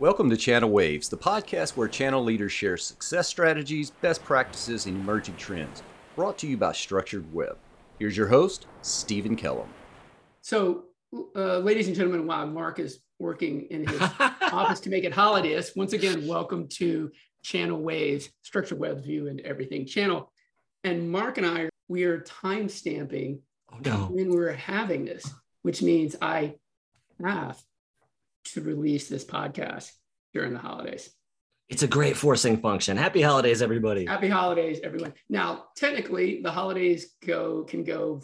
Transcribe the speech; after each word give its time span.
Welcome 0.00 0.30
to 0.30 0.36
Channel 0.38 0.70
Waves, 0.70 1.10
the 1.10 1.18
podcast 1.18 1.76
where 1.76 1.86
channel 1.86 2.24
leaders 2.24 2.52
share 2.52 2.78
success 2.78 3.28
strategies, 3.28 3.90
best 3.90 4.24
practices, 4.24 4.86
and 4.86 4.96
emerging 4.96 5.36
trends. 5.36 5.82
Brought 6.16 6.38
to 6.38 6.46
you 6.46 6.56
by 6.56 6.72
Structured 6.72 7.30
Web. 7.34 7.58
Here's 7.98 8.16
your 8.16 8.28
host, 8.28 8.66
Stephen 8.80 9.36
Kellum. 9.36 9.68
So, 10.40 10.84
uh, 11.36 11.58
ladies 11.58 11.86
and 11.86 11.94
gentlemen, 11.94 12.26
while 12.26 12.46
Marc 12.46 12.78
is 12.78 13.00
working 13.18 13.66
in 13.70 13.86
his 13.86 14.00
office 14.40 14.80
to 14.80 14.88
make 14.88 15.04
it 15.04 15.12
holidays, 15.12 15.72
once 15.76 15.92
again, 15.92 16.26
welcome 16.26 16.66
to 16.78 17.10
Channel 17.42 17.78
Waves, 17.82 18.30
Structured 18.40 18.78
Web's 18.78 19.04
View 19.04 19.28
and 19.28 19.40
Everything 19.40 19.84
channel. 19.84 20.32
And 20.82 21.10
Marc 21.10 21.36
and 21.36 21.46
I, 21.46 21.68
we 21.88 22.04
are 22.04 22.20
time 22.20 22.70
stamping 22.70 23.42
Oh 23.70 23.76
no. 23.84 23.96
when 24.10 24.30
we're 24.30 24.52
having 24.54 25.04
this, 25.04 25.30
which 25.60 25.82
means 25.82 26.16
I 26.22 26.54
have 27.22 27.62
to 28.46 28.60
release 28.62 29.08
this 29.08 29.24
podcast 29.24 29.92
during 30.32 30.52
the 30.52 30.58
holidays. 30.58 31.10
It's 31.68 31.84
a 31.84 31.88
great 31.88 32.16
forcing 32.16 32.60
function. 32.60 32.96
Happy 32.96 33.22
holidays, 33.22 33.62
everybody. 33.62 34.06
Happy 34.06 34.28
holidays, 34.28 34.80
everyone. 34.82 35.14
Now, 35.28 35.66
technically, 35.76 36.42
the 36.42 36.50
holidays 36.50 37.14
go 37.24 37.62
can 37.62 37.84
go 37.84 38.22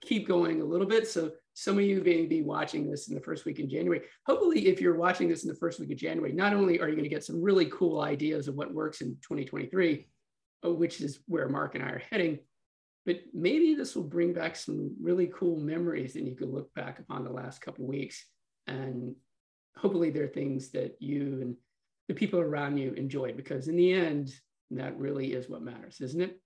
keep 0.00 0.26
going 0.26 0.60
a 0.60 0.64
little 0.64 0.86
bit. 0.86 1.06
So 1.06 1.32
some 1.54 1.78
of 1.78 1.84
you 1.84 2.02
may 2.02 2.26
be 2.26 2.42
watching 2.42 2.90
this 2.90 3.08
in 3.08 3.14
the 3.14 3.20
first 3.20 3.44
week 3.44 3.60
in 3.60 3.70
January. 3.70 4.02
Hopefully, 4.26 4.66
if 4.66 4.80
you're 4.80 4.96
watching 4.96 5.28
this 5.28 5.44
in 5.44 5.48
the 5.48 5.56
first 5.56 5.78
week 5.78 5.92
of 5.92 5.98
January, 5.98 6.32
not 6.32 6.52
only 6.52 6.80
are 6.80 6.88
you 6.88 6.96
going 6.96 7.04
to 7.04 7.08
get 7.08 7.24
some 7.24 7.40
really 7.40 7.66
cool 7.66 8.00
ideas 8.00 8.48
of 8.48 8.56
what 8.56 8.74
works 8.74 9.00
in 9.02 9.10
2023, 9.22 10.08
uh, 10.64 10.72
which 10.72 11.00
is 11.00 11.20
where 11.26 11.48
Mark 11.48 11.76
and 11.76 11.84
I 11.84 11.88
are 11.90 12.02
heading, 12.10 12.40
but 13.06 13.20
maybe 13.32 13.74
this 13.74 13.94
will 13.94 14.02
bring 14.02 14.32
back 14.32 14.56
some 14.56 14.96
really 15.00 15.28
cool 15.28 15.60
memories 15.60 16.16
and 16.16 16.26
you 16.26 16.34
can 16.34 16.50
look 16.50 16.74
back 16.74 16.98
upon 16.98 17.22
the 17.22 17.30
last 17.30 17.60
couple 17.60 17.84
of 17.84 17.90
weeks 17.90 18.24
and 18.66 19.14
hopefully 19.76 20.10
there 20.10 20.24
are 20.24 20.28
things 20.28 20.70
that 20.70 20.96
you 21.00 21.38
and 21.42 21.56
the 22.08 22.14
people 22.14 22.40
around 22.40 22.76
you 22.76 22.92
enjoyed 22.92 23.36
because 23.36 23.68
in 23.68 23.76
the 23.76 23.92
end 23.92 24.32
that 24.70 24.98
really 24.98 25.32
is 25.32 25.48
what 25.48 25.62
matters 25.62 26.00
isn't 26.00 26.20
it 26.20 26.40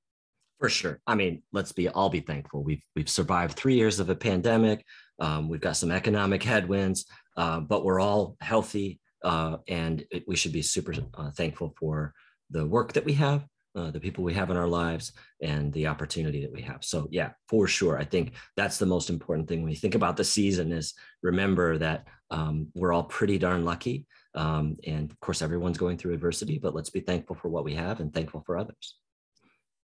For 0.61 0.69
sure. 0.69 1.01
I 1.07 1.15
mean, 1.15 1.43
let's 1.53 1.73
be 1.73 1.89
all 1.89 2.11
be 2.11 2.21
thankful. 2.21 2.65
We've 2.65 2.83
we've 2.97 3.09
survived 3.09 3.55
three 3.55 3.77
years 3.77 4.01
of 4.01 4.11
a 4.11 4.15
pandemic. 4.17 4.85
Um, 5.21 5.49
we've 5.49 5.61
got 5.61 5.77
some 5.77 5.93
economic 5.93 6.43
headwinds, 6.43 7.07
uh, 7.37 7.61
but 7.61 7.85
we're 7.85 8.01
all 8.01 8.37
healthy, 8.41 8.99
uh, 9.23 9.59
and 9.69 10.05
it, 10.11 10.25
we 10.27 10.37
should 10.37 10.53
be 10.53 10.63
super 10.63 10.95
uh, 11.15 11.31
thankful 11.31 11.75
for 11.79 12.13
the 12.51 12.67
work 12.67 12.93
that 12.95 13.05
we 13.05 13.13
have, 13.15 13.47
uh, 13.79 13.91
the 13.93 14.01
people 14.01 14.25
we 14.25 14.35
have 14.35 14.51
in 14.51 14.57
our 14.57 14.67
lives, 14.67 15.13
and 15.41 15.73
the 15.73 15.87
opportunity 15.87 16.43
that 16.43 16.53
we 16.53 16.63
have. 16.63 16.83
So, 16.85 17.07
yeah, 17.11 17.31
for 17.49 17.69
sure. 17.69 17.97
I 17.99 18.05
think 18.05 18.33
that's 18.57 18.79
the 18.79 18.87
most 18.87 19.09
important 19.09 19.49
thing 19.49 19.63
when 19.63 19.71
you 19.71 19.77
think 19.79 19.95
about 19.95 20.17
the 20.17 20.25
season. 20.25 20.73
Is 20.73 20.95
remember 21.23 21.79
that 21.79 22.07
um, 22.31 22.69
we're 22.75 22.93
all 22.93 23.05
pretty 23.05 23.39
darn 23.39 23.65
lucky, 23.65 24.07
um, 24.35 24.77
and 24.87 25.11
of 25.11 25.21
course, 25.21 25.43
everyone's 25.43 25.79
going 25.79 25.97
through 25.99 26.15
adversity. 26.15 26.59
But 26.59 26.75
let's 26.75 26.91
be 26.91 27.01
thankful 27.01 27.37
for 27.37 27.49
what 27.49 27.65
we 27.65 27.75
have 27.75 28.01
and 28.01 28.13
thankful 28.13 28.43
for 28.45 28.59
others. 28.59 28.97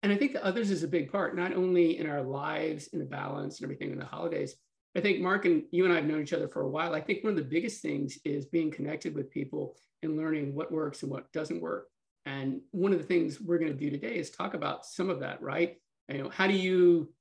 and 0.02 0.12
i 0.12 0.16
think 0.16 0.32
the 0.32 0.44
others 0.44 0.70
is 0.70 0.82
a 0.82 0.88
big 0.96 1.10
part 1.10 1.36
not 1.36 1.52
only 1.52 1.98
in 1.98 2.06
our 2.08 2.22
lives 2.22 2.88
in 2.92 2.98
the 2.98 3.04
balance 3.04 3.58
and 3.58 3.64
everything 3.66 3.90
in 3.90 3.98
the 3.98 4.04
holidays 4.04 4.54
i 4.96 5.00
think 5.00 5.20
marc 5.20 5.44
and 5.44 5.64
you 5.70 5.84
and 5.84 5.92
i 5.92 5.96
have 5.96 6.04
known 6.04 6.22
each 6.22 6.32
other 6.32 6.48
for 6.48 6.62
a 6.62 6.68
while 6.76 6.94
i 6.94 7.00
think 7.00 7.24
one 7.24 7.32
of 7.32 7.36
the 7.36 7.54
biggest 7.56 7.82
things 7.82 8.18
is 8.24 8.46
being 8.46 8.70
connected 8.70 9.14
with 9.14 9.30
people 9.38 9.76
and 10.02 10.16
learning 10.16 10.54
what 10.54 10.70
works 10.70 11.02
and 11.02 11.10
what 11.10 11.30
doesn't 11.32 11.60
work 11.60 11.88
and 12.26 12.60
one 12.70 12.92
of 12.92 12.98
the 12.98 13.04
things 13.04 13.40
we're 13.40 13.58
going 13.58 13.72
to 13.72 13.78
do 13.78 13.90
today 13.90 14.16
is 14.16 14.30
talk 14.30 14.54
about 14.54 14.84
some 14.86 15.08
of 15.10 15.20
that 15.20 15.40
right? 15.42 15.76
You 16.08 16.22
know 16.22 16.28
how 16.30 16.46
do 16.46 16.54
you 16.54 17.12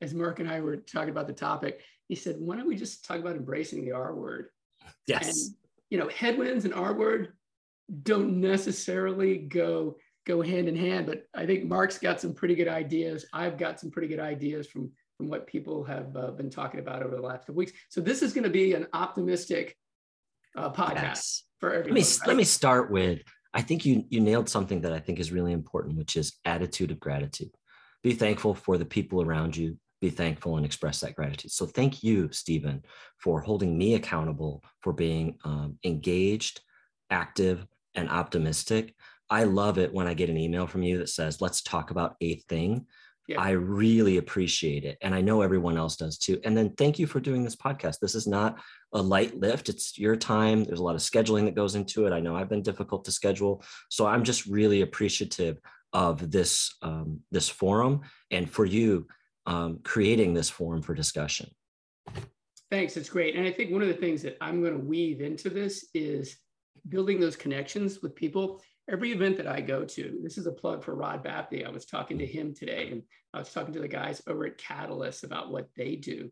as 0.00 0.14
marc 0.14 0.40
and 0.40 0.50
i 0.50 0.60
were 0.60 0.76
talking 0.78 1.10
about 1.10 1.26
the 1.28 1.32
topic 1.32 1.80
he 2.08 2.14
said 2.16 2.36
why 2.38 2.56
don't 2.56 2.66
we 2.66 2.74
just 2.76 3.04
talk 3.04 3.18
about 3.18 3.36
embracing 3.36 3.84
the 3.84 3.92
r 3.92 4.14
word? 4.14 4.48
Yes. 5.06 5.28
and 5.46 5.56
you 5.90 5.98
know 5.98 6.08
headwinds 6.08 6.64
and 6.64 6.74
r 6.74 6.92
word 6.94 7.32
don't 8.02 8.40
necessarily 8.40 9.36
go 9.38 9.96
go 10.26 10.42
hand 10.42 10.68
in 10.68 10.74
hand 10.74 11.06
but 11.06 11.24
i 11.36 11.46
think 11.46 11.64
marc's 11.64 11.98
got 11.98 12.20
some 12.20 12.34
pretty 12.34 12.54
good 12.56 12.66
ideas. 12.68 13.26
I've 13.32 13.56
got 13.58 13.78
some 13.78 13.90
pretty 13.92 14.08
good 14.08 14.18
ideas 14.18 14.66
from 14.66 14.90
from 15.16 15.28
what 15.28 15.46
people 15.46 15.82
have 15.84 16.14
uh, 16.16 16.30
been 16.32 16.50
talking 16.50 16.78
about 16.80 17.02
over 17.02 17.16
the 17.16 17.22
last 17.22 17.42
couple 17.46 17.54
weeks. 17.54 17.72
So 17.88 18.00
this 18.02 18.22
is 18.22 18.34
going 18.34 18.44
to 18.44 18.50
be 18.50 18.74
an 18.74 18.86
optimistic 18.92 19.74
uh, 20.58 20.70
podcast 20.72 21.02
Yes. 21.02 21.42
for 21.58 21.70
let 21.70 21.78
everybody 21.78 22.00
me 22.02 22.06
let 22.26 22.36
me 22.36 22.44
start 22.44 22.90
with 22.90 23.20
i 23.56 23.62
think 23.62 23.84
you 23.84 24.04
you 24.08 24.20
nailed 24.20 24.48
something 24.48 24.80
that 24.82 24.92
i 24.92 25.00
think 25.00 25.18
is 25.18 25.32
really 25.32 25.52
important 25.52 25.96
which 25.96 26.16
is 26.16 26.38
attitude 26.44 26.90
of 26.90 27.00
gratitude 27.00 27.50
be 28.02 28.12
thankful 28.12 28.54
for 28.54 28.78
the 28.78 28.84
people 28.84 29.22
around 29.22 29.56
you 29.56 29.76
be 30.00 30.10
thankful 30.10 30.56
and 30.56 30.66
express 30.66 31.00
that 31.00 31.16
gratitude 31.16 31.50
so 31.50 31.66
thank 31.66 32.02
you 32.02 32.30
stephen 32.30 32.82
for 33.18 33.40
holding 33.40 33.76
me 33.76 33.94
accountable 33.94 34.62
for 34.82 34.92
being 34.92 35.38
um, 35.44 35.78
engaged 35.84 36.60
active 37.10 37.66
and 37.94 38.10
optimistic 38.10 38.94
i 39.30 39.42
love 39.44 39.78
it 39.78 39.92
when 39.92 40.06
i 40.06 40.14
get 40.14 40.30
an 40.30 40.36
email 40.36 40.66
from 40.66 40.82
you 40.82 40.98
that 40.98 41.08
says 41.08 41.40
let's 41.40 41.62
talk 41.62 41.90
about 41.90 42.14
a 42.20 42.36
thing 42.48 42.86
Yeah. 43.28 43.40
I 43.40 43.50
really 43.52 44.18
appreciate 44.18 44.84
it. 44.84 44.98
And 45.02 45.12
I 45.12 45.20
know 45.20 45.42
everyone 45.42 45.76
else 45.76 45.96
does 45.96 46.16
too. 46.16 46.38
And 46.44 46.56
then 46.56 46.70
thank 46.76 46.98
you 47.00 47.06
for 47.08 47.18
doing 47.20 47.42
this 47.42 47.56
podcast. 47.56 47.98
This 48.00 48.14
is 48.14 48.26
not 48.26 48.60
a 48.92 49.02
light 49.02 49.38
lift. 49.38 49.68
It's 49.68 49.98
your 49.98 50.16
time. 50.16 50.64
There's 50.64 50.78
a 50.78 50.84
lot 50.84 50.94
of 50.94 51.00
scheduling 51.00 51.44
that 51.44 51.54
goes 51.54 51.74
into 51.74 52.06
it. 52.06 52.12
I 52.12 52.20
know 52.20 52.36
I've 52.36 52.48
been 52.48 52.62
difficult 52.62 53.04
to 53.04 53.12
schedule. 53.12 53.62
So 53.88 54.06
I'm 54.06 54.24
just 54.24 54.46
really 54.46 54.82
appreciative 54.82 55.58
of 55.92 56.30
this, 56.30 56.74
um, 56.82 57.20
this 57.30 57.48
forum 57.48 58.02
and 58.30 58.48
for 58.50 58.64
you 58.64 59.06
um, 59.46 59.80
creating 59.82 60.34
this 60.34 60.50
forum 60.50 60.82
for 60.82 60.94
discussion. 60.94 61.50
Thanks. 62.70 62.96
It's 62.96 63.08
great. 63.08 63.36
And 63.36 63.46
I 63.46 63.52
think 63.52 63.70
one 63.70 63.82
of 63.82 63.88
the 63.88 63.94
things 63.94 64.22
that 64.22 64.36
I'm 64.40 64.60
going 64.60 64.72
to 64.72 64.84
weave 64.84 65.20
into 65.20 65.50
this 65.50 65.86
is 65.94 66.36
building 66.88 67.20
those 67.20 67.36
connections 67.36 68.02
with 68.02 68.14
people. 68.14 68.60
Every 68.90 69.12
event 69.12 69.36
that 69.38 69.46
I 69.46 69.60
go 69.60 69.84
to, 69.84 70.18
this 70.22 70.38
is 70.38 70.46
a 70.46 70.52
plug 70.52 70.84
for 70.84 70.94
Rod 70.94 71.24
Bapty. 71.24 71.66
I 71.66 71.70
was 71.70 71.86
talking 71.86 72.18
to 72.18 72.26
him 72.26 72.54
today, 72.54 72.88
and 72.92 73.02
I 73.34 73.38
was 73.38 73.52
talking 73.52 73.74
to 73.74 73.80
the 73.80 73.88
guys 73.88 74.22
over 74.28 74.46
at 74.46 74.58
Catalyst 74.58 75.24
about 75.24 75.50
what 75.50 75.68
they 75.76 75.96
do. 75.96 76.30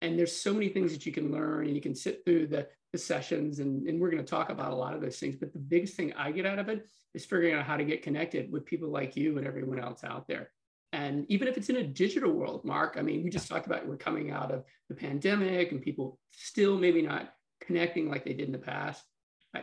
And 0.00 0.18
there's 0.18 0.34
so 0.34 0.54
many 0.54 0.68
things 0.68 0.92
that 0.92 1.06
you 1.06 1.12
can 1.12 1.32
learn, 1.32 1.66
and 1.66 1.74
you 1.74 1.82
can 1.82 1.94
sit 1.94 2.24
through 2.24 2.46
the, 2.46 2.68
the 2.92 2.98
sessions, 2.98 3.58
and, 3.58 3.86
and 3.88 4.00
we're 4.00 4.10
going 4.10 4.24
to 4.24 4.30
talk 4.30 4.50
about 4.50 4.72
a 4.72 4.76
lot 4.76 4.94
of 4.94 5.00
those 5.00 5.18
things. 5.18 5.36
But 5.36 5.52
the 5.52 5.58
biggest 5.58 5.94
thing 5.94 6.12
I 6.14 6.30
get 6.30 6.46
out 6.46 6.58
of 6.58 6.68
it 6.68 6.86
is 7.14 7.24
figuring 7.24 7.54
out 7.54 7.64
how 7.64 7.76
to 7.76 7.84
get 7.84 8.02
connected 8.02 8.52
with 8.52 8.64
people 8.64 8.90
like 8.90 9.16
you 9.16 9.38
and 9.38 9.46
everyone 9.46 9.80
else 9.80 10.04
out 10.04 10.28
there. 10.28 10.50
And 10.92 11.26
even 11.28 11.48
if 11.48 11.56
it's 11.56 11.68
in 11.68 11.76
a 11.76 11.86
digital 11.86 12.32
world, 12.32 12.64
Marc, 12.64 12.96
I 12.98 13.02
mean, 13.02 13.22
we 13.22 13.30
just 13.30 13.48
talked 13.48 13.66
about 13.66 13.86
we're 13.86 13.96
coming 13.96 14.30
out 14.30 14.50
of 14.50 14.64
the 14.88 14.94
pandemic 14.94 15.72
and 15.72 15.82
people 15.82 16.18
still 16.32 16.78
maybe 16.78 17.02
not 17.02 17.34
connecting 17.60 18.08
like 18.08 18.24
they 18.24 18.32
did 18.32 18.46
in 18.46 18.52
the 18.52 18.58
past. 18.58 19.04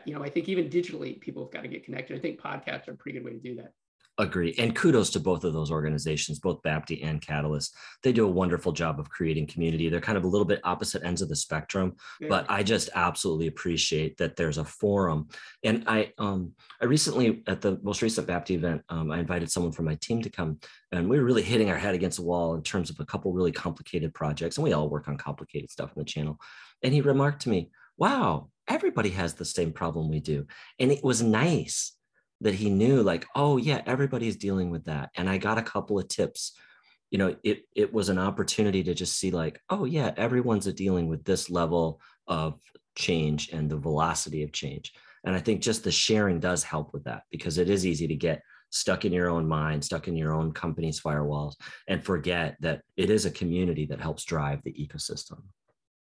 You 0.05 0.13
know, 0.13 0.23
I 0.23 0.29
think 0.29 0.49
even 0.49 0.69
digitally, 0.69 1.19
people 1.19 1.43
have 1.43 1.51
got 1.51 1.61
to 1.61 1.67
get 1.67 1.85
connected. 1.85 2.17
I 2.17 2.19
think 2.19 2.39
podcasts 2.39 2.87
are 2.87 2.91
a 2.91 2.95
pretty 2.95 3.17
good 3.17 3.25
way 3.25 3.33
to 3.33 3.39
do 3.39 3.55
that. 3.55 3.71
Agree. 4.17 4.55
And 4.57 4.73
kudos 4.73 5.09
to 5.09 5.19
both 5.19 5.43
of 5.43 5.51
those 5.51 5.69
organizations, 5.69 6.39
both 6.39 6.61
Bapty 6.61 7.03
and 7.03 7.21
Catalyst. 7.21 7.75
They 8.01 8.13
do 8.13 8.25
a 8.25 8.31
wonderful 8.31 8.71
job 8.71 8.97
of 8.97 9.09
creating 9.09 9.47
community. 9.47 9.89
They're 9.89 9.99
kind 9.99 10.17
of 10.17 10.23
a 10.23 10.27
little 10.27 10.45
bit 10.45 10.61
opposite 10.63 11.03
ends 11.03 11.21
of 11.21 11.27
the 11.27 11.35
spectrum, 11.35 11.97
Yeah. 12.21 12.29
but 12.29 12.45
I 12.49 12.63
just 12.63 12.89
absolutely 12.95 13.47
appreciate 13.47 14.15
that 14.17 14.37
there's 14.37 14.57
a 14.57 14.63
forum. 14.63 15.27
And 15.65 15.83
I, 15.87 16.13
um, 16.17 16.53
I 16.81 16.85
recently 16.85 17.43
at 17.47 17.59
the 17.59 17.77
most 17.83 18.01
recent 18.01 18.25
Bapty 18.25 18.51
event, 18.51 18.83
um, 18.87 19.11
I 19.11 19.19
invited 19.19 19.51
someone 19.51 19.73
from 19.73 19.83
my 19.83 19.95
team 19.95 20.21
to 20.21 20.29
come, 20.29 20.59
and 20.93 21.09
we 21.09 21.19
were 21.19 21.25
really 21.25 21.43
hitting 21.43 21.69
our 21.69 21.77
head 21.77 21.93
against 21.93 22.17
the 22.17 22.23
wall 22.23 22.55
in 22.55 22.63
terms 22.63 22.89
of 22.89 22.97
a 23.01 23.05
couple 23.05 23.33
really 23.33 23.51
complicated 23.51 24.13
projects, 24.13 24.55
and 24.55 24.63
we 24.63 24.71
all 24.71 24.87
work 24.87 25.09
on 25.09 25.17
complicated 25.17 25.69
stuff 25.69 25.91
in 25.93 25.99
the 25.99 26.05
channel. 26.05 26.39
And 26.81 26.93
he 26.93 27.01
remarked 27.01 27.41
to 27.41 27.49
me, 27.49 27.69
"Wow, 27.97 28.49
everybody 28.65 29.09
has 29.09 29.33
the 29.33 29.43
same 29.43 29.73
problem 29.73 30.09
we 30.09 30.21
do," 30.21 30.47
and 30.79 30.89
it 30.89 31.03
was 31.03 31.21
nice 31.21 31.91
that 32.41 32.53
he 32.53 32.69
knew 32.69 33.01
like 33.01 33.25
oh 33.35 33.57
yeah 33.57 33.81
everybody's 33.85 34.37
dealing 34.37 34.69
with 34.69 34.85
that. 34.85 35.09
And 35.15 35.29
i 35.29 35.37
got 35.37 35.57
a 35.57 35.63
couple 35.63 35.99
of 35.99 36.07
tips. 36.07 36.53
You 37.11 37.19
know 37.19 37.35
it 37.43 37.63
it 37.75 37.93
was 37.93 38.09
an 38.09 38.19
opportunity 38.19 38.83
to 38.83 38.93
just 38.93 39.17
see 39.17 39.31
like 39.31 39.61
oh 39.69 39.85
yeah 39.85 40.11
everyone's 40.17 40.71
dealing 40.73 41.07
with 41.07 41.23
this 41.23 41.49
level 41.49 42.01
of 42.27 42.59
change 42.95 43.49
and 43.49 43.69
the 43.69 43.77
velocity 43.77 44.43
of 44.43 44.51
change. 44.51 44.93
And 45.23 45.35
i 45.35 45.39
think 45.39 45.61
just 45.61 45.83
the 45.83 45.91
sharing 45.91 46.39
does 46.39 46.63
help 46.63 46.93
with 46.93 47.05
that 47.05 47.23
because 47.31 47.57
it 47.57 47.69
is 47.69 47.85
easy 47.85 48.07
to 48.07 48.15
get 48.15 48.41
stuck 48.69 49.05
in 49.05 49.13
your 49.13 49.29
own 49.29 49.47
mind 49.47 49.83
stuck 49.83 50.07
in 50.07 50.17
your 50.17 50.33
own 50.33 50.51
company's 50.51 50.99
firewalls 50.99 51.53
and 51.87 52.03
forget 52.03 52.57
that 52.59 52.81
it 52.97 53.09
is 53.09 53.25
a 53.25 53.31
community 53.31 53.85
that 53.85 54.01
helps 54.01 54.25
drive 54.25 54.61
the 54.63 54.73
ecosystem 54.73 55.41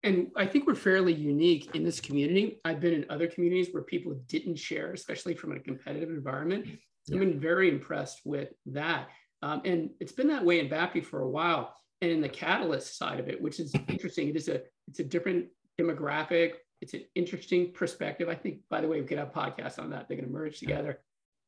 And 0.04 0.28
I 0.36 0.46
think 0.46 0.66
we're 0.66 0.74
fairly 0.74 1.12
unique 1.12 1.74
in 1.74 1.84
this 1.84 2.00
community. 2.00 2.60
I've 2.64 2.80
been 2.80 2.92
in 2.94 3.06
other 3.08 3.28
communities 3.28 3.68
where 3.72 3.84
people 3.84 4.14
didn't 4.26 4.56
share, 4.56 4.92
especially 4.92 5.34
from 5.34 5.52
a 5.52 5.60
competitive 5.60 6.08
environment. 6.10 6.66
Yeah. 7.06 7.14
I've 7.14 7.20
been 7.20 7.38
very 7.40 7.68
impressed 7.68 8.20
with 8.24 8.48
that. 8.66 9.08
Um, 9.42 9.62
and 9.64 9.90
it's 10.00 10.12
been 10.12 10.28
that 10.28 10.44
way 10.44 10.58
in 10.60 10.68
Bapty 10.68 11.04
for 11.04 11.22
a 11.22 11.28
while. 11.28 11.74
And 12.00 12.10
in 12.10 12.20
the 12.20 12.28
catalyst 12.28 12.98
side 12.98 13.20
of 13.20 13.28
it, 13.28 13.40
which 13.40 13.60
is 13.60 13.72
interesting, 13.88 14.28
it 14.28 14.36
is 14.36 14.48
a 14.48 14.62
it's 14.88 14.98
a 14.98 15.04
different 15.04 15.46
demographic. 15.80 16.54
It's 16.80 16.94
an 16.94 17.04
interesting 17.14 17.72
perspective. 17.72 18.28
I 18.28 18.34
think, 18.34 18.58
by 18.68 18.80
the 18.80 18.88
way, 18.88 19.00
we 19.00 19.06
could 19.06 19.18
have 19.18 19.32
podcasts 19.32 19.78
on 19.78 19.90
that. 19.90 20.08
They're 20.08 20.16
going 20.16 20.26
to 20.28 20.32
merge 20.34 20.58
together. 20.58 20.98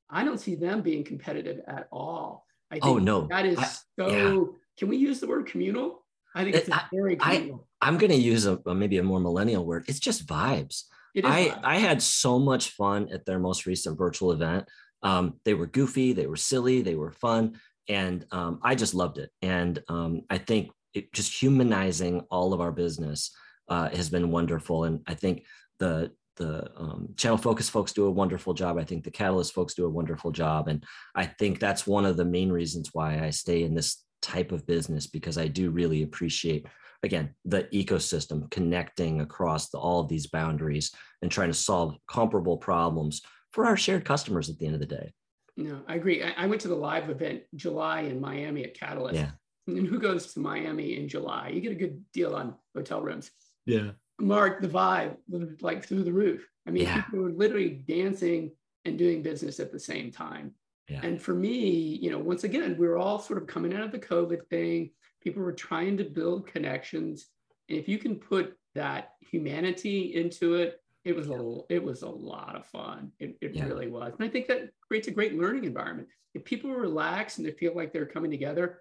I 0.09 0.23
don't 0.23 0.39
see 0.39 0.55
them 0.55 0.81
being 0.81 1.03
competitive 1.03 1.61
at 1.67 1.89
all. 1.91 2.47
I 2.71 2.75
think 2.77 2.85
Oh, 2.87 2.99
no. 2.99 3.27
that 3.29 3.45
is 3.47 3.59
I- 3.59 3.65
so. 3.99 4.09
yeah. 4.09 4.45
Can 4.79 4.89
we 4.89 4.97
use 4.97 5.19
the 5.19 5.27
word 5.27 5.47
communal? 5.47 6.04
I 6.35 6.45
think 6.45 6.57
it's 6.57 6.71
I- 6.71 6.83
very 6.93 7.17
I- 7.21 7.37
communal. 7.37 7.69
I'm 7.81 7.99
going 7.99 8.11
to 8.13 8.17
use 8.17 8.47
a, 8.47 8.59
maybe 8.75 8.97
a 8.99 9.03
more 9.03 9.21
millennial 9.21 9.65
word. 9.67 9.85
It's 9.89 10.01
just 10.01 10.27
vibes. 10.27 10.85
I. 11.23 11.55
I 11.63 11.77
had 11.79 12.01
so 12.03 12.39
much 12.39 12.71
fun 12.71 13.09
at 13.13 13.25
their 13.27 13.39
most 13.39 13.67
recent 13.67 13.99
virtual 13.99 14.33
event. 14.33 14.67
Um, 15.03 15.35
they 15.45 15.53
were 15.55 15.67
goofy, 15.67 16.15
they 16.15 16.27
were 16.27 16.37
silly, 16.37 16.81
they 16.81 16.95
were 16.95 17.13
fun, 17.13 17.61
and 17.89 18.25
um, 18.33 18.59
I 18.63 18.75
just 18.75 18.95
loved 18.95 19.19
it. 19.19 19.31
And 19.43 19.83
um, 19.89 20.23
I 20.31 20.39
think 20.39 20.71
it, 20.95 21.13
just 21.13 21.41
humanizing 21.41 22.23
all 22.31 22.55
of 22.55 22.61
our 22.63 22.73
business 22.73 23.31
uh, 23.69 23.91
has 23.91 24.09
been 24.09 24.31
wonderful. 24.31 24.85
And 24.85 25.01
I 25.07 25.15
think 25.15 25.45
the 25.79 26.11
the 26.37 26.71
um, 26.77 27.11
channel 27.17 27.37
focus 27.37 27.69
folks 27.69 27.93
do 27.93 28.07
a 28.07 28.11
wonderful 28.11 28.55
job. 28.55 28.77
I 28.79 28.85
think 28.85 29.05
the 29.05 29.11
catalyst 29.11 29.53
folks 29.53 29.75
do 29.75 29.85
a 29.85 29.91
wonderful 29.91 30.33
job, 30.33 30.69
and 30.69 30.83
I 31.15 31.27
think 31.27 31.61
that's 31.61 31.87
one 31.87 32.07
of 32.07 32.17
the 32.17 32.25
main 32.25 32.51
reasons 32.51 32.91
why 32.93 33.21
I 33.21 33.31
stay 33.31 33.63
in 33.63 33.75
this 33.75 34.04
type 34.25 34.53
of 34.53 34.67
business 34.67 35.07
because 35.07 35.37
I 35.37 35.49
do 35.49 35.71
really 35.71 36.03
appreciate 36.03 36.67
again 37.03 37.35
the 37.45 37.65
ecosystem 37.65 38.51
connecting 38.51 39.21
across 39.21 39.69
the, 39.69 39.79
all 39.79 40.01
of 40.01 40.09
these 40.09 40.27
boundaries 40.27 40.91
and 41.21 41.31
trying 41.31 41.51
to 41.51 41.55
solve 41.55 41.97
comparable 42.09 42.57
problems 42.57 43.21
for 43.53 43.67
our 43.67 43.77
shared 43.77 44.07
customers 44.07 44.49
at 44.49 44.59
the 44.59 44.65
end 44.67 44.75
of 44.75 44.81
the 44.81 44.87
day. 44.87 45.13
No, 45.57 45.83
I 45.87 45.97
agree. 45.97 46.23
I, 46.25 46.33
I 46.39 46.47
went 46.47 46.63
to 46.63 46.69
the 46.69 46.75
live 46.75 47.11
event 47.11 47.43
July 47.55 48.01
in 48.01 48.21
Miami 48.21 48.65
at 48.65 48.75
Catalyst. 48.75 49.15
Yeah. 49.15 49.31
And 49.69 49.87
who 49.87 49.99
goes 49.99 50.33
to 50.33 50.41
Miami 50.41 50.97
in 50.97 51.07
July? 51.07 51.51
You 51.51 51.61
get 51.61 51.73
a 51.73 51.77
good 51.77 52.03
deal 52.13 52.35
on 52.35 52.55
hotel 52.75 53.03
rooms. 53.03 53.31
Yeah. 53.67 53.91
Mark, 54.19 54.63
the 54.63 54.69
vibe 54.69 55.17
was 55.29 55.61
like 55.61 55.85
through 55.85 56.05
the 56.05 56.13
roof. 56.13 56.45
I 56.67 56.71
mean, 56.71 56.85
Yeah. 56.85 57.03
people 57.03 57.21
were 57.21 57.31
literally 57.31 57.71
dancing 57.87 58.53
and 58.85 58.99
doing 58.99 59.23
business 59.23 59.61
at 59.61 59.71
the 59.71 59.79
same 59.79 60.11
time. 60.11 60.55
Yeah. 60.89 61.01
And 61.03 61.21
for 61.21 61.35
me, 61.35 61.99
you 62.03 62.11
know, 62.11 62.19
once 62.19 62.45
again, 62.45 62.77
we 62.79 62.87
were 62.87 62.99
all 62.99 63.19
sort 63.19 63.41
of 63.41 63.49
coming 63.49 63.73
out 63.75 63.83
of 63.83 63.93
the 63.93 63.99
COVID 63.99 64.47
thing. 64.49 64.91
People 65.23 65.43
were 65.43 65.53
trying 65.53 65.97
to 65.97 66.05
build 66.05 66.47
connections. 66.47 67.27
And 67.69 67.79
if 67.79 67.89
you 67.89 67.99
can 67.99 68.17
put 68.17 68.55
that 68.75 69.13
humanity 69.21 70.15
into 70.15 70.55
it, 70.55 70.81
it 71.05 71.15
was 71.15 71.29
a 71.29 71.59
it 71.69 71.83
was 71.83 72.03
a 72.03 72.09
lot 72.09 72.57
of 72.57 72.67
fun. 72.67 73.13
It, 73.19 73.37
it 73.41 73.55
Yeah. 73.55 73.67
really 73.67 73.89
was. 73.89 74.15
And 74.19 74.27
I 74.27 74.31
think 74.31 74.47
that 74.49 74.71
creates 74.87 75.09
a 75.09 75.11
great 75.11 75.35
learning 75.39 75.65
environment. 75.65 76.09
If 76.35 76.45
people 76.45 76.71
relax 76.71 77.39
and 77.39 77.47
they 77.47 77.53
feel 77.53 77.75
like 77.75 77.93
they're 77.93 78.07
coming 78.07 78.31
together, 78.31 78.81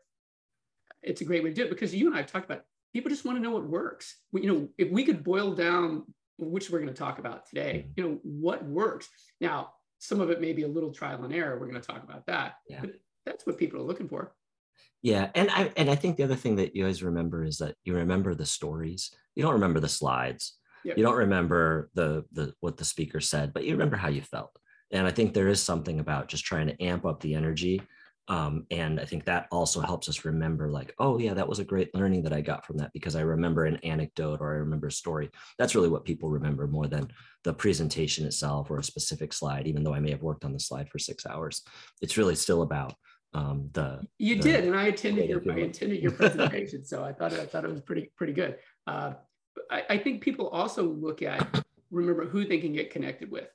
it's 1.01 1.21
a 1.21 1.25
great 1.25 1.43
way 1.43 1.49
to 1.49 1.55
do 1.55 1.63
it 1.63 1.69
because 1.69 1.93
you 1.93 2.07
and 2.07 2.15
I 2.15 2.19
have 2.19 2.31
talked 2.31 2.45
about 2.45 2.63
people 2.93 3.09
just 3.09 3.25
want 3.25 3.37
to 3.37 3.41
know 3.43 3.51
what 3.51 3.67
works. 3.67 4.17
We, 4.31 4.41
you 4.43 4.47
know, 4.47 4.69
if 4.77 4.89
we 4.91 5.03
could 5.03 5.23
boil 5.23 5.53
down, 5.53 6.03
which 6.37 6.69
we're 6.69 6.79
going 6.79 6.93
to 6.93 6.97
talk 6.99 7.19
about 7.19 7.45
today, 7.47 7.85
Mm-hmm. 7.87 7.91
you 8.01 8.03
know, 8.09 8.19
what 8.23 8.63
works. 8.65 9.09
Now, 9.41 9.73
some 10.03 10.19
of 10.19 10.29
it 10.29 10.41
may 10.41 10.51
be 10.51 10.63
a 10.63 10.67
little 10.67 10.91
trial 10.91 11.23
and 11.23 11.33
error. 11.33 11.57
We're 11.57 11.69
going 11.69 11.81
to 11.81 11.87
talk 11.87 12.03
about 12.03 12.25
that. 12.25 12.55
Yeah. 12.67 12.81
But 12.81 12.95
that's 13.25 13.45
what 13.45 13.57
people 13.57 13.79
are 13.79 13.83
looking 13.83 14.09
for. 14.09 14.35
Yeah, 15.01 15.29
and 15.35 15.49
I 15.49 15.71
and 15.75 15.89
I 15.89 15.95
think 15.95 16.15
the 16.17 16.23
other 16.23 16.35
thing 16.35 16.55
that 16.57 16.75
you 16.75 16.83
always 16.83 17.03
remember 17.03 17.43
is 17.43 17.57
that 17.57 17.75
you 17.83 17.93
remember 17.93 18.35
the 18.35 18.45
stories. 18.45 19.11
You 19.35 19.43
don't 19.43 19.53
remember 19.53 19.79
the 19.79 19.89
slides. 19.89 20.57
Yep. 20.85 20.97
You 20.97 21.03
don't 21.03 21.17
remember 21.17 21.89
the 21.93 22.25
the 22.31 22.53
what 22.61 22.77
the 22.77 22.85
speaker 22.85 23.19
said, 23.19 23.53
but 23.53 23.65
you 23.65 23.71
remember 23.71 23.97
how 23.97 24.09
you 24.09 24.21
felt. 24.21 24.57
And 24.91 25.07
I 25.07 25.11
think 25.11 25.33
there 25.33 25.49
is 25.49 25.61
something 25.61 25.99
about 25.99 26.29
just 26.29 26.45
trying 26.45 26.67
to 26.67 26.81
amp 26.81 27.05
up 27.05 27.19
the 27.19 27.35
energy. 27.35 27.81
Um, 28.29 28.65
and 28.71 28.99
I 28.99 29.05
think 29.05 29.25
that 29.25 29.47
also 29.51 29.81
helps 29.81 30.07
us 30.07 30.23
remember, 30.23 30.69
like, 30.69 30.93
oh 30.99 31.17
yeah, 31.19 31.33
that 31.33 31.47
was 31.47 31.59
a 31.59 31.65
great 31.65 31.93
learning 31.93 32.23
that 32.23 32.33
I 32.33 32.39
got 32.39 32.65
from 32.65 32.77
that 32.77 32.93
because 32.93 33.15
I 33.15 33.21
remember 33.21 33.65
an 33.65 33.77
anecdote 33.77 34.39
or 34.39 34.53
I 34.53 34.57
remember 34.57 34.87
a 34.87 34.91
story. 34.91 35.29
That's 35.59 35.75
really 35.75 35.89
what 35.89 36.05
people 36.05 36.29
remember 36.29 36.65
more 36.67 36.87
than 36.87 37.11
the 37.43 37.53
presentation 37.53 38.25
itself 38.25 38.71
or 38.71 38.79
a 38.79 38.83
specific 38.83 39.33
slide, 39.33 39.67
even 39.67 39.83
though 39.83 39.93
I 39.93 39.99
may 39.99 40.11
have 40.11 40.23
worked 40.23 40.45
on 40.45 40.53
the 40.53 40.59
slide 40.59 40.89
for 40.89 40.99
six 40.99 41.25
hours. 41.25 41.63
It's 42.01 42.17
really 42.17 42.35
still 42.35 42.61
about 42.61 42.93
um, 43.33 43.69
the 43.73 44.01
You 44.19 44.35
the- 44.35 44.41
did, 44.41 44.65
and 44.65 44.75
I 44.75 44.85
attended 44.85 45.29
your 45.29 45.41
I 45.51 45.59
attended 45.59 46.01
your 46.01 46.11
presentation, 46.21 46.85
so 46.85 47.03
I 47.03 47.11
thought 47.11 47.33
I 47.33 47.45
thought 47.45 47.65
it 47.65 47.71
was 47.71 47.81
pretty 47.81 48.11
pretty 48.15 48.33
good. 48.33 48.57
Uh, 48.87 49.13
I, 49.69 49.83
I 49.89 49.97
think 49.97 50.21
people 50.21 50.47
also 50.49 50.83
look 50.83 51.21
at 51.21 51.63
remember 51.91 52.25
who 52.25 52.45
they 52.45 52.59
can 52.59 52.73
get 52.73 52.91
connected 52.91 53.29
with, 53.29 53.49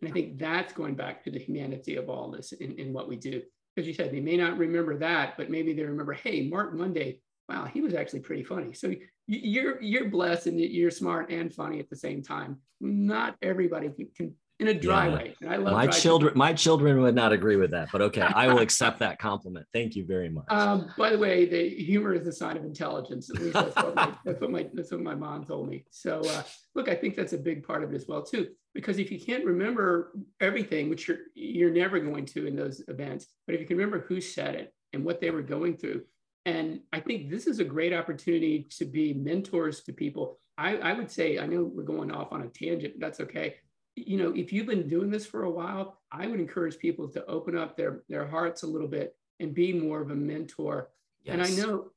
and 0.00 0.10
I 0.10 0.12
think 0.12 0.38
that's 0.38 0.72
going 0.72 0.94
back 0.94 1.24
to 1.24 1.30
the 1.30 1.38
humanity 1.38 1.96
of 1.96 2.10
all 2.10 2.30
this 2.30 2.52
in, 2.52 2.78
in 2.78 2.92
what 2.92 3.08
we 3.08 3.16
do. 3.16 3.40
Because 3.74 3.86
you 3.86 3.94
said 3.94 4.12
they 4.12 4.20
may 4.20 4.36
not 4.36 4.58
remember 4.58 4.98
that, 4.98 5.36
but 5.36 5.50
maybe 5.50 5.72
they 5.72 5.84
remember, 5.84 6.12
hey, 6.12 6.48
Marc 6.48 6.74
Monday, 6.74 7.20
wow, 7.48 7.64
he 7.66 7.80
was 7.80 7.94
actually 7.94 8.20
pretty 8.20 8.44
funny. 8.44 8.72
So 8.72 8.88
you- 8.88 9.06
you're 9.26 9.80
you're 9.80 10.08
blessed 10.10 10.48
and 10.48 10.58
you're 10.58 10.90
smart 10.90 11.30
and 11.30 11.54
funny 11.54 11.78
at 11.78 11.88
the 11.88 11.94
same 11.96 12.20
time. 12.20 12.58
Not 12.80 13.36
everybody 13.42 13.88
can, 14.16 14.34
in 14.58 14.68
a 14.68 14.74
dry 14.74 15.06
Yeah. 15.06 15.14
way. 15.14 15.36
And 15.40 15.50
I 15.50 15.56
love 15.56 15.72
my 15.72 15.86
children 15.86 16.32
my 16.36 16.52
children 16.52 17.00
would 17.02 17.14
not 17.14 17.32
agree 17.32 17.54
with 17.56 17.70
that 17.70 17.88
but 17.92 18.02
okay 18.02 18.22
i 18.22 18.48
will 18.48 18.58
accept 18.58 18.98
that 18.98 19.18
compliment 19.18 19.66
thank 19.72 19.94
you 19.94 20.04
very 20.04 20.28
much 20.28 20.44
Um, 20.50 20.90
by 20.98 21.10
the 21.10 21.18
way, 21.18 21.46
the 21.46 21.68
humor 21.68 22.12
is 22.12 22.26
a 22.26 22.32
sign 22.32 22.56
of 22.56 22.64
intelligence. 22.64 23.30
At 23.30 23.40
least 23.40 23.54
that's 23.54 23.76
what 23.76 23.94
my, 23.94 24.12
that's 24.24 24.40
what 24.40 24.50
my, 24.50 24.68
that's 24.74 24.90
what 24.90 25.00
my 25.00 25.14
mom 25.14 25.44
told 25.44 25.68
me. 25.68 25.84
So 25.90 26.28
uh, 26.28 26.42
look, 26.74 26.88
I 26.88 26.96
think 26.96 27.14
that's 27.14 27.32
a 27.34 27.38
big 27.38 27.64
part 27.64 27.84
of 27.84 27.92
it 27.92 27.96
as 27.96 28.06
well 28.08 28.22
too. 28.24 28.48
Because 28.74 28.98
if 28.98 29.10
you 29.10 29.20
can't 29.20 29.44
remember 29.44 30.12
everything, 30.40 30.88
which 30.88 31.08
you're 31.08 31.18
you're 31.34 31.72
never 31.72 31.98
going 31.98 32.24
to 32.26 32.46
in 32.46 32.54
those 32.54 32.82
events, 32.88 33.26
but 33.46 33.54
if 33.54 33.60
you 33.60 33.66
can 33.66 33.76
remember 33.76 34.04
who 34.06 34.20
said 34.20 34.54
it 34.54 34.72
and 34.92 35.04
what 35.04 35.20
they 35.20 35.30
were 35.30 35.42
going 35.42 35.76
through, 35.76 36.02
and 36.46 36.80
I 36.92 37.00
think 37.00 37.30
this 37.30 37.46
is 37.46 37.58
a 37.58 37.64
great 37.64 37.92
opportunity 37.92 38.68
to 38.78 38.84
be 38.84 39.12
mentors 39.12 39.82
to 39.82 39.92
people. 39.92 40.38
I, 40.56 40.76
I 40.76 40.92
would 40.92 41.10
say, 41.10 41.38
I 41.38 41.46
know 41.46 41.64
we're 41.64 41.82
going 41.82 42.12
off 42.12 42.32
on 42.32 42.42
a 42.42 42.48
tangent. 42.48 42.94
That's 43.00 43.20
okay. 43.20 43.56
You 43.96 44.18
know, 44.18 44.32
if 44.34 44.52
you've 44.52 44.66
been 44.66 44.88
doing 44.88 45.10
this 45.10 45.26
for 45.26 45.44
a 45.44 45.50
while, 45.50 46.00
I 46.12 46.26
would 46.26 46.38
encourage 46.38 46.78
people 46.78 47.08
to 47.08 47.24
open 47.26 47.56
up 47.56 47.76
their 47.76 48.02
their 48.08 48.26
hearts 48.26 48.62
a 48.62 48.66
little 48.66 48.88
bit 48.88 49.16
and 49.40 49.54
be 49.54 49.72
more 49.72 50.00
of 50.00 50.10
a 50.10 50.14
mentor 50.14 50.90
yes. 51.24 51.34
and 51.34 51.42
I 51.42 51.50
know, 51.50 51.90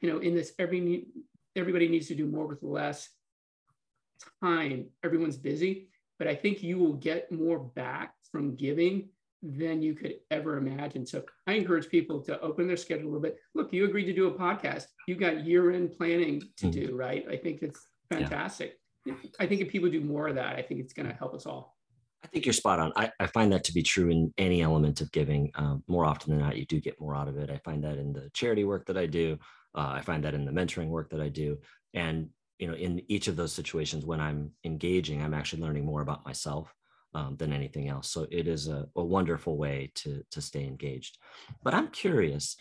you 0.00 0.12
know, 0.12 0.18
in 0.18 0.34
this, 0.34 0.52
every 0.58 1.06
everybody 1.56 1.88
needs 1.88 2.08
to 2.08 2.14
do 2.14 2.26
more 2.26 2.46
with 2.46 2.62
less 2.62 3.08
time. 4.42 4.86
Everyone's 5.04 5.36
busy, 5.36 5.88
but 6.20 6.28
I 6.28 6.34
think 6.34 6.62
you 6.62 6.78
will 6.78 6.92
get 6.92 7.32
more 7.32 7.58
back 7.58 8.12
from 8.30 8.54
giving 8.54 9.08
than 9.42 9.80
you 9.80 9.94
could 9.94 10.16
ever 10.30 10.58
imagine. 10.58 11.06
So 11.06 11.24
I 11.46 11.54
encourage 11.54 11.88
people 11.88 12.20
to 12.24 12.38
open 12.42 12.66
their 12.66 12.76
schedule 12.76 13.04
a 13.06 13.10
little 13.12 13.22
bit. 13.22 13.38
Look, 13.54 13.72
you 13.72 13.86
agreed 13.86 14.04
to 14.04 14.12
do 14.12 14.26
a 14.26 14.38
podcast. 14.38 14.84
You 15.08 15.14
got 15.14 15.46
year-end 15.46 15.92
planning 15.96 16.42
to 16.58 16.66
Mhm. 16.66 16.72
do, 16.72 16.94
right? 16.94 17.26
I 17.26 17.38
think 17.38 17.62
it's 17.62 17.80
Yeah. 18.10 18.18
fantastic. 18.18 18.78
I 19.38 19.46
think 19.46 19.62
if 19.62 19.70
people 19.70 19.88
do 19.90 20.02
more 20.02 20.28
of 20.28 20.34
that, 20.34 20.56
I 20.56 20.62
think 20.62 20.80
it's 20.80 20.92
going 20.92 21.08
to 21.08 21.14
help 21.14 21.32
us 21.32 21.46
all. 21.46 21.78
I 22.22 22.26
think 22.26 22.44
you're 22.44 22.52
spot 22.52 22.78
on. 22.80 22.92
I, 22.96 23.10
I 23.18 23.26
find 23.28 23.50
that 23.52 23.64
to 23.64 23.72
be 23.72 23.82
true 23.82 24.10
in 24.10 24.34
any 24.36 24.60
element 24.60 25.00
of 25.00 25.10
giving. 25.10 25.50
Um, 25.54 25.82
more 25.88 26.04
often 26.04 26.32
than 26.32 26.40
not, 26.40 26.58
you 26.58 26.66
do 26.66 26.78
get 26.78 27.00
more 27.00 27.14
out 27.14 27.28
of 27.28 27.38
it. 27.38 27.48
I 27.48 27.56
find 27.64 27.82
that 27.84 27.96
in 27.96 28.12
the 28.12 28.28
charity 28.34 28.64
work 28.64 28.84
that 28.88 28.98
I 28.98 29.06
do. 29.06 29.38
Uh, 29.74 29.92
I 29.94 30.02
find 30.02 30.22
that 30.24 30.34
in 30.34 30.44
the 30.44 30.52
mentoring 30.52 30.88
work 30.88 31.08
that 31.10 31.22
I 31.22 31.30
do. 31.30 31.58
And 31.94 32.28
you 32.60 32.68
know, 32.68 32.74
in 32.74 33.02
each 33.08 33.26
of 33.26 33.36
those 33.36 33.54
situations, 33.54 34.04
when 34.04 34.20
I'm 34.20 34.52
engaging, 34.64 35.22
I'm 35.22 35.32
actually 35.32 35.62
learning 35.62 35.86
more 35.86 36.02
about 36.02 36.26
myself 36.26 36.72
um, 37.14 37.36
than 37.38 37.54
anything 37.54 37.88
else. 37.88 38.10
So 38.10 38.26
it 38.30 38.46
is 38.46 38.68
a, 38.68 38.86
a 38.94 39.02
wonderful 39.02 39.56
way 39.56 39.90
to 39.96 40.22
to 40.30 40.42
stay 40.42 40.64
engaged. 40.64 41.16
But 41.64 41.74
I'm 41.74 41.88
curious. 41.88 42.56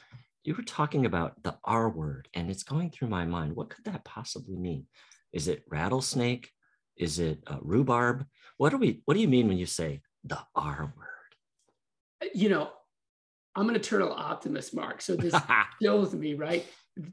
You 0.45 0.55
were 0.55 0.63
talking 0.63 1.05
about 1.05 1.43
the 1.43 1.57
R 1.65 1.89
word, 1.89 2.29
and 2.33 2.49
it's 2.49 2.63
going 2.63 2.91
through 2.91 3.09
my 3.09 3.25
mind. 3.25 3.55
What 3.55 3.69
could 3.69 3.83
that 3.85 4.05
possibly 4.05 4.55
mean? 4.55 4.87
Is 5.33 5.49
it 5.49 5.65
rattlesnake? 5.69 6.49
Is 6.95 7.19
it 7.19 7.43
uh, 7.45 7.57
rhubarb? 7.61 8.25
What 8.55 8.69
do 8.69 8.77
we? 8.77 9.01
What 9.03 9.15
do 9.15 9.19
you 9.19 9.27
mean 9.27 9.49
when 9.49 9.57
you 9.57 9.65
say 9.65 10.01
the 10.23 10.39
R 10.55 10.93
word? 10.95 12.31
You 12.33 12.47
know, 12.47 12.69
I'm 13.53 13.67
an 13.67 13.75
eternal 13.75 14.13
optimist, 14.13 14.73
Marc. 14.73 15.01
So 15.01 15.17
this 15.17 15.35
kills 15.81 16.13
me, 16.13 16.35
right? 16.35 16.65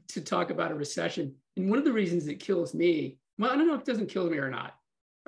To 0.09 0.21
talk 0.21 0.49
about 0.49 0.71
a 0.71 0.75
recession. 0.75 1.35
And 1.55 1.69
one 1.69 1.79
of 1.79 1.85
the 1.85 1.93
reasons 1.93 2.27
it 2.27 2.39
kills 2.39 2.73
me, 2.73 3.19
well, 3.37 3.51
I 3.51 3.55
don't 3.55 3.67
know 3.67 3.75
if 3.75 3.81
it 3.81 3.85
doesn't 3.85 4.09
kill 4.09 4.29
me 4.29 4.37
or 4.37 4.49
not. 4.49 4.73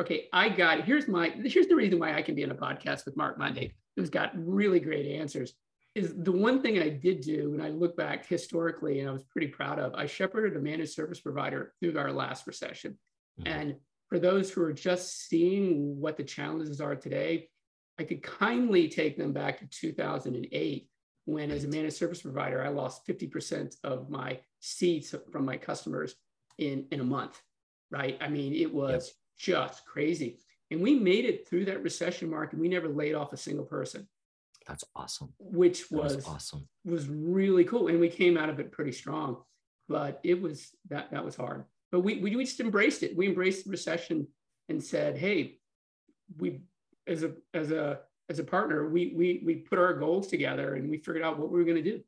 Okay, 0.01 0.27
I 0.33 0.49
got 0.49 0.85
here's 0.85 1.07
my 1.07 1.29
here's 1.29 1.67
the 1.67 1.75
reason 1.75 1.99
why 1.99 2.13
I 2.13 2.21
can 2.21 2.35
be 2.35 2.43
in 2.43 2.51
a 2.51 2.55
podcast 2.55 3.05
with 3.05 3.17
Marc 3.17 3.37
Monday, 3.37 3.73
who's 3.95 4.09
got 4.09 4.31
really 4.35 4.79
great 4.79 5.05
answers. 5.19 5.53
Is 5.95 6.13
the 6.15 6.31
one 6.31 6.61
thing 6.61 6.79
I 6.79 6.89
did 6.89 7.21
do, 7.21 7.53
and 7.53 7.61
I 7.61 7.69
look 7.69 7.97
back 7.97 8.25
historically, 8.25 8.99
and 8.99 9.09
I 9.09 9.11
was 9.11 9.23
pretty 9.23 9.47
proud 9.47 9.79
of. 9.79 9.93
I 9.95 10.05
shepherded 10.05 10.55
a 10.55 10.61
managed 10.61 10.93
service 10.93 11.19
provider 11.19 11.73
through 11.79 11.97
our 11.97 12.11
last 12.11 12.47
recession, 12.47 12.97
Mhm. 13.39 13.47
and 13.47 13.75
for 14.07 14.19
those 14.19 14.51
who 14.51 14.61
are 14.63 14.73
just 14.73 15.27
seeing 15.27 15.99
what 15.99 16.17
the 16.17 16.23
challenges 16.23 16.79
are 16.81 16.95
today, 16.95 17.49
I 17.97 18.03
could 18.05 18.23
kindly 18.23 18.87
take 18.87 19.17
them 19.17 19.33
back 19.33 19.59
to 19.59 19.67
2008 19.67 20.89
when 21.31 21.51
as 21.51 21.63
a 21.63 21.67
managed 21.67 21.97
service 21.97 22.21
provider, 22.21 22.63
I 22.63 22.69
lost 22.69 23.05
50% 23.07 23.75
of 23.83 24.09
my 24.09 24.39
seats 24.59 25.13
from 25.31 25.45
my 25.45 25.57
customers 25.57 26.15
in, 26.57 26.85
in 26.91 26.99
a 26.99 27.03
month, 27.03 27.41
right? 27.91 28.17
I 28.19 28.27
mean, 28.29 28.53
it 28.53 28.73
was 28.73 29.13
just 29.37 29.85
crazy. 29.85 30.39
And 30.71 30.81
we 30.81 30.95
made 30.95 31.25
it 31.25 31.47
through 31.47 31.65
that 31.65 31.83
recession 31.83 32.29
marc 32.29 32.53
and 32.53 32.61
we 32.61 32.67
never 32.67 32.89
laid 32.89 33.15
off 33.15 33.33
a 33.33 33.37
single 33.37 33.65
person, 33.65 34.07
That's 34.67 34.83
awesome. 34.95 35.33
which 35.39 35.89
was, 35.91 36.15
was 36.15 36.27
awesome. 36.27 36.67
was 36.85 37.07
really 37.07 37.63
cool. 37.63 37.87
And 37.87 37.99
we 37.99 38.09
came 38.09 38.37
out 38.37 38.49
of 38.49 38.59
it 38.59 38.71
pretty 38.71 38.91
strong, 38.91 39.37
but 39.87 40.19
it 40.23 40.39
was, 40.41 40.69
that, 40.89 41.11
that 41.11 41.23
was 41.23 41.35
hard. 41.35 41.65
But 41.91 42.01
we, 42.01 42.19
we, 42.19 42.35
we 42.35 42.45
just 42.45 42.59
embraced 42.59 43.01
it. 43.03 43.15
We 43.15 43.27
embraced 43.27 43.65
the 43.65 43.71
recession 43.71 44.27
and 44.67 44.83
said, 44.83 45.17
hey, 45.17 45.57
we, 46.37 46.61
as 47.07 47.23
a, 47.23 47.31
as 47.53 47.71
a, 47.71 48.01
as 48.29 48.39
a 48.39 48.43
partner, 48.43 48.89
we, 48.89 49.13
we, 49.15 49.41
we 49.43 49.55
put 49.55 49.79
our 49.79 49.93
goals 49.93 50.27
together 50.27 50.75
and 50.75 50.89
we 50.89 50.97
figured 50.97 51.23
out 51.23 51.39
what 51.39 51.49
we 51.51 51.57
were 51.57 51.65
going 51.65 51.83
to 51.83 51.91
do. 51.91 52.01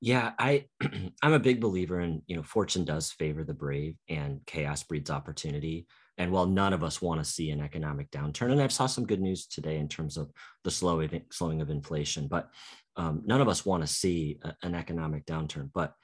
Yeah, 0.00 0.32
I 0.38 0.66
I'm 1.22 1.32
a 1.32 1.38
big 1.38 1.60
believer 1.60 2.00
in, 2.00 2.22
you 2.26 2.36
know, 2.36 2.42
fortune 2.42 2.84
does 2.84 3.10
favor 3.12 3.42
the 3.42 3.54
brave 3.54 3.96
and 4.08 4.40
chaos 4.46 4.82
breeds 4.82 5.10
opportunity. 5.10 5.86
And 6.18 6.30
while 6.30 6.46
none 6.46 6.72
of 6.72 6.84
us 6.84 7.02
want 7.02 7.20
to 7.20 7.28
see 7.28 7.50
an 7.50 7.60
economic 7.60 8.10
downturn, 8.10 8.52
and 8.52 8.60
I 8.60 8.68
saw 8.68 8.86
some 8.86 9.06
good 9.06 9.20
news 9.20 9.46
today 9.46 9.78
in 9.78 9.88
terms 9.88 10.16
of 10.16 10.30
the 10.62 10.70
slowing 10.70 11.22
slowing 11.32 11.60
of 11.60 11.70
inflation, 11.70 12.28
but 12.28 12.50
um, 12.96 13.22
none 13.24 13.40
of 13.40 13.48
us 13.48 13.66
want 13.66 13.82
to 13.82 13.88
see 13.88 14.38
a, 14.42 14.54
an 14.62 14.74
economic 14.74 15.26
downturn. 15.26 15.70
But 15.74 15.94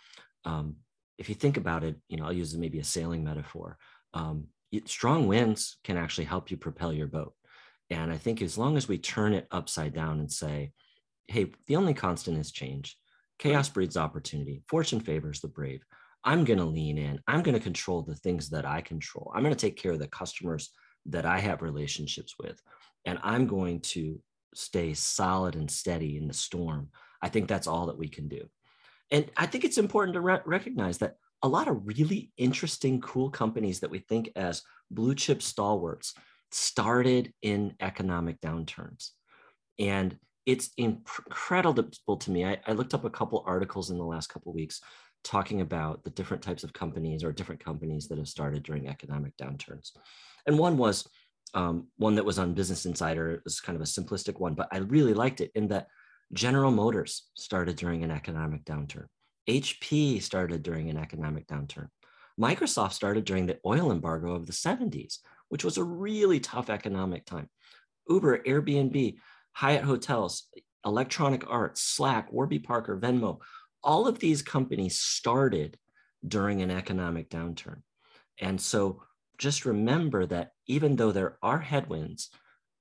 um, 0.45 0.77
if 1.19 1.29
you 1.29 1.35
think 1.35 1.59
about 1.59 1.85
it, 1.85 1.97
you 2.09 2.17
know, 2.17 2.25
I'll 2.25 2.33
use 2.33 2.57
maybe 2.57 2.81
a 2.81 2.85
sailing 2.85 3.23
metaphor. 3.23 3.77
Um, 4.15 4.47
strong 4.87 5.29
winds 5.29 5.77
can 5.85 5.97
actually 5.97 6.25
help 6.25 6.51
you 6.51 6.57
propel 6.57 6.93
your 6.93 7.07
boat. 7.07 7.35
And 7.91 8.13
I 8.13 8.17
think 8.17 8.41
as 8.41 8.57
long 8.57 8.77
as 8.77 8.89
we 8.89 8.99
turn 8.99 9.35
it 9.35 9.47
upside 9.51 9.95
down 9.95 10.21
and 10.21 10.31
say, 10.31 10.73
hey, 11.27 11.53
the 11.67 11.77
only 11.77 11.95
constant 11.95 12.39
is 12.39 12.53
change, 12.53 12.97
chaos 13.39 13.69
breeds 13.69 13.97
opportunity, 13.97 14.63
fortune 14.69 15.01
favors 15.01 15.41
the 15.41 15.49
brave. 15.49 15.85
I'm 16.23 16.45
going 16.45 16.59
to 16.59 16.65
lean 16.65 16.99
in. 16.99 17.21
I'm 17.27 17.43
going 17.43 17.57
to 17.57 17.63
control 17.63 18.03
the 18.03 18.15
things 18.15 18.51
that 18.51 18.67
I 18.67 18.83
control. 18.83 19.33
I'm 19.35 19.43
going 19.43 19.55
to 19.55 19.61
take 19.61 19.77
care 19.77 19.93
of 19.93 19.99
the 19.99 20.09
customers 20.09 20.71
that 21.07 21.25
I 21.25 21.39
have 21.39 21.63
relationships 21.63 22.35
with. 22.39 22.61
And 23.07 23.19
I'm 23.23 23.47
going 23.47 23.81
to 23.81 24.21
stay 24.55 24.93
solid 24.93 25.55
and 25.55 25.71
steady 25.71 26.17
in 26.17 26.29
the 26.29 26.35
storm. 26.35 26.91
I 27.23 27.29
think 27.29 27.49
that's 27.49 27.67
all 27.67 27.87
that 27.87 27.99
we 27.99 28.09
can 28.09 28.29
do. 28.29 28.49
And 29.11 29.31
I 29.37 29.47
think 29.47 29.65
it's 29.65 29.79
important 29.79 30.15
to 30.15 30.21
re- 30.21 30.41
recognize 30.45 30.99
that 30.99 31.17
a 31.43 31.49
lot 31.49 31.69
of 31.69 31.87
really 31.87 32.33
interesting, 32.37 33.01
cool 33.01 33.31
companies 33.31 33.81
that 33.81 33.91
we 33.91 33.99
think 33.99 34.31
as 34.37 34.63
blue 34.91 35.15
chip 35.15 35.43
stalwarts 35.43 36.15
started 36.53 37.33
in 37.43 37.75
economic 37.81 38.41
downturns. 38.41 39.11
And 39.79 40.17
it's 40.47 40.71
incredible 40.77 42.17
to 42.17 42.31
me. 42.31 42.45
I, 42.45 42.59
I, 42.67 42.73
looked 42.73 42.95
up 42.95 43.05
a 43.05 43.11
couple 43.11 43.45
articles 43.47 43.91
in 43.91 43.99
the 43.99 44.05
last 44.05 44.29
couple 44.29 44.53
weeks 44.53 44.81
talking 45.23 45.61
about 45.61 46.03
the 46.03 46.11
different 46.11 46.43
types 46.43 46.65
of 46.65 46.73
companies 46.73 47.23
or 47.23 47.33
different 47.33 47.63
companies 47.63 48.09
that 48.09 48.19
have 48.19 48.29
started 48.29 48.63
during 48.63 48.89
economic 48.89 49.37
downturns. 49.37 49.91
And 50.47 50.59
one 50.59 50.77
was 50.77 51.07
um, 51.55 51.89
one 51.97 52.15
that 52.15 52.25
was 52.25 52.39
on 52.39 52.55
Business 52.55 52.87
Insider. 52.87 53.33
It 53.33 53.43
was 53.45 53.61
kind 53.61 53.77
of 53.77 53.83
a 53.83 53.85
simplistic 53.85 54.41
one, 54.41 54.55
but 54.55 54.69
I 54.73 54.79
really 54.79 55.15
liked 55.15 55.41
it 55.41 55.51
in 55.55 55.69
that 55.69 55.89
General 56.33 56.71
Motors 56.71 57.29
started 57.35 57.77
during 57.77 58.05
an 58.05 58.11
economic 58.11 58.65
downturn. 58.65 59.07
HP 59.49 60.23
started 60.23 60.63
during 60.63 60.89
an 60.91 60.97
economic 60.97 61.47
downturn. 61.47 61.89
Microsoft 62.41 62.93
started 62.93 63.25
during 63.25 63.47
the 63.47 63.59
oil 63.67 63.91
embargo 63.91 64.35
of 64.35 64.47
the 64.47 64.53
70s, 64.53 65.19
which 65.51 65.65
was 65.65 65.77
a 65.77 65.85
really 65.85 66.41
tough 66.41 66.71
economic 66.71 67.27
time. 67.27 67.49
Uber, 68.09 68.39
Airbnb, 68.39 69.17
Hyatt 69.53 69.85
Hotels, 69.85 70.49
Electronic 70.87 71.45
Arts, 71.49 71.83
Slack, 71.83 72.33
Warby 72.33 72.61
Parker, 72.61 72.99
Venmo, 72.99 73.39
all 73.85 74.09
of 74.09 74.19
these 74.19 74.43
companies 74.43 74.99
started 74.99 75.77
during 76.27 76.63
an 76.63 76.71
economic 76.71 77.29
downturn. 77.29 77.83
And 78.41 78.61
so 78.61 79.03
just 79.39 79.65
remember 79.65 80.27
that 80.27 80.53
even 80.67 80.97
though 80.97 81.13
there 81.13 81.37
are 81.43 81.59
headwinds, 81.59 82.31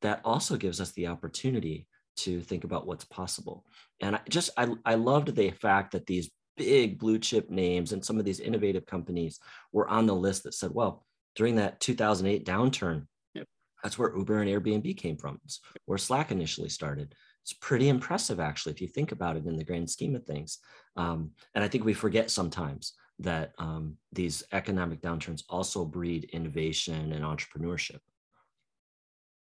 that 0.02 0.22
also 0.24 0.56
gives 0.56 0.80
us 0.80 0.92
the 0.92 1.08
opportunity 1.08 1.88
to 2.18 2.42
think 2.42 2.64
about 2.64 2.86
what's 2.86 3.06
possible. 3.06 3.66
And 4.02 4.16
I 4.16 4.22
just 4.30 4.50
I, 4.58 4.68
I 4.86 4.96
loved 4.96 5.36
the 5.36 5.52
fact 5.52 5.92
that 5.94 6.06
these 6.06 6.30
big 6.58 7.00
blue 7.00 7.18
chip 7.18 7.50
names 7.50 7.94
and 7.94 8.04
some 8.04 8.20
of 8.20 8.26
these 8.26 8.42
innovative 8.42 8.86
companies 8.86 9.40
were 9.72 9.88
on 9.88 10.06
the 10.06 10.16
list 10.16 10.44
that 10.44 10.54
said, 10.54 10.72
well, 10.74 11.06
during 11.36 11.55
that 11.55 11.79
2008 11.79 12.45
downturn, 12.45 13.05
yep. 13.33 13.48
that's 13.83 13.98
where 13.98 14.15
Uber 14.15 14.41
and 14.41 14.50
Airbnb 14.50 14.98
came 14.98 15.17
from, 15.17 15.39
it's 15.45 15.59
where 15.86 15.98
Slack 15.98 16.31
initially 16.31 16.69
started. 16.69 17.13
It's 17.43 17.53
pretty 17.53 17.89
impressive, 17.89 18.39
actually, 18.39 18.74
if 18.74 18.81
you 18.81 18.88
think 18.88 19.12
about 19.12 19.38
it 19.38 19.45
in 19.45 19.55
the 19.55 19.63
grand 19.63 19.89
scheme 19.89 20.15
of 20.15 20.25
things. 20.25 20.59
Um, 20.95 21.31
and 21.55 21.63
I 21.63 21.67
think 21.67 21.86
we 21.86 21.93
forget 21.93 22.29
sometimes 22.29 22.93
that 23.19 23.53
um, 23.57 23.98
these 24.12 24.43
economic 24.51 25.01
downturns 25.01 25.43
also 25.50 25.86
breed 25.86 26.29
innovation 26.31 27.12
and 27.13 27.24
entrepreneurship. 27.24 28.00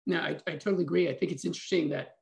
No, 0.06 0.20
I, 0.20 0.38
I 0.48 0.52
totally 0.58 0.84
agree. 0.84 1.10
I 1.10 1.14
think 1.14 1.32
it's 1.32 1.46
interesting 1.46 1.90
that 1.90 2.16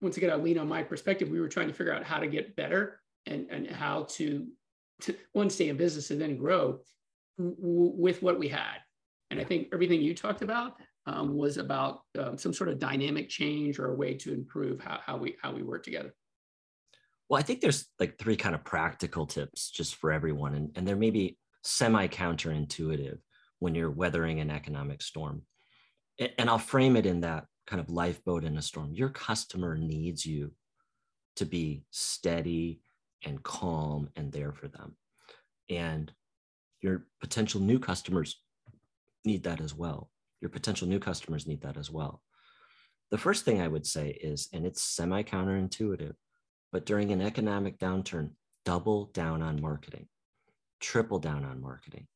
once 0.00 0.16
again, 0.16 0.30
I 0.30 0.36
lean 0.36 0.58
on 0.58 0.68
my 0.68 0.82
perspective. 0.82 1.28
We 1.28 1.40
were 1.40 1.48
trying 1.48 1.68
to 1.68 1.74
figure 1.74 1.94
out 1.94 2.04
how 2.04 2.18
to 2.18 2.26
get 2.26 2.56
better 2.56 3.00
and, 3.26 3.46
and 3.50 3.66
how 3.68 4.04
to, 4.10 4.46
to 5.02 5.14
one, 5.32 5.50
stay 5.50 5.68
in 5.68 5.76
business 5.76 6.10
and 6.10 6.20
then 6.20 6.36
grow 6.36 6.80
w- 7.40 7.92
with 7.96 8.22
what 8.22 8.38
we 8.38 8.48
had. 8.48 8.78
And 9.30 9.40
I 9.40 9.44
think 9.44 9.68
everything 9.72 10.00
you 10.00 10.14
talked 10.14 10.42
about 10.42 10.74
um, 11.06 11.34
was 11.36 11.56
about 11.56 12.02
um, 12.18 12.36
some 12.36 12.52
sort 12.52 12.68
of 12.68 12.78
dynamic 12.78 13.28
change 13.28 13.78
or 13.78 13.92
a 13.92 13.96
way 13.96 14.14
to 14.14 14.32
improve 14.32 14.80
how, 14.80 15.00
how 15.04 15.16
we 15.16 15.36
how 15.42 15.52
we 15.52 15.62
work 15.62 15.82
together. 15.82 16.14
Well, 17.28 17.38
I 17.38 17.42
think 17.42 17.60
there's 17.60 17.86
like 17.98 18.18
three 18.18 18.36
kind 18.36 18.54
of 18.54 18.64
practical 18.64 19.26
tips 19.26 19.70
just 19.70 19.96
for 19.96 20.10
everyone, 20.12 20.54
and, 20.54 20.70
and 20.74 20.86
they're 20.86 20.96
maybe 20.96 21.38
semi 21.62 22.08
counterintuitive 22.08 23.18
when 23.60 23.74
you're 23.74 23.90
weathering 23.90 24.40
an 24.40 24.50
economic 24.50 25.02
storm. 25.02 25.42
And 26.38 26.50
I'll 26.50 26.58
frame 26.58 26.96
it 26.96 27.06
in 27.06 27.20
that 27.20 27.46
kind 27.66 27.80
of 27.80 27.88
lifeboat 27.88 28.44
in 28.44 28.56
a 28.56 28.62
storm. 28.62 28.92
Your 28.92 29.10
customer 29.10 29.78
needs 29.78 30.26
you 30.26 30.52
to 31.36 31.46
be 31.46 31.84
steady 31.90 32.80
and 33.24 33.42
calm 33.42 34.08
and 34.16 34.32
there 34.32 34.52
for 34.52 34.68
them. 34.68 34.96
And 35.68 36.12
your 36.80 37.06
potential 37.20 37.60
new 37.60 37.78
customers 37.78 38.40
need 39.24 39.44
that 39.44 39.60
as 39.60 39.74
well. 39.74 40.10
Your 40.40 40.48
potential 40.48 40.88
new 40.88 40.98
customers 40.98 41.46
need 41.46 41.62
that 41.62 41.76
as 41.76 41.90
well. 41.90 42.22
The 43.10 43.18
first 43.18 43.44
thing 43.44 43.60
I 43.60 43.68
would 43.68 43.86
say 43.86 44.10
is, 44.10 44.48
and 44.52 44.64
it's 44.64 44.82
semi 44.82 45.22
counterintuitive, 45.22 46.14
but 46.72 46.86
during 46.86 47.10
an 47.10 47.20
economic 47.20 47.78
downturn, 47.78 48.30
double 48.64 49.06
down 49.06 49.42
on 49.42 49.60
marketing, 49.60 50.06
triple 50.80 51.18
down 51.18 51.44
on 51.44 51.60
marketing. 51.60 52.06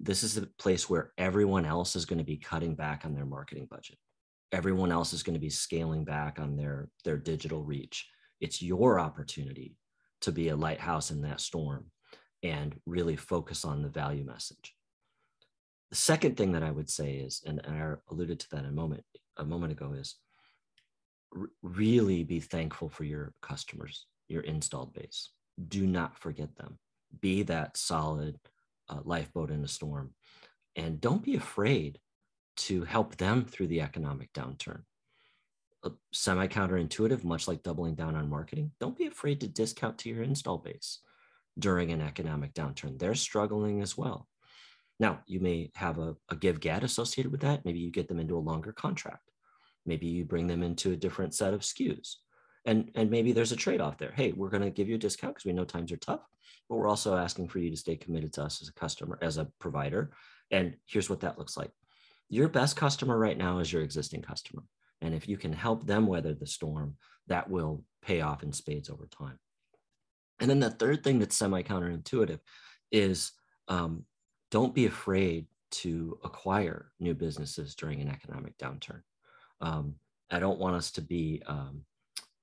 This 0.00 0.22
is 0.22 0.36
a 0.36 0.46
place 0.46 0.90
where 0.90 1.12
everyone 1.18 1.64
else 1.64 1.96
is 1.96 2.04
going 2.04 2.18
to 2.18 2.24
be 2.24 2.36
cutting 2.36 2.74
back 2.74 3.04
on 3.04 3.14
their 3.14 3.24
marketing 3.24 3.66
budget. 3.70 3.98
Everyone 4.52 4.92
else 4.92 5.12
is 5.12 5.22
going 5.22 5.34
to 5.34 5.40
be 5.40 5.50
scaling 5.50 6.04
back 6.04 6.38
on 6.38 6.56
their, 6.56 6.88
their 7.04 7.16
digital 7.16 7.64
reach. 7.64 8.08
It's 8.40 8.62
your 8.62 9.00
opportunity 9.00 9.76
to 10.22 10.32
be 10.32 10.48
a 10.48 10.56
lighthouse 10.56 11.10
in 11.10 11.22
that 11.22 11.40
storm 11.40 11.86
and 12.42 12.78
really 12.86 13.16
focus 13.16 13.64
on 13.64 13.82
the 13.82 13.88
value 13.88 14.24
message. 14.24 14.74
The 15.90 15.96
second 15.96 16.36
thing 16.36 16.52
that 16.52 16.62
I 16.62 16.70
would 16.70 16.90
say 16.90 17.14
is, 17.14 17.42
and, 17.46 17.60
I 17.66 17.94
alluded 18.10 18.40
to 18.40 18.50
that 18.50 18.64
a 18.64 18.70
moment 18.70 19.04
a 19.36 19.44
moment 19.44 19.72
ago, 19.72 19.92
is 19.92 20.16
really 21.62 22.24
be 22.24 22.40
thankful 22.40 22.88
for 22.88 23.04
your 23.04 23.34
customers, 23.42 24.06
your 24.28 24.42
installed 24.42 24.94
base. 24.94 25.30
Do 25.68 25.86
not 25.86 26.18
forget 26.18 26.56
them. 26.56 26.78
Be 27.20 27.42
that 27.44 27.76
solid 27.76 28.38
uh, 28.88 29.00
lifeboat 29.04 29.50
in 29.50 29.64
a 29.64 29.68
storm, 29.68 30.14
and 30.74 31.00
don't 31.00 31.22
be 31.22 31.36
afraid 31.36 31.98
to 32.56 32.84
help 32.84 33.16
them 33.16 33.44
through 33.44 33.66
the 33.66 33.82
economic 33.82 34.32
downturn 34.32 34.82
semi 36.12 36.46
counterintuitive, 36.46 37.24
much 37.24 37.48
like 37.48 37.62
doubling 37.62 37.94
down 37.94 38.16
on 38.16 38.28
marketing. 38.28 38.72
Don't 38.80 38.96
be 38.96 39.06
afraid 39.06 39.40
to 39.40 39.48
discount 39.48 39.98
to 39.98 40.08
your 40.08 40.22
install 40.22 40.58
base 40.58 41.00
during 41.58 41.92
an 41.92 42.00
economic 42.00 42.54
downturn. 42.54 42.98
They're 42.98 43.14
struggling 43.14 43.80
as 43.80 43.96
well. 43.96 44.28
Now, 44.98 45.20
you 45.26 45.40
may 45.40 45.70
have 45.74 45.98
a, 45.98 46.16
a 46.30 46.36
give 46.36 46.60
get 46.60 46.84
associated 46.84 47.30
with 47.30 47.42
that. 47.42 47.64
Maybe 47.64 47.78
you 47.78 47.90
get 47.90 48.08
them 48.08 48.18
into 48.18 48.36
a 48.36 48.38
longer 48.38 48.72
contract. 48.72 49.30
Maybe 49.84 50.06
you 50.06 50.24
bring 50.24 50.46
them 50.46 50.62
into 50.62 50.92
a 50.92 50.96
different 50.96 51.34
set 51.34 51.54
of 51.54 51.60
SKUs. 51.60 52.16
And, 52.64 52.90
and 52.94 53.10
maybe 53.10 53.32
there's 53.32 53.52
a 53.52 53.56
trade 53.56 53.80
off 53.80 53.98
there. 53.98 54.12
Hey, 54.12 54.32
we're 54.32 54.50
going 54.50 54.62
to 54.62 54.70
give 54.70 54.88
you 54.88 54.96
a 54.96 54.98
discount 54.98 55.34
because 55.34 55.44
we 55.44 55.52
know 55.52 55.64
times 55.64 55.92
are 55.92 55.98
tough, 55.98 56.22
but 56.68 56.76
we're 56.76 56.88
also 56.88 57.16
asking 57.16 57.48
for 57.48 57.58
you 57.58 57.70
to 57.70 57.76
stay 57.76 57.94
committed 57.94 58.32
to 58.34 58.42
us 58.42 58.60
as 58.60 58.68
a 58.68 58.72
customer, 58.72 59.18
as 59.22 59.36
a 59.36 59.48
provider. 59.60 60.10
And 60.50 60.76
here's 60.86 61.08
what 61.08 61.20
that 61.20 61.38
looks 61.38 61.56
like. 61.56 61.70
Your 62.28 62.48
best 62.48 62.74
customer 62.74 63.16
right 63.16 63.38
now 63.38 63.58
is 63.58 63.72
your 63.72 63.82
existing 63.82 64.22
customer. 64.22 64.64
And 65.00 65.14
if 65.14 65.28
you 65.28 65.36
can 65.36 65.52
help 65.52 65.86
them 65.86 66.06
weather 66.06 66.34
the 66.34 66.46
storm, 66.46 66.96
that 67.28 67.48
will 67.48 67.84
pay 68.02 68.20
off 68.20 68.42
in 68.42 68.52
spades 68.52 68.90
over 68.90 69.06
time. 69.06 69.38
And 70.40 70.50
then 70.50 70.60
the 70.60 70.70
third 70.70 71.02
thing 71.02 71.18
that's 71.18 71.36
semi 71.36 71.62
counterintuitive 71.62 72.40
is 72.92 73.32
um, 73.68 74.04
don't 74.50 74.74
be 74.74 74.86
afraid 74.86 75.46
to 75.70 76.18
acquire 76.24 76.92
new 77.00 77.14
businesses 77.14 77.74
during 77.74 78.00
an 78.00 78.08
economic 78.08 78.56
downturn. 78.58 79.02
Um, 79.60 79.94
I 80.30 80.38
don't 80.38 80.58
want 80.58 80.76
us 80.76 80.90
to 80.92 81.00
be 81.00 81.42
um, 81.46 81.82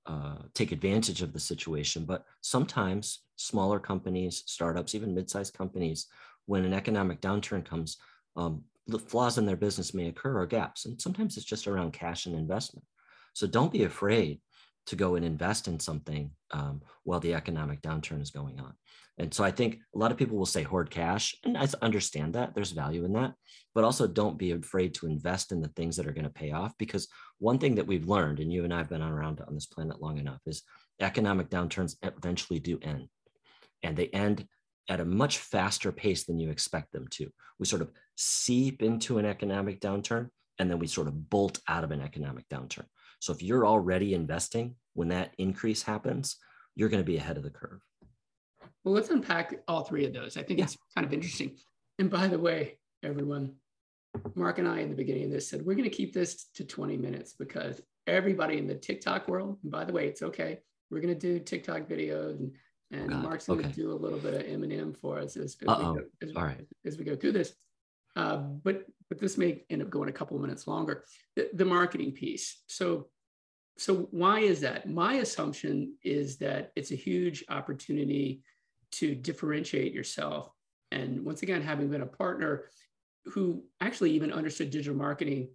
uh, 0.05 0.37
take 0.53 0.71
advantage 0.71 1.21
of 1.21 1.33
the 1.33 1.39
situation, 1.39 2.05
but 2.05 2.25
sometimes 2.41 3.19
smaller 3.35 3.79
companies, 3.79 4.43
startups, 4.45 4.95
even 4.95 5.13
mid-sized 5.13 5.53
companies, 5.53 6.07
when 6.45 6.65
an 6.65 6.73
economic 6.73 7.21
downturn 7.21 7.63
comes, 7.63 7.97
um, 8.35 8.63
the 8.87 8.99
flaws 8.99 9.37
in 9.37 9.45
their 9.45 9.55
business 9.55 9.93
may 9.93 10.07
occur 10.07 10.39
or 10.39 10.45
gaps. 10.45 10.85
And 10.85 11.01
sometimes 11.01 11.37
it's 11.37 11.45
just 11.45 11.67
around 11.67 11.93
cash 11.93 12.25
and 12.25 12.35
investment. 12.35 12.85
So 13.33 13.47
don't 13.47 13.71
be 13.71 13.83
afraid 13.83 14.41
to 14.87 14.95
go 14.95 15.15
and 15.15 15.25
invest 15.25 15.67
in 15.67 15.79
something 15.79 16.31
um, 16.51 16.81
while 17.03 17.19
the 17.19 17.33
economic 17.33 17.81
downturn 17.81 18.21
is 18.21 18.31
going 18.31 18.59
on. 18.59 18.73
And 19.17 19.33
so 19.33 19.43
I 19.43 19.51
think 19.51 19.79
a 19.93 19.97
lot 19.97 20.11
of 20.11 20.17
people 20.17 20.37
will 20.37 20.45
say 20.45 20.63
hoard 20.63 20.89
cash, 20.89 21.35
and 21.43 21.55
I 21.57 21.67
understand 21.81 22.33
that 22.33 22.55
there's 22.55 22.71
value 22.71 23.05
in 23.05 23.13
that, 23.13 23.33
but 23.75 23.83
also 23.83 24.07
don't 24.07 24.39
be 24.39 24.51
afraid 24.51 24.95
to 24.95 25.05
invest 25.05 25.51
in 25.51 25.61
the 25.61 25.67
things 25.69 25.95
that 25.97 26.07
are 26.07 26.13
going 26.13 26.23
to 26.23 26.31
pay 26.31 26.51
off. 26.51 26.73
Because 26.79 27.07
one 27.37 27.59
thing 27.59 27.75
that 27.75 27.85
we've 27.85 28.09
learned, 28.09 28.39
and 28.39 28.51
you 28.51 28.63
and 28.63 28.73
I 28.73 28.79
have 28.79 28.89
been 28.89 29.03
around 29.03 29.39
on 29.47 29.53
this 29.53 29.67
planet 29.67 30.01
long 30.01 30.17
enough, 30.17 30.41
is 30.47 30.63
economic 30.99 31.49
downturns 31.49 31.95
eventually 32.01 32.59
do 32.59 32.79
end, 32.81 33.07
and 33.83 33.95
they 33.95 34.07
end 34.07 34.47
at 34.89 34.99
a 34.99 35.05
much 35.05 35.37
faster 35.37 35.91
pace 35.91 36.23
than 36.23 36.39
you 36.39 36.49
expect 36.49 36.91
them 36.91 37.07
to. 37.11 37.29
We 37.59 37.65
sort 37.65 37.81
of 37.81 37.91
seep 38.15 38.81
into 38.81 39.17
an 39.17 39.25
economic 39.25 39.79
downturn 39.79 40.29
and 40.59 40.69
then 40.69 40.79
we 40.79 40.87
sort 40.87 41.07
of 41.07 41.29
bolt 41.29 41.59
out 41.67 41.83
of 41.83 41.91
an 41.91 42.01
economic 42.01 42.47
downturn. 42.49 42.85
So 43.23 43.31
if 43.31 43.41
you're 43.41 43.65
already 43.65 44.13
investing 44.15 44.75
when 44.95 45.07
that 45.07 45.33
increase 45.37 45.81
happens, 45.81 46.35
you're 46.75 46.89
going 46.89 47.01
to 47.01 47.09
be 47.09 47.15
ahead 47.15 47.37
of 47.37 47.43
the 47.43 47.49
curve. 47.49 47.79
Well, 48.83 48.93
let's 48.93 49.11
unpack 49.11 49.61
all 49.65 49.85
three 49.85 50.05
of 50.05 50.11
those. 50.11 50.35
I 50.35 50.43
think 50.43 50.59
yeah. 50.59 50.65
it's 50.65 50.77
kind 50.93 51.07
of 51.07 51.13
interesting. 51.13 51.55
And 51.99 52.09
by 52.09 52.27
the 52.27 52.37
way, 52.37 52.79
everyone, 53.01 53.53
Marc 54.35 54.57
and 54.57 54.67
I 54.67 54.79
in 54.79 54.89
the 54.89 54.95
beginning 54.97 55.23
of 55.23 55.31
this 55.31 55.49
said 55.49 55.61
we're 55.61 55.75
going 55.75 55.89
to 55.89 55.95
keep 55.95 56.11
this 56.11 56.47
to 56.55 56.65
20 56.65 56.97
minutes 56.97 57.31
because 57.31 57.79
everybody 58.07 58.57
in 58.57 58.67
the 58.67 58.75
TikTok 58.75 59.29
world, 59.29 59.57
and 59.63 59.71
by 59.71 59.85
the 59.85 59.93
way, 59.93 60.05
it's 60.05 60.21
okay. 60.21 60.59
We're 60.91 60.99
going 60.99 61.17
to 61.17 61.19
do 61.19 61.39
TikTok 61.39 61.83
videos 61.83 62.39
and, 62.39 62.51
and 62.91 63.09
Marc's 63.23 63.47
going 63.47 63.63
to 63.63 63.69
do 63.69 63.93
a 63.93 63.95
little 63.95 64.19
bit 64.19 64.33
of 64.33 64.41
Eminem 64.41 64.97
for 64.97 65.17
us 65.17 65.37
as, 65.37 65.55
as, 65.65 65.77
we, 65.77 65.83
go, 65.83 65.97
as, 66.21 66.31
all 66.35 66.43
right. 66.43 66.67
as 66.85 66.97
we 66.97 67.05
go 67.05 67.15
through 67.15 67.31
this. 67.31 67.53
Uh, 68.17 68.37
but 68.37 68.85
but 69.09 69.19
this 69.19 69.37
may 69.37 69.63
end 69.69 69.81
up 69.81 69.89
going 69.89 70.09
a 70.09 70.13
couple 70.13 70.35
of 70.35 70.41
minutes 70.41 70.67
longer. 70.67 71.03
The, 71.35 71.49
the 71.53 71.65
marketing 71.65 72.11
piece. 72.11 72.63
So 72.67 73.07
so 73.77 74.07
why 74.11 74.39
is 74.39 74.61
that? 74.61 74.89
My 74.89 75.15
assumption 75.15 75.95
is 76.03 76.37
that 76.37 76.71
it's 76.75 76.91
a 76.91 76.95
huge 76.95 77.43
opportunity 77.49 78.43
to 78.93 79.15
differentiate 79.15 79.93
yourself. 79.93 80.51
And 80.91 81.25
once 81.25 81.41
again, 81.41 81.61
having 81.61 81.89
been 81.89 82.01
a 82.01 82.07
partner 82.07 82.65
who 83.25 83.63
actually 83.81 84.11
even 84.11 84.31
understood 84.31 84.69
digital 84.69 84.97
marketing 84.97 85.49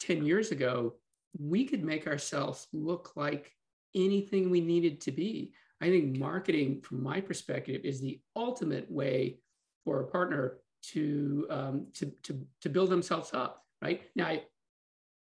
10 0.00 0.24
years 0.24 0.50
ago, 0.50 0.96
we 1.38 1.64
could 1.64 1.82
make 1.82 2.06
ourselves 2.06 2.66
look 2.72 3.12
like 3.16 3.52
anything 3.94 4.50
we 4.50 4.60
needed 4.60 5.00
to 5.02 5.12
be. 5.12 5.54
I 5.80 5.86
think 5.86 6.18
marketing, 6.18 6.82
from 6.82 7.02
my 7.02 7.20
perspective, 7.20 7.80
is 7.84 8.00
the 8.00 8.20
ultimate 8.36 8.90
way 8.90 9.38
for 9.84 10.00
a 10.00 10.06
partner 10.06 10.58
to 10.82 11.46
um, 11.50 11.86
to, 11.94 12.06
to 12.24 12.46
to 12.60 12.68
build 12.68 12.90
themselves 12.90 13.30
up. 13.32 13.64
Right 13.80 14.02
now, 14.14 14.26
I, 14.26 14.44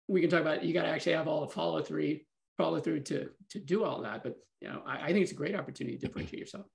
we 0.08 0.22
can 0.22 0.30
talk 0.30 0.42
about 0.42 0.64
you 0.64 0.74
got 0.74 0.84
to 0.84 0.90
actually 0.90 1.14
have 1.14 1.28
all 1.28 1.42
the 1.42 1.54
follow 1.54 1.82
through 1.82 2.20
follow 2.60 2.80
through 2.80 3.00
to 3.00 3.30
to 3.50 3.60
do 3.60 3.84
all 3.84 4.02
that. 4.02 4.22
But 4.24 4.36
you 4.62 4.68
know, 4.68 4.84
I, 4.86 5.06
I 5.06 5.08
think 5.08 5.24
it's 5.24 5.32
a 5.32 5.36
great 5.36 5.56
opportunity 5.56 5.98
to 5.98 6.06
differentiate 6.06 6.40
yourself. 6.40 6.66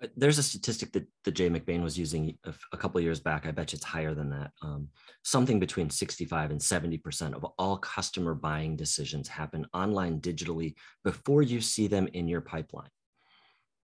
There's 0.16 0.38
a 0.38 0.42
statistic 0.42 0.92
that, 0.92 1.06
that 1.24 1.32
Jay 1.32 1.48
McBain 1.48 1.82
was 1.82 1.98
using 1.98 2.36
a, 2.44 2.52
a 2.72 2.76
couple 2.76 3.00
years 3.00 3.20
back. 3.20 3.46
I 3.46 3.50
bet 3.50 3.72
you 3.72 3.76
it's 3.76 3.84
higher 3.84 4.14
than 4.14 4.30
that. 4.30 4.50
Um, 4.62 4.88
something 5.22 5.60
between 5.60 5.88
65 5.90 6.50
and 6.50 6.60
70% 6.60 7.34
of 7.34 7.44
all 7.58 7.78
customer 7.78 8.34
buying 8.34 8.76
decisions 8.76 9.28
happen 9.28 9.66
online 9.72 10.20
digitally 10.20 10.74
before 11.04 11.42
you 11.42 11.60
see 11.60 11.86
them 11.86 12.08
in 12.12 12.28
your 12.28 12.40
pipeline. 12.40 12.90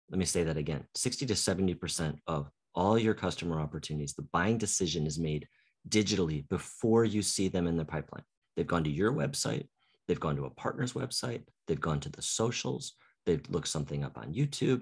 Let 0.09 0.19
me 0.19 0.25
say 0.25 0.43
that 0.43 0.57
again 0.57 0.85
60 0.95 1.25
to 1.27 1.33
70% 1.33 2.17
of 2.27 2.49
all 2.75 2.97
your 2.97 3.13
customer 3.13 3.59
opportunities, 3.59 4.13
the 4.13 4.27
buying 4.31 4.57
decision 4.57 5.05
is 5.05 5.19
made 5.19 5.47
digitally 5.89 6.47
before 6.49 7.03
you 7.03 7.21
see 7.21 7.47
them 7.47 7.67
in 7.67 7.77
the 7.77 7.85
pipeline. 7.85 8.23
They've 8.55 8.67
gone 8.67 8.83
to 8.83 8.89
your 8.89 9.11
website, 9.11 9.67
they've 10.09 10.19
gone 10.19 10.35
to 10.35 10.45
a 10.45 10.49
partner's 10.49 10.93
website, 10.93 11.43
they've 11.67 11.79
gone 11.79 11.99
to 11.99 12.09
the 12.09 12.21
socials, 12.21 12.95
they've 13.27 13.47
looked 13.47 13.67
something 13.67 14.03
up 14.03 14.17
on 14.17 14.33
YouTube. 14.33 14.81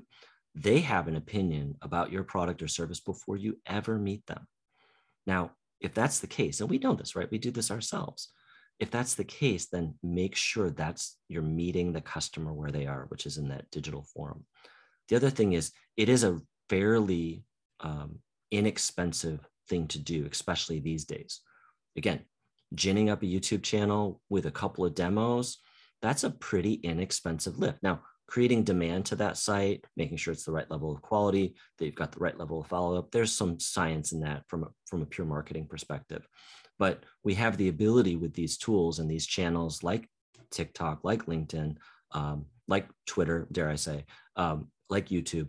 They 0.56 0.80
have 0.80 1.10
an 1.10 1.18
opinion 1.18 1.76
about 1.82 2.14
your 2.14 2.24
product 2.24 2.64
or 2.64 2.70
service 2.70 3.02
before 3.02 3.36
you 3.36 3.60
ever 3.66 4.00
meet 4.00 4.26
them. 4.26 4.48
Now, 5.28 5.52
if 5.82 5.94
that's 5.94 6.20
the 6.20 6.28
case, 6.28 6.62
and 6.62 6.70
we 6.70 6.78
know 6.78 6.96
this, 6.96 7.14
right? 7.14 7.30
We 7.30 7.40
do 7.40 7.52
this 7.52 7.72
ourselves. 7.72 8.30
If 8.80 8.90
that's 8.90 9.16
the 9.16 9.26
case, 9.26 9.68
then 9.68 9.96
make 10.02 10.36
sure 10.36 10.70
that's 10.70 11.18
you're 11.28 11.44
meeting 11.44 11.92
the 11.92 12.02
customer 12.02 12.54
where 12.54 12.72
they 12.72 12.88
are, 12.88 13.06
which 13.10 13.26
is 13.26 13.38
in 13.38 13.50
that 13.50 13.70
digital 13.70 14.04
forum. 14.14 14.46
The 15.10 15.18
other 15.18 15.30
thing 15.30 15.54
is 15.54 15.74
it 15.98 16.08
is 16.08 16.24
a 16.24 16.40
fairly 16.70 17.44
um, 17.82 18.20
inexpensive 18.50 19.42
thing 19.68 19.88
to 19.88 20.00
do, 20.00 20.28
especially 20.32 20.80
these 20.80 21.04
days. 21.04 21.42
Again, 21.98 22.22
ginning 22.74 23.10
up 23.10 23.24
a 23.24 23.26
YouTube 23.26 23.64
channel 23.64 24.22
with 24.30 24.46
a 24.46 24.52
couple 24.52 24.86
of 24.86 24.96
demos, 24.96 25.58
that's 26.02 26.24
a 26.24 26.30
pretty 26.30 26.74
inexpensive 26.74 27.58
lift. 27.58 27.82
Now, 27.82 28.02
creating 28.28 28.64
demand 28.64 29.06
to 29.06 29.16
that 29.16 29.38
site, 29.38 29.86
making 29.96 30.18
sure 30.18 30.34
it's 30.34 30.44
the 30.44 30.52
right 30.52 30.70
level 30.70 30.92
of 30.92 31.02
quality, 31.02 31.56
that 31.78 31.86
you've 31.86 31.96
got 31.96 32.12
the 32.12 32.20
right 32.20 32.38
level 32.38 32.60
of 32.60 32.68
follow 32.68 32.98
up. 32.98 33.10
There's 33.12 33.34
some 33.34 33.60
science 33.60 34.12
in 34.12 34.20
that 34.20 34.44
from 34.48 34.64
a, 34.64 34.68
from 34.86 35.02
a 35.02 35.06
pure 35.06 35.26
marketing 35.26 35.66
perspective. 35.68 36.28
But 36.78 37.04
we 37.24 37.34
have 37.36 37.58
the 37.58 37.70
ability 37.70 38.16
with 38.18 38.34
these 38.34 38.58
tools 38.58 39.00
and 39.00 39.10
these 39.10 39.26
channels 39.26 39.82
like 39.82 40.08
TikTok, 40.52 41.04
like 41.04 41.26
LinkedIn, 41.26 41.78
um, 42.12 42.46
like 42.68 42.88
Twitter, 43.06 43.48
dare 43.52 43.70
I 43.70 43.76
say, 43.76 44.06
um, 44.36 44.68
like 44.90 45.08
YouTube, 45.08 45.48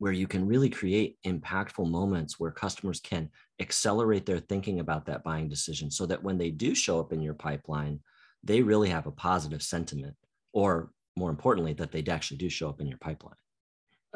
where 0.00 0.12
you 0.12 0.26
can 0.26 0.46
really 0.46 0.70
create 0.70 1.18
impactful 1.26 1.88
moments 1.88 2.40
where 2.40 2.50
customers 2.50 3.00
can 3.00 3.28
accelerate 3.60 4.24
their 4.24 4.40
thinking 4.40 4.80
about 4.80 5.04
that 5.04 5.22
buying 5.22 5.46
decision 5.46 5.90
so 5.90 6.06
that 6.06 6.22
when 6.22 6.38
they 6.38 6.50
do 6.50 6.74
show 6.74 6.98
up 6.98 7.12
in 7.12 7.20
your 7.20 7.34
pipeline, 7.34 8.00
they 8.42 8.62
really 8.62 8.88
have 8.88 9.06
a 9.06 9.12
positive 9.12 9.62
sentiment, 9.62 10.16
or 10.54 10.90
more 11.18 11.28
importantly, 11.28 11.74
that 11.74 11.92
they 11.92 12.02
actually 12.10 12.38
do 12.38 12.48
show 12.48 12.70
up 12.70 12.80
in 12.80 12.86
your 12.86 12.96
pipeline. 12.96 13.34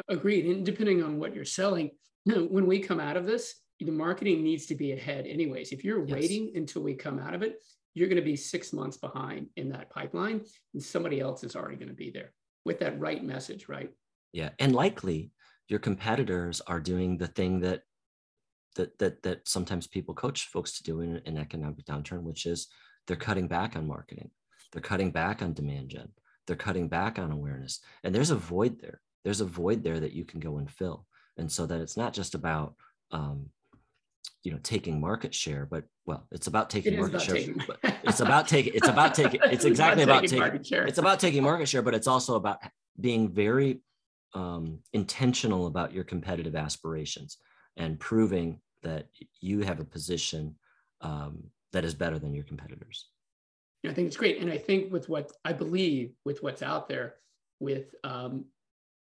Agreed. 0.08 0.46
And 0.46 0.64
depending 0.64 1.02
on 1.02 1.18
what 1.18 1.34
you're 1.34 1.44
selling, 1.44 1.90
when 2.24 2.66
we 2.66 2.78
come 2.78 2.98
out 2.98 3.18
of 3.18 3.26
this, 3.26 3.54
the 3.78 3.90
marketing 3.90 4.42
needs 4.42 4.64
to 4.66 4.74
be 4.74 4.92
ahead, 4.92 5.26
anyways. 5.26 5.70
If 5.70 5.84
you're 5.84 6.06
yes. 6.06 6.14
waiting 6.18 6.52
until 6.54 6.80
we 6.80 6.94
come 6.94 7.18
out 7.18 7.34
of 7.34 7.42
it, 7.42 7.56
you're 7.92 8.08
going 8.08 8.16
to 8.16 8.22
be 8.22 8.36
six 8.36 8.72
months 8.72 8.96
behind 8.96 9.48
in 9.56 9.68
that 9.68 9.90
pipeline, 9.90 10.40
and 10.72 10.82
somebody 10.82 11.20
else 11.20 11.44
is 11.44 11.54
already 11.54 11.76
going 11.76 11.88
to 11.88 11.94
be 11.94 12.10
there 12.10 12.32
with 12.64 12.78
that 12.78 12.98
right 12.98 13.22
message, 13.22 13.68
right? 13.68 13.90
Yeah. 14.32 14.48
And 14.58 14.74
likely 14.74 15.30
your 15.68 15.78
competitors 15.78 16.60
are 16.66 16.80
doing 16.80 17.16
the 17.16 17.26
thing 17.26 17.60
that 17.60 17.82
that 18.76 18.98
that 18.98 19.22
that 19.22 19.48
sometimes 19.48 19.86
people 19.86 20.14
coach 20.14 20.48
folks 20.48 20.76
to 20.76 20.82
do 20.82 21.00
in 21.00 21.20
an 21.26 21.38
economic 21.38 21.84
downturn, 21.84 22.22
which 22.22 22.46
is 22.46 22.68
they're 23.06 23.16
cutting 23.16 23.48
back 23.48 23.76
on 23.76 23.86
marketing, 23.86 24.30
they're 24.72 24.82
cutting 24.82 25.10
back 25.10 25.42
on 25.42 25.52
demand 25.52 25.90
gen, 25.90 26.08
they're 26.46 26.56
cutting 26.56 26.88
back 26.88 27.18
on 27.18 27.30
awareness, 27.30 27.80
and 28.02 28.14
there's 28.14 28.30
a 28.30 28.36
void 28.36 28.80
there. 28.80 29.00
There's 29.24 29.40
a 29.40 29.46
void 29.46 29.82
there 29.82 30.00
that 30.00 30.12
you 30.12 30.24
can 30.24 30.40
go 30.40 30.58
and 30.58 30.70
fill, 30.70 31.06
and 31.36 31.50
so 31.50 31.66
that 31.66 31.80
it's 31.80 31.96
not 31.96 32.12
just 32.12 32.34
about 32.34 32.74
um, 33.10 33.46
you 34.42 34.52
know 34.52 34.58
taking 34.62 35.00
market 35.00 35.34
share, 35.34 35.66
but 35.66 35.84
well, 36.04 36.26
it's 36.30 36.46
about 36.46 36.68
taking 36.68 36.98
market 36.98 37.14
about 37.14 37.22
share. 37.22 37.36
Taking... 37.36 37.62
it's 38.04 38.20
about 38.20 38.48
taking. 38.48 38.74
It's 38.74 38.88
about 38.88 39.14
taking. 39.14 39.40
It's 39.50 39.64
exactly 39.64 40.02
about 40.02 40.22
taking. 40.22 40.38
About 40.38 40.62
taking 40.64 40.88
it's 40.88 40.98
about 40.98 41.20
taking 41.20 41.42
market 41.42 41.68
share, 41.68 41.82
but 41.82 41.94
it's 41.94 42.06
also 42.06 42.34
about 42.34 42.58
being 43.00 43.30
very 43.30 43.80
um, 44.34 44.80
intentional 44.92 45.66
about 45.66 45.92
your 45.92 46.04
competitive 46.04 46.56
aspirations 46.56 47.38
and 47.76 47.98
proving 47.98 48.60
that 48.82 49.08
you 49.40 49.60
have 49.60 49.80
a 49.80 49.84
position 49.84 50.54
um, 51.00 51.42
that 51.72 51.84
is 51.84 51.94
better 51.94 52.18
than 52.18 52.34
your 52.34 52.44
competitors. 52.44 53.08
I 53.86 53.92
think 53.92 54.06
it's 54.06 54.16
great. 54.16 54.40
And 54.40 54.50
I 54.50 54.58
think 54.58 54.92
with 54.92 55.08
what 55.08 55.30
I 55.44 55.52
believe 55.52 56.12
with 56.24 56.42
what's 56.42 56.62
out 56.62 56.88
there, 56.88 57.16
with 57.60 57.94
um, 58.02 58.46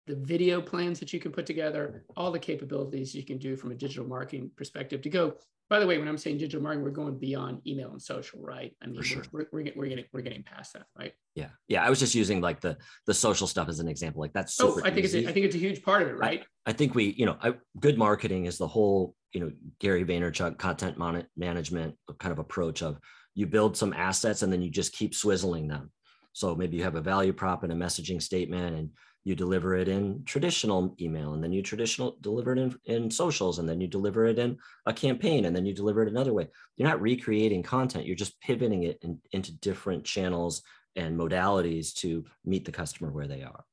the 0.06 0.16
video 0.16 0.60
plans 0.60 1.00
that 1.00 1.12
you 1.12 1.20
can 1.20 1.32
put 1.32 1.46
together, 1.46 2.04
all 2.16 2.30
the 2.30 2.38
capabilities 2.38 3.14
you 3.14 3.24
can 3.24 3.38
do 3.38 3.56
from 3.56 3.72
a 3.72 3.74
digital 3.74 4.06
marketing 4.06 4.50
perspective 4.56 5.00
to 5.02 5.08
go 5.08 5.34
by 5.70 5.80
the 5.80 5.86
way, 5.86 5.98
when 5.98 6.08
I'm 6.08 6.18
saying 6.18 6.38
digital 6.38 6.62
marketing, 6.62 6.84
we're 6.84 6.90
going 6.90 7.18
beyond 7.18 7.66
email 7.66 7.90
and 7.90 8.00
social, 8.00 8.40
right? 8.42 8.76
I 8.82 8.86
mean, 8.86 9.02
sure. 9.02 9.22
we're, 9.32 9.46
we're, 9.50 9.64
we're, 9.74 9.86
getting 9.86 10.04
we're 10.12 10.20
getting 10.20 10.42
past 10.42 10.74
that, 10.74 10.86
right? 10.98 11.12
Yeah, 11.34 11.48
yeah. 11.68 11.84
I 11.84 11.90
was 11.90 11.98
just 11.98 12.14
using 12.14 12.40
like 12.40 12.60
the 12.60 12.76
the 13.06 13.14
social 13.14 13.46
stuff 13.46 13.68
as 13.68 13.80
an 13.80 13.88
example. 13.88 14.20
Like 14.20 14.34
that's 14.34 14.60
oh, 14.60 14.80
I 14.84 14.90
think 14.90 15.06
easy. 15.06 15.20
it's 15.20 15.26
a, 15.26 15.30
I 15.30 15.32
think 15.32 15.46
it's 15.46 15.54
a 15.54 15.58
huge 15.58 15.82
part 15.82 16.02
of 16.02 16.08
it, 16.08 16.16
right? 16.18 16.44
I, 16.66 16.70
I 16.70 16.72
think 16.74 16.94
we, 16.94 17.14
you 17.16 17.24
know, 17.24 17.36
I, 17.40 17.54
good 17.80 17.96
marketing 17.96 18.44
is 18.44 18.58
the 18.58 18.68
whole, 18.68 19.14
you 19.32 19.40
know, 19.40 19.52
Gary 19.80 20.04
Vaynerchuk 20.04 20.58
content 20.58 20.98
mon- 20.98 21.26
management 21.36 21.96
kind 22.18 22.32
of 22.32 22.38
approach 22.38 22.82
of 22.82 22.98
you 23.34 23.46
build 23.46 23.76
some 23.76 23.92
assets 23.92 24.42
and 24.42 24.52
then 24.52 24.62
you 24.62 24.70
just 24.70 24.92
keep 24.92 25.12
swizzling 25.12 25.68
them. 25.68 25.90
So 26.32 26.54
maybe 26.54 26.76
you 26.76 26.82
have 26.82 26.96
a 26.96 27.00
value 27.00 27.32
prop 27.32 27.62
and 27.62 27.72
a 27.72 27.76
messaging 27.76 28.20
statement, 28.20 28.76
and 28.76 28.90
you 29.24 29.34
deliver 29.34 29.74
it 29.74 29.88
in 29.88 30.22
traditional 30.24 30.94
email 31.00 31.32
and 31.32 31.42
then 31.42 31.52
you 31.52 31.62
traditional 31.62 32.16
deliver 32.20 32.52
it 32.52 32.58
in, 32.58 32.76
in 32.84 33.10
socials 33.10 33.58
and 33.58 33.68
then 33.68 33.80
you 33.80 33.88
deliver 33.88 34.26
it 34.26 34.38
in 34.38 34.58
a 34.86 34.92
campaign 34.92 35.46
and 35.46 35.56
then 35.56 35.64
you 35.64 35.74
deliver 35.74 36.02
it 36.02 36.08
another 36.08 36.34
way. 36.34 36.48
You're 36.76 36.88
not 36.88 37.00
recreating 37.00 37.62
content 37.62 38.06
you're 38.06 38.16
just 38.16 38.38
pivoting 38.40 38.84
it 38.84 38.98
in, 39.02 39.18
into 39.32 39.52
different 39.58 40.04
channels 40.04 40.62
and 40.94 41.18
modalities 41.18 41.94
to 41.94 42.24
meet 42.44 42.64
the 42.64 42.72
customer 42.72 43.10
where 43.10 43.26
they 43.26 43.42
are. 43.42 43.64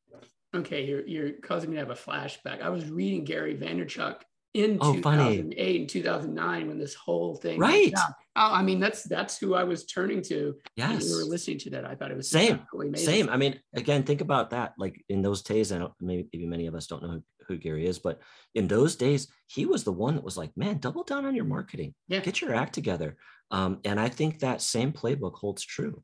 Okay 0.56 0.86
you're, 0.86 1.06
you're 1.06 1.32
causing 1.44 1.70
me 1.70 1.76
to 1.76 1.82
have 1.82 1.92
a 1.92 1.94
flashback. 1.94 2.62
I 2.62 2.70
was 2.70 2.90
reading 2.90 3.26
gary 3.26 3.56
vaynerchuk 3.56 4.22
in 4.54 4.78
oh, 4.82 4.94
2008 4.96 5.02
funny. 5.02 5.78
and 5.80 5.90
2009 5.90 6.68
when 6.68 6.78
this 6.78 6.94
whole 6.94 7.36
thing 7.36 7.58
right. 7.58 7.94
oh, 7.96 8.12
i 8.36 8.62
mean 8.62 8.80
that's 8.80 9.04
that's 9.04 9.38
who 9.38 9.56
i 9.56 9.64
was 9.64 9.86
turning 9.86 10.22
to 10.22 10.56
yes 10.76 11.06
we 11.06 11.16
were 11.16 11.24
listening 11.24 11.58
to 11.58 11.70
that. 11.70 11.86
I 11.86 11.96
thought 11.96 12.12
it 12.12 12.18
was 12.18 12.30
same 12.30 12.62
same. 12.96 13.30
I 13.30 13.38
mean 13.38 13.60
again 13.74 14.04
think 14.04 14.20
about 14.20 14.50
that 14.50 14.74
like 14.78 15.04
in 15.08 15.22
those 15.22 15.42
days 15.42 15.72
i 15.72 15.78
don't 15.78 15.94
maybe 16.02 16.28
many 16.34 16.68
of 16.68 16.76
us 16.76 16.88
don't 16.88 17.02
know 17.02 17.10
who, 17.10 17.24
who 17.48 17.58
gary 17.58 17.86
is 17.88 18.00
but 18.00 18.20
in 18.54 18.68
those 18.68 18.96
days 18.96 19.28
he 19.48 19.66
was 19.66 19.84
the 19.84 19.92
one 19.92 20.16
that 20.16 20.24
was 20.24 20.38
like 20.38 20.52
man 20.58 20.80
double 20.80 21.04
down 21.04 21.26
on 21.26 21.36
your 21.36 21.46
marketing. 21.46 21.94
Yeah. 22.08 22.20
Get 22.20 22.42
your 22.42 22.54
act 22.54 22.74
together. 22.74 23.18
Um, 23.52 23.80
and 23.86 24.00
i 24.00 24.10
think 24.10 24.40
that 24.40 24.62
same 24.62 24.92
playbook 24.92 25.36
holds 25.36 25.64
true. 25.64 26.04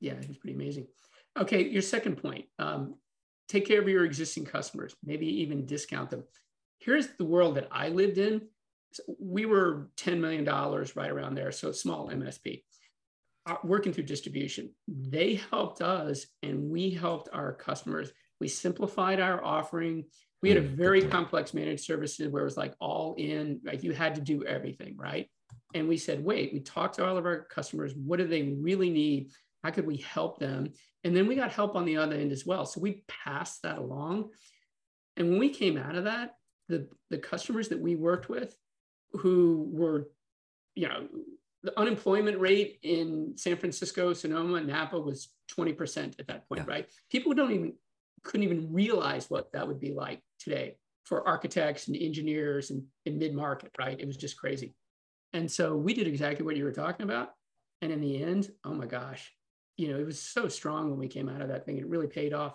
Yeah 0.00 0.14
it's 0.14 0.38
pretty 0.38 0.54
amazing. 0.54 0.86
Okay, 1.38 1.68
your 1.68 1.82
second 1.82 2.16
point. 2.16 2.46
Um, 2.58 2.94
take 3.48 3.66
care 3.66 3.80
of 3.80 3.88
your 3.88 4.04
existing 4.04 4.44
customers, 4.44 4.94
maybe 5.04 5.26
even 5.42 5.66
discount 5.66 6.10
them. 6.10 6.24
Here's 6.80 7.08
the 7.08 7.24
world 7.24 7.56
that 7.56 7.68
I 7.70 7.88
lived 7.88 8.18
in. 8.18 8.48
So 8.92 9.02
we 9.20 9.46
were 9.46 9.90
$10 9.98 10.18
million 10.18 10.44
right 10.44 11.10
around 11.10 11.34
there, 11.36 11.52
so 11.52 11.70
small 11.72 12.08
MSP. 12.08 12.62
Uh, 13.46 13.56
working 13.62 13.92
through 13.92 14.04
distribution, 14.04 14.70
they 14.88 15.40
helped 15.50 15.80
us 15.80 16.26
and 16.42 16.70
we 16.70 16.90
helped 16.90 17.28
our 17.32 17.52
customers. 17.52 18.10
We 18.40 18.48
simplified 18.48 19.20
our 19.20 19.42
offering. 19.44 20.04
We 20.42 20.48
had 20.48 20.58
a 20.58 20.62
mm, 20.62 20.74
very 20.74 21.02
complex 21.02 21.54
managed 21.54 21.84
services 21.84 22.28
where 22.28 22.42
it 22.42 22.46
was 22.46 22.56
like 22.56 22.74
all 22.80 23.14
in, 23.16 23.60
like 23.64 23.82
you 23.82 23.92
had 23.92 24.14
to 24.16 24.20
do 24.20 24.44
everything, 24.44 24.96
right? 24.96 25.30
And 25.74 25.88
we 25.88 25.96
said, 25.96 26.24
wait, 26.24 26.52
we 26.52 26.60
talked 26.60 26.96
to 26.96 27.06
all 27.06 27.16
of 27.16 27.26
our 27.26 27.44
customers. 27.44 27.92
What 27.94 28.18
do 28.18 28.26
they 28.26 28.42
really 28.42 28.90
need? 28.90 29.30
How 29.62 29.70
could 29.70 29.86
we 29.86 29.98
help 29.98 30.38
them? 30.38 30.72
And 31.04 31.14
then 31.14 31.26
we 31.26 31.34
got 31.34 31.52
help 31.52 31.76
on 31.76 31.84
the 31.84 31.98
other 31.98 32.16
end 32.16 32.32
as 32.32 32.46
well. 32.46 32.66
So 32.66 32.80
we 32.80 33.04
passed 33.08 33.62
that 33.62 33.78
along. 33.78 34.30
And 35.16 35.30
when 35.30 35.38
we 35.38 35.50
came 35.50 35.76
out 35.76 35.96
of 35.96 36.04
that, 36.04 36.32
the, 36.70 36.88
the 37.10 37.18
customers 37.18 37.68
that 37.68 37.80
we 37.80 37.96
worked 37.96 38.28
with 38.28 38.56
who 39.12 39.68
were, 39.72 40.08
you 40.74 40.88
know, 40.88 41.08
the 41.62 41.78
unemployment 41.78 42.38
rate 42.38 42.78
in 42.82 43.34
San 43.36 43.56
Francisco, 43.56 44.14
Sonoma, 44.14 44.62
Napa 44.62 44.98
was 44.98 45.28
20% 45.58 46.18
at 46.18 46.26
that 46.28 46.48
point, 46.48 46.62
yeah. 46.62 46.72
right? 46.72 46.88
People 47.10 47.34
don't 47.34 47.52
even 47.52 47.74
couldn't 48.22 48.44
even 48.44 48.72
realize 48.72 49.28
what 49.30 49.52
that 49.52 49.66
would 49.66 49.80
be 49.80 49.92
like 49.92 50.20
today 50.38 50.76
for 51.04 51.26
architects 51.26 51.88
and 51.88 51.96
engineers 51.96 52.70
and 52.70 52.82
in 53.04 53.18
mid-market, 53.18 53.72
right? 53.78 53.98
It 53.98 54.06
was 54.06 54.16
just 54.16 54.38
crazy. 54.38 54.74
And 55.32 55.50
so 55.50 55.76
we 55.76 55.94
did 55.94 56.06
exactly 56.06 56.44
what 56.44 56.56
you 56.56 56.64
were 56.64 56.72
talking 56.72 57.04
about. 57.04 57.30
And 57.82 57.90
in 57.90 58.00
the 58.00 58.22
end, 58.22 58.50
oh 58.64 58.74
my 58.74 58.86
gosh, 58.86 59.32
you 59.76 59.88
know, 59.88 59.98
it 59.98 60.04
was 60.04 60.20
so 60.20 60.48
strong 60.48 60.90
when 60.90 60.98
we 60.98 61.08
came 61.08 61.28
out 61.28 61.40
of 61.40 61.48
that 61.48 61.64
thing. 61.64 61.78
It 61.78 61.88
really 61.88 62.06
paid 62.06 62.34
off. 62.34 62.54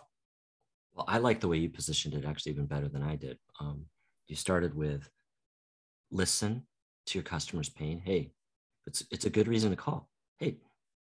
Well, 0.93 1.05
I 1.07 1.17
like 1.17 1.39
the 1.39 1.47
way 1.47 1.57
you 1.57 1.69
positioned 1.69 2.13
it 2.13 2.25
actually 2.25 2.53
even 2.53 2.67
better 2.67 2.87
than 2.87 3.03
I 3.03 3.15
did. 3.15 3.37
Um, 3.59 3.85
you 4.27 4.35
started 4.35 4.75
with 4.75 5.09
listen 6.11 6.63
to 7.07 7.17
your 7.17 7.23
customer's 7.23 7.69
pain. 7.69 8.01
Hey, 8.03 8.31
it's 8.87 9.03
it's 9.11 9.25
a 9.25 9.29
good 9.29 9.47
reason 9.47 9.71
to 9.71 9.75
call. 9.75 10.09
Hey, 10.39 10.57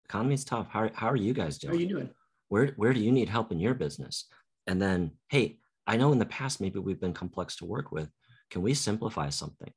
economy's 0.05 0.45
tough. 0.45 0.69
How, 0.71 0.91
how 0.95 1.09
are 1.09 1.17
you 1.17 1.33
guys 1.33 1.59
doing? 1.59 1.73
How 1.73 1.79
are 1.79 1.81
you 1.81 1.89
doing? 1.89 2.11
Where 2.49 2.69
where 2.77 2.93
do 2.93 3.01
you 3.01 3.13
need 3.13 3.29
help 3.29 3.53
in 3.53 3.59
your 3.59 3.75
business? 3.75 4.27
And 4.67 4.81
then, 4.81 5.13
hey, 5.29 5.59
I 5.87 5.97
know 5.97 6.13
in 6.13 6.19
the 6.19 6.27
past 6.27 6.61
maybe 6.61 6.79
we've 6.79 7.01
been 7.01 7.15
complex 7.15 7.57
to 7.57 7.65
work 7.65 7.93
with. 7.93 8.11
Can 8.51 8.63
we 8.63 8.75
simplify 8.75 9.31
something? 9.31 9.73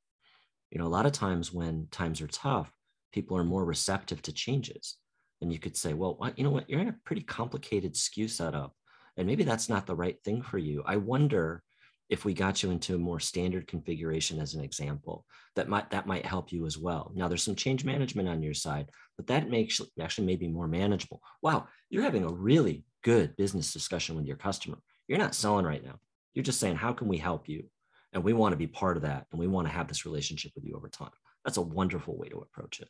You 0.70 0.78
know, 0.78 0.86
a 0.86 0.88
lot 0.88 1.06
of 1.06 1.12
times 1.12 1.52
when 1.52 1.88
times 1.90 2.20
are 2.20 2.28
tough, 2.28 2.72
people 3.12 3.36
are 3.36 3.44
more 3.44 3.64
receptive 3.64 4.22
to 4.22 4.32
changes. 4.32 4.96
And 5.40 5.52
you 5.52 5.58
could 5.58 5.76
say, 5.76 5.94
well, 5.94 6.18
you 6.36 6.44
know 6.44 6.50
what, 6.50 6.68
you're 6.68 6.80
in 6.80 6.88
a 6.88 6.96
pretty 7.04 7.22
complicated 7.22 7.94
SKU 7.94 8.28
setup, 8.28 8.74
and 9.16 9.26
maybe 9.26 9.42
that's 9.42 9.68
not 9.68 9.86
the 9.86 9.96
right 9.96 10.16
thing 10.22 10.42
for 10.42 10.58
you. 10.58 10.82
I 10.86 10.96
wonder 10.96 11.62
if 12.10 12.24
we 12.24 12.34
got 12.34 12.62
you 12.62 12.72
into 12.72 12.96
a 12.96 12.98
more 12.98 13.20
standard 13.20 13.68
configuration 13.68 14.40
as 14.40 14.54
an 14.54 14.62
example 14.62 15.24
that 15.54 15.68
might 15.68 15.88
that 15.90 16.06
might 16.06 16.26
help 16.26 16.52
you 16.52 16.66
as 16.66 16.76
well. 16.76 17.12
Now 17.14 17.28
there's 17.28 17.44
some 17.44 17.54
change 17.54 17.84
management 17.84 18.28
on 18.28 18.42
your 18.42 18.52
side 18.52 18.90
but 19.16 19.28
that 19.28 19.48
makes 19.48 19.80
actually 20.00 20.26
maybe 20.26 20.48
more 20.48 20.68
manageable. 20.68 21.22
Wow 21.40 21.68
you're 21.88 22.02
having 22.02 22.24
a 22.24 22.32
really 22.32 22.84
good 23.02 23.36
business 23.36 23.72
discussion 23.72 24.16
with 24.16 24.26
your 24.26 24.36
customer. 24.36 24.78
You're 25.08 25.18
not 25.18 25.34
selling 25.34 25.64
right 25.64 25.84
now. 25.84 25.98
You're 26.34 26.42
just 26.42 26.60
saying 26.60 26.76
how 26.76 26.92
can 26.92 27.08
we 27.08 27.16
help 27.16 27.48
you? 27.48 27.64
And 28.12 28.24
we 28.24 28.32
want 28.32 28.52
to 28.52 28.56
be 28.56 28.66
part 28.66 28.96
of 28.96 29.04
that 29.04 29.26
and 29.30 29.40
we 29.40 29.46
want 29.46 29.68
to 29.68 29.72
have 29.72 29.86
this 29.86 30.04
relationship 30.04 30.50
with 30.56 30.64
you 30.64 30.74
over 30.76 30.88
time. 30.88 31.10
That's 31.44 31.58
a 31.58 31.62
wonderful 31.62 32.18
way 32.18 32.28
to 32.28 32.38
approach 32.38 32.80
it. 32.80 32.88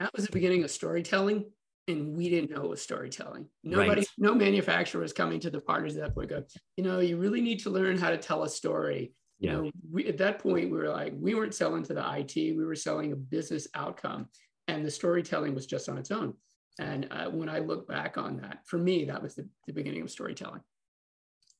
That 0.00 0.10
was 0.14 0.24
the 0.24 0.32
beginning 0.32 0.64
of 0.64 0.70
storytelling 0.70 1.50
and 1.88 2.14
we 2.14 2.28
didn't 2.28 2.50
know 2.50 2.64
it 2.64 2.68
was 2.68 2.82
storytelling. 2.82 3.46
Nobody, 3.64 4.02
right. 4.02 4.08
no 4.18 4.34
manufacturer 4.34 5.00
was 5.00 5.12
coming 5.12 5.40
to 5.40 5.50
the 5.50 5.60
partners 5.60 5.96
at 5.96 6.02
that 6.02 6.14
point. 6.14 6.28
Go, 6.28 6.44
you 6.76 6.84
know, 6.84 7.00
you 7.00 7.16
really 7.16 7.40
need 7.40 7.60
to 7.60 7.70
learn 7.70 7.96
how 7.96 8.10
to 8.10 8.18
tell 8.18 8.44
a 8.44 8.48
story. 8.48 9.14
Yeah. 9.40 9.52
You 9.52 9.56
know, 9.56 9.70
we, 9.90 10.06
at 10.06 10.18
that 10.18 10.38
point, 10.38 10.70
we 10.70 10.76
were 10.76 10.90
like, 10.90 11.14
we 11.18 11.34
weren't 11.34 11.54
selling 11.54 11.82
to 11.84 11.94
the 11.94 12.18
IT, 12.18 12.34
we 12.36 12.64
were 12.64 12.74
selling 12.74 13.12
a 13.12 13.16
business 13.16 13.66
outcome, 13.74 14.28
and 14.68 14.84
the 14.84 14.90
storytelling 14.90 15.54
was 15.54 15.66
just 15.66 15.88
on 15.88 15.96
its 15.96 16.10
own. 16.10 16.34
And 16.78 17.08
uh, 17.10 17.30
when 17.30 17.48
I 17.48 17.58
look 17.58 17.88
back 17.88 18.18
on 18.18 18.36
that, 18.38 18.58
for 18.66 18.78
me, 18.78 19.04
that 19.06 19.22
was 19.22 19.34
the, 19.34 19.48
the 19.66 19.72
beginning 19.72 20.02
of 20.02 20.10
storytelling. 20.10 20.60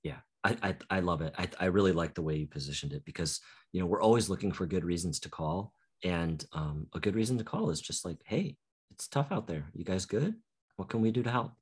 Yeah, 0.03 0.19
I, 0.45 0.57
I, 0.63 0.77
I 0.91 1.01
love 1.01 1.23
it. 1.23 1.35
I, 1.39 1.49
I 1.59 1.67
really 1.67 1.93
like 1.93 2.15
the 2.15 2.23
way 2.23 2.37
you 2.37 2.47
positioned 2.47 2.93
it 2.93 3.05
because 3.05 3.41
you 3.73 3.81
know 3.81 3.87
we're 3.87 4.03
always 4.03 4.29
looking 4.29 4.53
for 4.53 4.67
good 4.67 4.85
reasons 4.85 5.19
to 5.21 5.29
call, 5.29 5.73
and 6.05 6.45
um, 6.53 6.87
a 6.95 7.01
good 7.01 7.17
reason 7.17 7.39
to 7.39 7.45
call 7.45 7.71
is 7.71 7.81
just 7.81 8.05
like, 8.05 8.19
hey, 8.25 8.57
it's 8.99 9.07
tough 9.07 9.31
out 9.31 9.47
there. 9.47 9.65
You 9.75 9.85
guys 9.85 10.07
good? 10.07 10.35
What 10.75 10.89
can 10.89 11.01
we 11.01 11.13
do 11.13 11.23
to 11.23 11.31
help? 11.31 11.53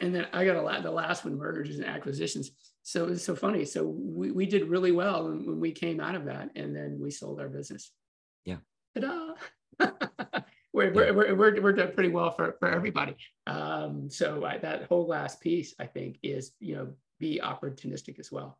And 0.00 0.14
then 0.14 0.26
I 0.34 0.44
got 0.44 0.56
a 0.56 0.62
lot, 0.62 0.82
the 0.82 0.90
last 0.90 1.24
one, 1.24 1.38
mergers 1.38 1.76
and 1.76 1.86
acquisitions. 1.86 2.50
So 2.82 3.08
it's 3.08 3.24
so 3.24 3.34
funny. 3.34 3.64
So 3.64 3.84
we, 3.84 4.30
we 4.30 4.44
did 4.44 4.68
really 4.68 4.92
well 4.92 5.24
when 5.24 5.58
we 5.58 5.72
came 5.72 5.98
out 5.98 6.14
of 6.14 6.26
that 6.26 6.50
and 6.56 6.76
then 6.76 6.98
we 7.00 7.10
sold 7.10 7.40
our 7.40 7.48
business. 7.48 7.90
Yeah. 8.44 8.56
Ta-da. 8.94 9.34
we're, 10.74 10.92
yeah. 10.92 11.10
we're, 11.10 11.34
we're, 11.34 11.62
we're 11.62 11.72
done 11.72 11.92
pretty 11.94 12.10
well 12.10 12.32
for, 12.32 12.56
for 12.60 12.68
everybody. 12.68 13.16
Um, 13.46 14.10
so 14.10 14.44
I, 14.44 14.58
that 14.58 14.84
whole 14.84 15.08
last 15.08 15.40
piece, 15.40 15.74
I 15.80 15.86
think 15.86 16.18
is, 16.22 16.52
you 16.60 16.76
know, 16.76 16.92
be 17.18 17.40
opportunistic 17.42 18.20
as 18.20 18.30
well. 18.30 18.58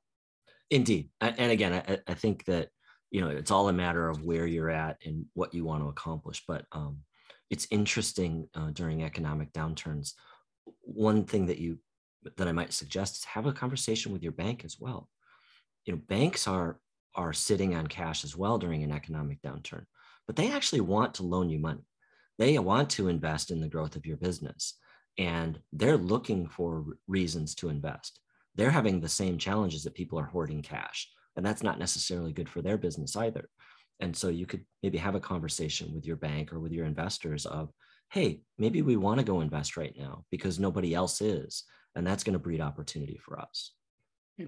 Indeed. 0.70 1.10
And 1.20 1.52
again, 1.52 1.74
I, 1.74 1.98
I 2.06 2.14
think 2.14 2.46
that, 2.46 2.70
you 3.10 3.20
know, 3.20 3.28
it's 3.28 3.50
all 3.50 3.68
a 3.68 3.72
matter 3.72 4.08
of 4.08 4.24
where 4.24 4.46
you're 4.46 4.70
at 4.70 4.96
and 5.04 5.26
what 5.34 5.52
you 5.54 5.64
want 5.64 5.82
to 5.82 5.88
accomplish. 5.88 6.42
But 6.46 6.64
um, 6.72 6.98
it's 7.50 7.66
interesting 7.70 8.48
uh, 8.54 8.70
during 8.70 9.02
economic 9.02 9.52
downturns. 9.52 10.12
One 10.82 11.24
thing 11.24 11.46
that 11.46 11.58
you 11.58 11.78
that 12.36 12.48
I 12.48 12.52
might 12.52 12.72
suggest 12.72 13.16
is 13.16 13.24
have 13.24 13.46
a 13.46 13.52
conversation 13.52 14.12
with 14.12 14.22
your 14.22 14.32
bank 14.32 14.64
as 14.64 14.78
well. 14.78 15.08
You 15.84 15.94
know, 15.94 16.00
banks 16.08 16.46
are 16.46 16.80
are 17.14 17.32
sitting 17.32 17.74
on 17.74 17.86
cash 17.86 18.24
as 18.24 18.36
well 18.36 18.58
during 18.58 18.82
an 18.82 18.92
economic 18.92 19.40
downturn, 19.42 19.84
but 20.26 20.36
they 20.36 20.52
actually 20.52 20.80
want 20.80 21.14
to 21.14 21.22
loan 21.22 21.48
you 21.48 21.58
money. 21.58 21.86
They 22.38 22.58
want 22.58 22.90
to 22.90 23.08
invest 23.08 23.50
in 23.50 23.60
the 23.60 23.68
growth 23.68 23.96
of 23.96 24.06
your 24.06 24.18
business, 24.18 24.74
and 25.16 25.58
they're 25.72 25.96
looking 25.96 26.48
for 26.48 26.84
reasons 27.06 27.54
to 27.56 27.70
invest. 27.70 28.20
They're 28.54 28.70
having 28.70 29.00
the 29.00 29.08
same 29.08 29.38
challenges 29.38 29.84
that 29.84 29.94
people 29.94 30.18
are 30.18 30.26
hoarding 30.26 30.62
cash, 30.62 31.08
and 31.36 31.44
that's 31.44 31.62
not 31.62 31.78
necessarily 31.78 32.32
good 32.32 32.48
for 32.48 32.62
their 32.62 32.76
business 32.76 33.16
either. 33.16 33.48
And 34.00 34.16
so 34.16 34.28
you 34.28 34.46
could 34.46 34.64
maybe 34.82 34.98
have 34.98 35.14
a 35.14 35.20
conversation 35.20 35.94
with 35.94 36.06
your 36.06 36.16
bank 36.16 36.52
or 36.52 36.60
with 36.60 36.72
your 36.72 36.86
investors 36.86 37.46
of, 37.46 37.70
hey, 38.10 38.42
maybe 38.58 38.82
we 38.82 38.96
want 38.96 39.18
to 39.18 39.24
go 39.24 39.40
invest 39.40 39.76
right 39.76 39.94
now 39.98 40.24
because 40.30 40.58
nobody 40.58 40.94
else 40.94 41.20
is. 41.20 41.64
And 41.94 42.06
that's 42.06 42.24
going 42.24 42.34
to 42.34 42.38
breed 42.38 42.60
opportunity 42.60 43.18
for 43.22 43.40
us. 43.40 43.72
Yeah. 44.36 44.46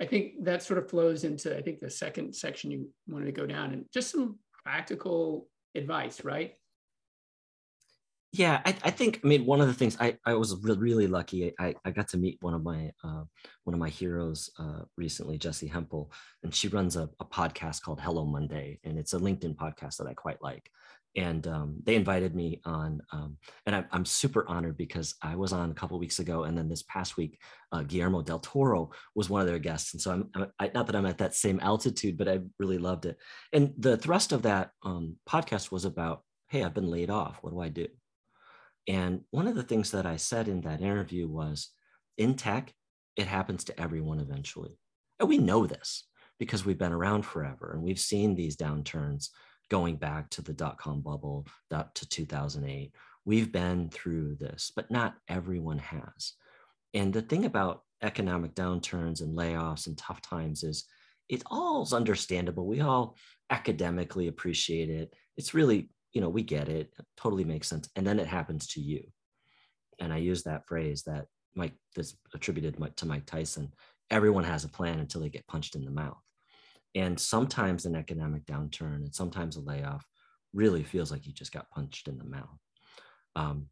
I 0.00 0.06
think 0.06 0.44
that 0.44 0.62
sort 0.62 0.78
of 0.78 0.90
flows 0.90 1.24
into, 1.24 1.56
I 1.56 1.62
think, 1.62 1.80
the 1.80 1.90
second 1.90 2.34
section 2.34 2.70
you 2.70 2.90
wanted 3.06 3.26
to 3.26 3.32
go 3.32 3.46
down 3.46 3.72
and 3.72 3.84
just 3.92 4.10
some 4.10 4.38
practical 4.64 5.48
advice, 5.74 6.24
right? 6.24 6.54
Yeah 8.32 8.60
I, 8.66 8.76
I, 8.84 8.90
think 8.90 9.20
i 9.24 9.26
mean 9.26 9.46
one 9.46 9.62
of 9.62 9.68
the 9.68 9.74
things 9.74 9.96
i, 10.00 10.14
I 10.26 10.34
was 10.34 10.54
really, 10.56 10.78
really 10.78 11.06
lucky 11.06 11.54
I, 11.58 11.74
I 11.84 11.90
got 11.90 12.08
to 12.08 12.18
meet 12.18 12.36
one 12.42 12.52
of 12.52 12.62
my 12.62 12.92
uh, 13.02 13.24
one 13.64 13.72
of 13.72 13.80
my 13.80 13.88
heroes 13.88 14.50
uh, 14.58 14.82
recently 14.98 15.38
jessi 15.38 15.70
hempel 15.70 16.12
and 16.42 16.54
she 16.54 16.68
runs 16.68 16.96
a, 16.96 17.08
a, 17.20 17.24
podcast 17.24 17.80
called 17.82 18.00
hello 18.00 18.26
monday 18.26 18.80
and 18.84 18.98
it's 18.98 19.14
a 19.14 19.18
linkedin 19.18 19.56
podcast 19.56 19.96
that 19.96 20.06
i 20.06 20.14
quite 20.14 20.42
like. 20.42 20.70
And 21.16 21.46
um, 21.46 21.78
they 21.84 21.96
invited 21.96 22.34
me 22.34 22.60
on 22.66 23.00
um, 23.12 23.38
and 23.64 23.74
I, 23.74 23.84
am 23.92 24.04
super 24.04 24.46
honored 24.46 24.76
because 24.76 25.14
i 25.22 25.34
was 25.34 25.54
on 25.54 25.70
a 25.70 25.74
couple 25.74 25.98
weeks 25.98 26.18
ago 26.18 26.44
and 26.44 26.56
then 26.56 26.68
this 26.68 26.82
past 26.82 27.16
week 27.16 27.38
uh, 27.72 27.82
guillermo 27.82 28.20
del 28.20 28.40
toro 28.40 28.90
was 29.14 29.30
one 29.30 29.40
of 29.40 29.46
their 29.46 29.58
guests. 29.58 29.94
And 29.94 30.02
so 30.02 30.10
i'm 30.12 30.52
I, 30.60 30.70
not 30.74 30.86
that 30.86 30.96
i'm 30.96 31.06
at 31.06 31.18
that 31.18 31.34
same 31.34 31.60
altitude 31.60 32.18
but 32.18 32.28
i 32.28 32.40
really 32.58 32.78
loved 32.78 33.06
it. 33.06 33.16
And 33.54 33.72
the 33.78 33.96
thrust 33.96 34.32
of 34.32 34.42
that 34.42 34.72
um, 34.82 35.16
podcast 35.26 35.72
was 35.72 35.86
about 35.86 36.24
hey 36.48 36.62
i've 36.62 36.74
been 36.74 36.90
laid 36.90 37.08
off. 37.08 37.38
What 37.40 37.52
do 37.52 37.60
i 37.60 37.70
do 37.70 37.86
and 38.88 39.20
one 39.30 39.46
of 39.46 39.54
the 39.54 39.62
things 39.62 39.90
that 39.90 40.06
I 40.06 40.16
said 40.16 40.48
in 40.48 40.62
that 40.62 40.80
interview 40.80 41.28
was 41.28 41.68
in 42.16 42.34
tech, 42.34 42.72
it 43.16 43.26
happens 43.26 43.64
to 43.64 43.80
everyone 43.80 44.18
eventually. 44.18 44.78
And 45.20 45.28
we 45.28 45.38
know 45.38 45.66
this 45.66 46.04
because 46.38 46.64
we've 46.64 46.78
been 46.78 46.92
around 46.92 47.26
forever 47.26 47.72
and 47.74 47.82
we've 47.82 48.00
seen 48.00 48.34
these 48.34 48.56
downturns 48.56 49.28
going 49.70 49.96
back 49.96 50.30
to 50.30 50.42
the 50.42 50.54
dot 50.54 50.78
com 50.78 51.02
bubble 51.02 51.46
up 51.70 51.92
to 51.94 52.08
2008. 52.08 52.92
We've 53.24 53.52
been 53.52 53.90
through 53.90 54.36
this, 54.36 54.72
but 54.74 54.90
not 54.90 55.14
everyone 55.28 55.78
has. 55.78 56.32
And 56.94 57.12
the 57.12 57.20
thing 57.20 57.44
about 57.44 57.82
economic 58.02 58.54
downturns 58.54 59.20
and 59.20 59.36
layoffs 59.36 59.86
and 59.86 59.98
tough 59.98 60.22
times 60.22 60.62
is 60.62 60.84
it 61.28 61.42
all's 61.50 61.92
understandable. 61.92 62.66
We 62.66 62.80
all 62.80 63.16
academically 63.50 64.28
appreciate 64.28 64.88
it. 64.88 65.12
It's 65.36 65.52
really 65.52 65.90
you 66.12 66.20
know, 66.20 66.28
we 66.28 66.42
get 66.42 66.68
it, 66.68 66.92
it 66.98 67.06
totally 67.16 67.44
makes 67.44 67.68
sense. 67.68 67.88
And 67.96 68.06
then 68.06 68.18
it 68.18 68.26
happens 68.26 68.66
to 68.68 68.80
you. 68.80 69.02
And 69.98 70.12
I 70.12 70.18
use 70.18 70.42
that 70.44 70.66
phrase 70.66 71.02
that 71.04 71.26
Mike 71.54 71.74
that's 71.94 72.16
attributed 72.34 72.76
to 72.96 73.06
Mike 73.06 73.26
Tyson. 73.26 73.72
Everyone 74.10 74.44
has 74.44 74.64
a 74.64 74.68
plan 74.68 75.00
until 75.00 75.20
they 75.20 75.28
get 75.28 75.46
punched 75.46 75.74
in 75.74 75.84
the 75.84 75.90
mouth. 75.90 76.22
And 76.94 77.18
sometimes 77.18 77.84
an 77.84 77.94
economic 77.94 78.46
downturn 78.46 78.96
and 78.96 79.14
sometimes 79.14 79.56
a 79.56 79.60
layoff 79.60 80.06
really 80.54 80.82
feels 80.82 81.10
like 81.10 81.26
you 81.26 81.32
just 81.32 81.52
got 81.52 81.70
punched 81.70 82.08
in 82.08 82.18
the 82.18 82.24
mouth. 82.24 82.58
Um, 83.36 83.66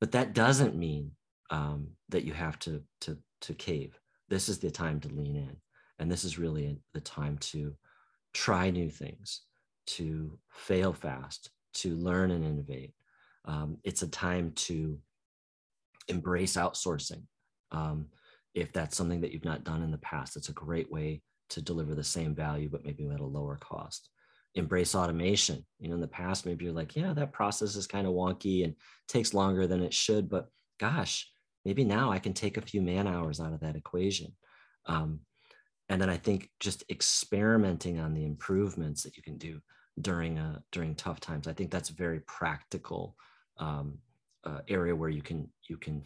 but 0.00 0.12
that 0.12 0.34
doesn't 0.34 0.76
mean 0.76 1.12
um, 1.50 1.88
that 2.10 2.24
you 2.24 2.32
have 2.32 2.58
to 2.60 2.82
to 3.02 3.18
to 3.42 3.54
cave. 3.54 3.98
This 4.28 4.48
is 4.48 4.58
the 4.58 4.70
time 4.70 5.00
to 5.00 5.08
lean 5.08 5.36
in, 5.36 5.56
and 5.98 6.10
this 6.10 6.24
is 6.24 6.38
really 6.38 6.78
the 6.92 7.00
time 7.00 7.38
to 7.38 7.74
try 8.34 8.70
new 8.70 8.90
things, 8.90 9.42
to 9.86 10.38
fail 10.50 10.92
fast, 10.92 11.50
to 11.82 11.96
learn 11.96 12.30
and 12.30 12.44
innovate. 12.44 12.92
Um, 13.44 13.78
it's 13.84 14.02
a 14.02 14.08
time 14.08 14.52
to 14.52 14.98
embrace 16.08 16.56
outsourcing. 16.56 17.22
Um, 17.70 18.06
if 18.54 18.72
that's 18.72 18.96
something 18.96 19.20
that 19.20 19.32
you've 19.32 19.44
not 19.44 19.64
done 19.64 19.82
in 19.82 19.90
the 19.90 19.98
past, 19.98 20.36
it's 20.36 20.48
a 20.48 20.52
great 20.52 20.90
way 20.90 21.22
to 21.50 21.62
deliver 21.62 21.94
the 21.94 22.04
same 22.04 22.34
value, 22.34 22.68
but 22.68 22.84
maybe 22.84 23.08
at 23.08 23.20
a 23.20 23.24
lower 23.24 23.56
cost. 23.56 24.10
Embrace 24.54 24.94
automation. 24.94 25.64
You 25.78 25.88
know, 25.88 25.94
in 25.94 26.00
the 26.00 26.08
past, 26.08 26.46
maybe 26.46 26.64
you're 26.64 26.74
like, 26.74 26.96
yeah, 26.96 27.12
that 27.14 27.32
process 27.32 27.76
is 27.76 27.86
kind 27.86 28.06
of 28.06 28.14
wonky 28.14 28.64
and 28.64 28.74
takes 29.06 29.34
longer 29.34 29.66
than 29.66 29.82
it 29.82 29.94
should, 29.94 30.28
but 30.28 30.48
gosh, 30.80 31.30
maybe 31.64 31.84
now 31.84 32.10
I 32.10 32.18
can 32.18 32.32
take 32.32 32.56
a 32.56 32.62
few 32.62 32.82
man 32.82 33.06
hours 33.06 33.40
out 33.40 33.52
of 33.52 33.60
that 33.60 33.76
equation. 33.76 34.32
Um, 34.86 35.20
and 35.88 36.00
then 36.00 36.10
I 36.10 36.16
think 36.16 36.50
just 36.60 36.84
experimenting 36.90 37.98
on 37.98 38.14
the 38.14 38.24
improvements 38.24 39.02
that 39.02 39.16
you 39.16 39.22
can 39.22 39.38
do 39.38 39.60
during 40.00 40.38
a 40.38 40.62
during 40.72 40.94
tough 40.94 41.20
times. 41.20 41.48
I 41.48 41.52
think 41.52 41.70
that's 41.70 41.90
a 41.90 41.94
very 41.94 42.20
practical 42.20 43.16
um, 43.58 43.98
uh, 44.44 44.60
area 44.68 44.94
where 44.94 45.08
you 45.08 45.22
can 45.22 45.48
you 45.68 45.76
can 45.76 46.02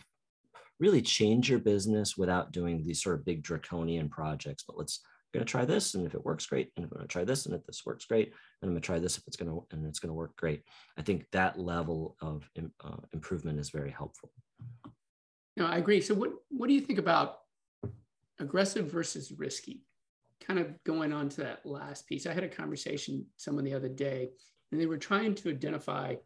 really 0.80 1.02
change 1.02 1.48
your 1.48 1.58
business 1.58 2.16
without 2.16 2.52
doing 2.52 2.82
these 2.82 3.02
sort 3.02 3.18
of 3.18 3.24
big 3.24 3.42
draconian 3.42 4.08
projects. 4.08 4.64
But 4.66 4.78
let's 4.78 5.00
I'm 5.32 5.38
going 5.38 5.46
to 5.46 5.50
try 5.50 5.64
this, 5.64 5.94
and 5.94 6.06
if 6.06 6.14
it 6.14 6.24
works, 6.24 6.44
great. 6.44 6.70
And 6.76 6.84
I'm 6.84 6.90
going 6.90 7.00
to 7.00 7.08
try 7.08 7.24
this, 7.24 7.46
and 7.46 7.54
if 7.54 7.64
this 7.64 7.86
works, 7.86 8.04
great. 8.04 8.28
And 8.28 8.68
I'm 8.68 8.70
going 8.70 8.82
to 8.82 8.86
try 8.86 8.98
this 8.98 9.16
if 9.16 9.24
it's 9.26 9.36
going 9.36 9.50
to 9.50 9.66
and 9.70 9.86
it's 9.86 9.98
going 9.98 10.10
to 10.10 10.14
work, 10.14 10.36
great. 10.36 10.62
I 10.98 11.02
think 11.02 11.26
that 11.32 11.58
level 11.58 12.16
of 12.20 12.48
uh, 12.84 12.96
improvement 13.14 13.58
is 13.58 13.70
very 13.70 13.90
helpful. 13.90 14.30
No, 15.56 15.66
I 15.66 15.78
agree. 15.78 16.00
So 16.00 16.14
what 16.14 16.32
what 16.50 16.68
do 16.68 16.74
you 16.74 16.80
think 16.80 16.98
about 16.98 17.38
aggressive 18.38 18.90
versus 18.90 19.32
risky? 19.32 19.84
Kind 20.46 20.58
of 20.58 20.82
going 20.84 21.12
on 21.12 21.28
to 21.30 21.42
that 21.42 21.64
last 21.64 22.06
piece. 22.06 22.26
I 22.26 22.32
had 22.32 22.44
a 22.44 22.48
conversation 22.48 23.26
someone 23.36 23.64
the 23.64 23.74
other 23.74 23.88
day, 23.88 24.30
and 24.70 24.80
they 24.80 24.86
were 24.86 24.98
trying 24.98 25.34
to 25.36 25.50
identify, 25.50 26.16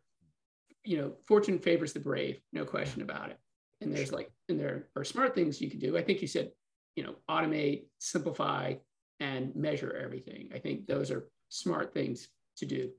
you 0.85 0.98
know, 0.98 1.12
fortune 1.26 1.59
favors 1.59 1.92
the 1.92 2.00
brave, 2.00 2.40
no 2.52 2.64
question 2.64 3.02
about 3.02 3.31
it. 3.31 3.38
And 3.81 3.94
there's 3.94 4.12
like, 4.12 4.31
and 4.48 4.59
there 4.59 4.88
are 4.96 5.05
smart 5.05 5.35
things 5.35 5.61
you 5.61 5.70
can 5.70 5.81
do. 5.81 5.98
I 5.98 6.02
think 6.02 6.22
you 6.22 6.29
said, 6.29 6.50
you 6.94 7.05
know, 7.05 7.16
automate, 7.29 7.88
simplify, 7.98 8.74
and 9.20 9.55
measure 9.55 9.94
everything. 10.02 10.50
I 10.55 10.59
think 10.59 10.87
those 10.87 11.11
are 11.11 11.29
smart 11.48 11.92
things 11.92 12.29
to 12.59 12.66
do. 12.66 12.90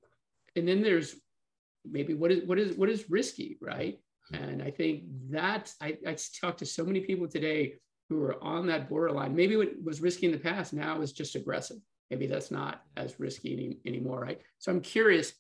And 0.56 0.68
then 0.68 0.82
there's 0.82 1.16
maybe 1.84 2.14
what 2.14 2.32
is 2.32 2.44
what 2.46 2.60
is 2.60 2.78
what 2.78 2.90
is 2.90 3.10
risky, 3.10 3.58
right? 3.62 4.00
Hmm. 4.30 4.36
And 4.36 4.64
I 4.64 4.72
think 4.72 5.04
that 5.32 5.74
I, 5.82 5.98
I 6.06 6.16
talked 6.40 6.60
to 6.60 6.66
so 6.66 6.84
many 6.84 7.02
people 7.02 7.28
today 7.28 7.76
who 8.10 8.24
are 8.24 8.42
on 8.44 8.68
that 8.68 8.90
borderline. 8.90 9.36
Maybe 9.36 9.58
what 9.58 9.70
was 9.84 10.02
risky 10.02 10.28
in 10.28 10.32
the 10.32 10.38
past 10.38 10.74
now 10.74 11.02
is 11.02 11.12
just 11.12 11.36
aggressive. 11.36 11.78
Maybe 12.10 12.28
that's 12.28 12.52
not 12.52 12.84
as 12.96 13.20
risky 13.20 13.54
any, 13.54 13.78
anymore, 13.86 14.22
right? 14.22 14.40
So 14.60 14.72
I'm 14.72 14.82
curious 14.82 15.34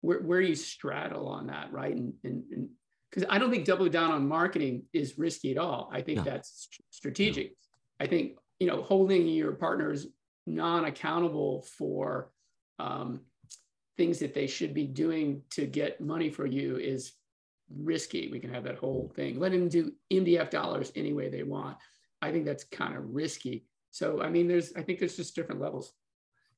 where, 0.00 0.20
where 0.20 0.40
you 0.40 0.54
straddle 0.54 1.28
on 1.28 1.46
that, 1.46 1.72
right? 1.72 1.94
And 1.94 2.12
and 2.24 2.68
because 3.10 3.24
I 3.30 3.38
don't 3.38 3.50
think 3.50 3.64
double 3.64 3.88
down 3.88 4.10
on 4.10 4.28
marketing 4.28 4.84
is 4.92 5.16
risky 5.16 5.52
at 5.52 5.58
all. 5.58 5.88
I 5.92 6.02
think 6.02 6.24
that's 6.24 6.68
strategic. 6.90 7.54
I 8.00 8.06
think 8.06 8.36
you 8.58 8.66
know 8.66 8.82
holding 8.82 9.26
your 9.28 9.52
partners 9.52 10.06
non-accountable 10.46 11.62
for 11.76 12.30
um, 12.78 13.20
things 13.96 14.18
that 14.20 14.34
they 14.34 14.46
should 14.46 14.74
be 14.74 14.86
doing 14.86 15.42
to 15.50 15.66
get 15.66 16.00
money 16.00 16.30
for 16.30 16.46
you 16.46 16.76
is 16.76 17.12
risky. 17.74 18.30
We 18.30 18.40
can 18.40 18.52
have 18.52 18.64
that 18.64 18.78
whole 18.78 19.12
thing. 19.14 19.38
Let 19.38 19.52
them 19.52 19.68
do 19.68 19.92
MDF 20.12 20.50
dollars 20.50 20.92
any 20.96 21.12
way 21.12 21.28
they 21.28 21.42
want. 21.42 21.76
I 22.20 22.32
think 22.32 22.44
that's 22.44 22.64
kind 22.64 22.96
of 22.96 23.04
risky. 23.06 23.66
So, 23.90 24.20
I 24.20 24.28
mean, 24.28 24.48
there's, 24.48 24.72
I 24.76 24.82
think 24.82 24.98
there's 24.98 25.16
just 25.16 25.34
different 25.34 25.60
levels. 25.60 25.92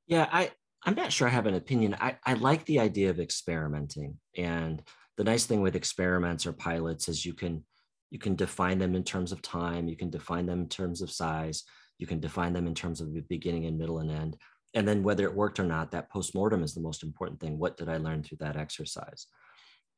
Yeah, 0.06 0.28
I, 0.32 0.50
I'm 0.84 0.94
not 0.94 1.12
sure 1.12 1.28
I 1.28 1.30
have 1.30 1.46
an 1.46 1.54
opinion. 1.54 1.96
I, 2.00 2.16
I 2.24 2.34
like 2.34 2.64
the 2.64 2.80
idea 2.80 3.10
of 3.10 3.20
experimenting. 3.20 4.18
And 4.36 4.82
the 5.16 5.24
nice 5.24 5.46
thing 5.46 5.60
with 5.60 5.76
experiments 5.76 6.46
or 6.46 6.52
pilots 6.52 7.08
is 7.08 7.26
you 7.26 7.34
can, 7.34 7.64
you 8.10 8.18
can 8.18 8.34
define 8.34 8.78
them 8.78 8.94
in 8.94 9.04
terms 9.04 9.32
of 9.32 9.42
time, 9.42 9.88
you 9.88 9.96
can 9.96 10.10
define 10.10 10.46
them 10.46 10.62
in 10.62 10.68
terms 10.68 11.02
of 11.02 11.10
size, 11.10 11.64
you 11.98 12.06
can 12.06 12.18
define 12.18 12.52
them 12.52 12.66
in 12.66 12.74
terms 12.74 13.00
of 13.00 13.12
the 13.12 13.20
beginning 13.20 13.66
and 13.66 13.78
middle 13.78 13.98
and 13.98 14.10
end. 14.10 14.36
And 14.74 14.86
then 14.86 15.02
whether 15.02 15.24
it 15.24 15.34
worked 15.34 15.60
or 15.60 15.64
not, 15.64 15.90
that 15.90 16.10
postmortem 16.10 16.62
is 16.62 16.74
the 16.74 16.80
most 16.80 17.02
important 17.02 17.40
thing. 17.40 17.58
What 17.58 17.76
did 17.76 17.88
I 17.88 17.98
learn 17.98 18.22
through 18.22 18.38
that 18.40 18.56
exercise? 18.56 19.26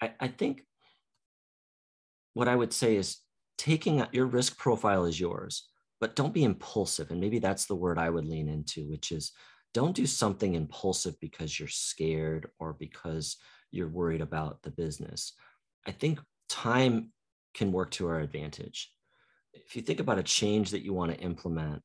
I, 0.01 0.13
I 0.19 0.29
think 0.29 0.63
what 2.35 2.49
I 2.49 2.57
would 2.57 2.73
say 2.73 2.97
is 2.97 3.19
taking 3.59 4.05
your 4.13 4.27
risk 4.27 4.59
profile 4.59 5.05
is 5.05 5.21
yours, 5.21 5.69
but 6.01 6.17
don't 6.17 6.35
be 6.35 6.45
impulsive. 6.45 7.11
And 7.11 7.21
maybe 7.21 7.39
that's 7.39 7.67
the 7.67 7.77
word 7.77 7.99
I 7.99 8.11
would 8.11 8.27
lean 8.27 8.49
into, 8.49 8.89
which 8.89 9.13
is 9.13 9.33
don't 9.75 9.97
do 9.97 10.07
something 10.07 10.55
impulsive 10.55 11.19
because 11.21 11.59
you're 11.59 11.69
scared 11.69 12.49
or 12.59 12.75
because 12.75 13.37
you're 13.71 13.89
worried 13.89 14.21
about 14.21 14.63
the 14.63 14.71
business. 14.71 15.33
I 15.87 15.93
think 15.93 16.21
time 16.49 17.13
can 17.55 17.73
work 17.73 17.91
to 17.93 18.09
our 18.09 18.21
advantage. 18.21 18.93
If 19.55 19.77
you 19.77 19.83
think 19.83 20.01
about 20.01 20.19
a 20.19 20.23
change 20.23 20.71
that 20.71 20.83
you 20.83 20.93
want 20.93 21.13
to 21.13 21.21
implement 21.21 21.83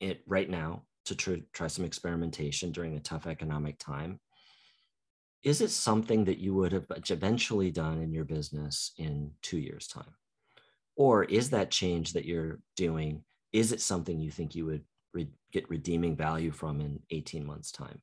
it 0.00 0.22
right 0.26 0.48
now 0.48 0.84
to 1.04 1.14
try, 1.14 1.42
try 1.52 1.66
some 1.66 1.84
experimentation 1.84 2.72
during 2.72 2.96
a 2.96 3.00
tough 3.00 3.26
economic 3.26 3.78
time, 3.78 4.20
is 5.42 5.60
it 5.60 5.70
something 5.70 6.24
that 6.24 6.38
you 6.38 6.54
would 6.54 6.72
have 6.72 6.86
eventually 7.08 7.70
done 7.70 8.00
in 8.00 8.12
your 8.12 8.24
business 8.24 8.92
in 8.98 9.30
two 9.42 9.58
years 9.58 9.86
time 9.86 10.14
or 11.00 11.24
is 11.24 11.48
that 11.48 11.70
change 11.70 12.12
that 12.12 12.26
you're 12.26 12.60
doing 12.76 13.24
is 13.54 13.72
it 13.72 13.80
something 13.80 14.20
you 14.20 14.30
think 14.30 14.54
you 14.54 14.66
would 14.66 14.84
re- 15.14 15.32
get 15.50 15.70
redeeming 15.70 16.14
value 16.14 16.50
from 16.50 16.78
in 16.78 17.00
18 17.10 17.46
months 17.46 17.72
time 17.72 18.02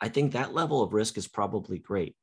i 0.00 0.08
think 0.08 0.30
that 0.30 0.54
level 0.54 0.80
of 0.80 0.94
risk 0.94 1.18
is 1.18 1.26
probably 1.26 1.78
great 1.78 2.14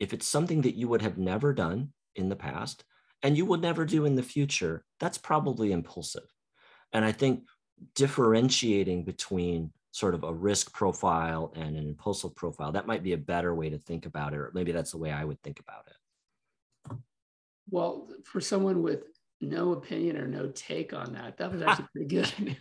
if 0.00 0.14
it's 0.14 0.26
something 0.26 0.62
that 0.62 0.76
you 0.76 0.88
would 0.88 1.02
have 1.02 1.18
never 1.18 1.52
done 1.52 1.92
in 2.16 2.30
the 2.30 2.42
past 2.48 2.84
and 3.22 3.36
you 3.36 3.44
would 3.44 3.60
never 3.60 3.84
do 3.84 4.06
in 4.06 4.16
the 4.16 4.22
future 4.22 4.82
that's 4.98 5.18
probably 5.18 5.72
impulsive 5.72 6.28
and 6.94 7.04
i 7.04 7.12
think 7.12 7.42
differentiating 7.94 9.04
between 9.04 9.70
sort 9.90 10.14
of 10.14 10.24
a 10.24 10.32
risk 10.32 10.72
profile 10.72 11.52
and 11.56 11.76
an 11.76 11.88
impulsive 11.88 12.34
profile. 12.36 12.72
That 12.72 12.86
might 12.86 13.02
be 13.02 13.14
a 13.14 13.18
better 13.18 13.54
way 13.54 13.70
to 13.70 13.78
think 13.78 14.06
about 14.06 14.32
it, 14.32 14.36
or 14.36 14.50
maybe 14.54 14.70
that's 14.70 14.90
the 14.90 14.98
way 14.98 15.10
I 15.10 15.24
would 15.24 15.40
think 15.42 15.60
about 15.60 15.86
it. 15.86 16.96
Well, 17.70 18.08
for 18.24 18.40
someone 18.40 18.82
with 18.82 19.04
no 19.40 19.72
opinion 19.72 20.16
or 20.16 20.26
no 20.26 20.48
take 20.48 20.92
on 20.92 21.12
that, 21.14 21.38
that 21.38 21.52
was 21.52 21.62
actually 21.62 21.86
pretty 21.92 22.06
good. 22.06 22.56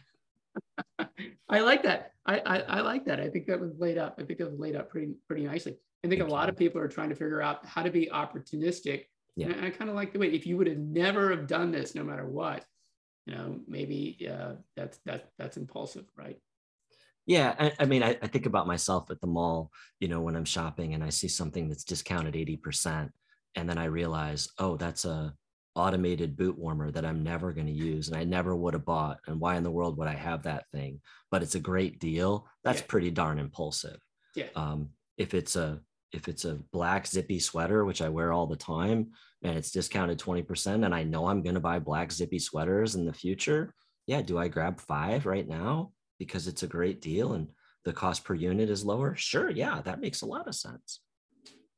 I 1.49 1.59
like 1.61 1.83
that. 1.83 2.13
I, 2.25 2.39
I, 2.39 2.57
I 2.59 2.81
like 2.81 3.05
that. 3.05 3.19
I 3.19 3.29
think 3.29 3.47
that 3.47 3.59
was 3.59 3.71
laid 3.77 3.97
up. 3.97 4.15
I 4.19 4.23
think 4.23 4.39
that 4.39 4.49
was 4.49 4.59
laid 4.59 4.75
up 4.75 4.89
pretty 4.89 5.13
pretty 5.27 5.45
nicely. 5.45 5.77
I 6.03 6.07
think 6.07 6.19
Thank 6.21 6.31
a 6.31 6.33
lot 6.33 6.47
you. 6.47 6.51
of 6.51 6.57
people 6.57 6.81
are 6.81 6.87
trying 6.87 7.09
to 7.09 7.15
figure 7.15 7.41
out 7.41 7.65
how 7.65 7.83
to 7.83 7.89
be 7.89 8.09
opportunistic. 8.11 9.05
Yeah. 9.35 9.47
And 9.47 9.65
I, 9.65 9.67
I 9.67 9.69
kind 9.69 9.89
of 9.89 9.95
like 9.95 10.13
the 10.13 10.19
way 10.19 10.27
if 10.27 10.45
you 10.45 10.57
would 10.57 10.67
have 10.67 10.77
never 10.77 11.29
have 11.31 11.47
done 11.47 11.71
this, 11.71 11.95
no 11.95 12.03
matter 12.03 12.27
what, 12.27 12.65
you 13.25 13.35
know, 13.35 13.59
maybe 13.67 14.27
uh, 14.29 14.53
that's 14.75 14.99
that's 15.05 15.29
that's 15.37 15.57
impulsive, 15.57 16.05
right? 16.15 16.39
Yeah, 17.25 17.55
I, 17.59 17.73
I 17.79 17.85
mean, 17.85 18.03
I, 18.03 18.17
I, 18.21 18.27
think 18.27 18.45
about 18.45 18.67
myself 18.67 19.11
at 19.11 19.19
the 19.19 19.27
mall, 19.27 19.69
you 19.99 20.07
know, 20.07 20.21
when 20.21 20.37
I'm 20.37 20.45
shopping 20.45 20.93
and 20.93 21.03
I 21.03 21.09
see 21.09 21.27
something 21.27 21.67
that's 21.67 21.83
discounted 21.83 22.35
80%, 22.35 23.11
and 23.55 23.69
then 23.69 23.77
I 23.77 23.85
realize, 23.85 24.47
oh, 24.59 24.77
that's 24.77 25.03
a 25.03 25.33
automated 25.77 26.35
boot 26.35 26.57
warmer 26.57 26.91
that 26.91 27.05
I'm 27.05 27.23
never 27.23 27.53
going 27.53 27.67
to 27.67 27.73
use 27.73 28.07
and 28.07 28.17
I 28.17 28.23
never 28.23 28.55
would 28.55 28.73
have 28.73 28.85
bought. 28.85 29.19
And 29.27 29.39
why 29.39 29.55
in 29.55 29.63
the 29.63 29.71
world 29.71 29.97
would 29.97 30.07
I 30.07 30.15
have 30.15 30.43
that 30.43 30.69
thing? 30.69 31.01
But 31.31 31.43
it's 31.43 31.55
a 31.55 31.59
great 31.59 31.99
deal. 31.99 32.47
That's 32.63 32.81
yeah. 32.81 32.87
pretty 32.87 33.11
darn 33.11 33.39
impulsive. 33.39 33.99
Yeah. 34.35 34.47
Um, 34.55 34.89
if 35.17 35.33
it's 35.33 35.55
a 35.55 35.79
if 36.13 36.27
it's 36.29 36.45
a 36.45 36.59
black 36.71 37.05
zippy 37.05 37.37
sweater, 37.37 37.83
which 37.83 38.01
I 38.01 38.09
wear 38.09 38.31
all 38.31 38.47
the 38.47 38.55
time, 38.55 39.11
and 39.43 39.57
it's 39.57 39.71
discounted 39.71 40.17
20%, 40.17 40.85
and 40.85 40.95
I 40.95 41.03
know 41.03 41.27
I'm 41.27 41.43
going 41.43 41.55
to 41.55 41.61
buy 41.61 41.79
black 41.79 42.13
zippy 42.13 42.39
sweaters 42.39 42.95
in 42.95 43.05
the 43.05 43.11
future, 43.11 43.73
yeah, 44.05 44.21
do 44.21 44.37
I 44.37 44.47
grab 44.47 44.79
five 44.79 45.25
right 45.25 45.45
now? 45.45 45.91
because 46.19 46.47
it's 46.47 46.63
a 46.63 46.67
great 46.67 47.01
deal 47.01 47.33
and 47.33 47.47
the 47.85 47.93
cost 47.93 48.23
per 48.23 48.33
unit 48.33 48.69
is 48.69 48.83
lower? 48.83 49.15
Sure, 49.15 49.49
yeah, 49.49 49.81
that 49.81 50.01
makes 50.01 50.21
a 50.21 50.25
lot 50.25 50.47
of 50.47 50.55
sense. 50.55 51.01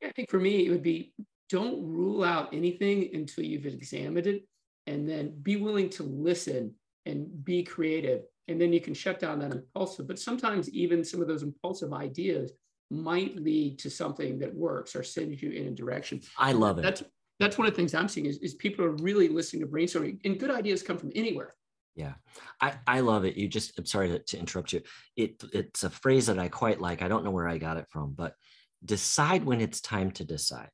I 0.04 0.12
think 0.12 0.30
for 0.30 0.40
me, 0.40 0.66
it 0.66 0.70
would 0.70 0.84
be 0.84 1.14
don't 1.50 1.82
rule 1.84 2.24
out 2.24 2.54
anything 2.54 3.10
until 3.14 3.44
you've 3.44 3.66
examined 3.66 4.28
it 4.28 4.48
and 4.88 5.08
then 5.08 5.34
be 5.42 5.56
willing 5.56 5.90
to 5.90 6.04
listen 6.04 6.74
and 7.06 7.44
be 7.44 7.64
creative. 7.64 8.22
And 8.48 8.60
then 8.60 8.74
you 8.74 8.82
can 8.82 8.94
shut 8.94 9.20
down 9.20 9.40
that 9.40 9.52
impulsive. 9.52 10.08
But 10.08 10.20
sometimes 10.20 10.70
even 10.70 11.04
some 11.04 11.22
of 11.22 11.28
those 11.28 11.44
impulsive 11.44 11.94
ideas 11.94 12.52
might 12.90 13.36
lead 13.36 13.78
to 13.80 13.90
something 13.90 14.40
that 14.40 14.54
works 14.54 14.96
or 14.96 15.04
sends 15.04 15.42
you 15.42 15.52
in 15.52 15.68
a 15.68 15.72
direction. 15.72 16.22
I 16.38 16.54
love 16.54 16.80
it. 16.80 16.82
That's 16.82 17.04
that's 17.40 17.58
one 17.58 17.68
of 17.68 17.74
the 17.74 17.78
things 17.78 17.94
I'm 17.94 18.10
seeing 18.10 18.26
is, 18.26 18.38
is 18.40 18.56
people 18.56 18.84
are 18.84 18.92
really 18.92 19.30
listening 19.30 19.62
to 19.62 19.68
brainstorming 19.68 20.20
and 20.26 20.38
good 20.38 20.52
ideas 20.52 20.84
come 20.84 20.98
from 20.98 21.12
anywhere. 21.16 21.56
Yeah, 21.96 22.14
I, 22.62 22.74
I 22.86 23.00
love 23.00 23.26
it. 23.26 23.38
You 23.38 23.48
just, 23.48 23.78
I'm 23.78 23.86
sorry 23.86 24.10
to, 24.10 24.20
to 24.20 24.38
interrupt 24.38 24.74
you. 24.74 24.82
It 25.16 25.42
It's 25.54 25.84
a 25.84 25.90
phrase 25.90 26.28
that 26.28 26.38
I 26.38 26.50
quite 26.50 26.82
like. 26.82 27.02
I 27.02 27.08
don't 27.08 27.24
know 27.24 27.32
where 27.32 27.48
I 27.48 27.58
got 27.58 27.78
it 27.78 27.88
from, 27.90 28.12
but 28.12 28.36
decide 28.84 29.46
when 29.46 29.62
it's 29.62 29.82
time 29.82 30.12
to 30.12 30.26
decide. 30.26 30.70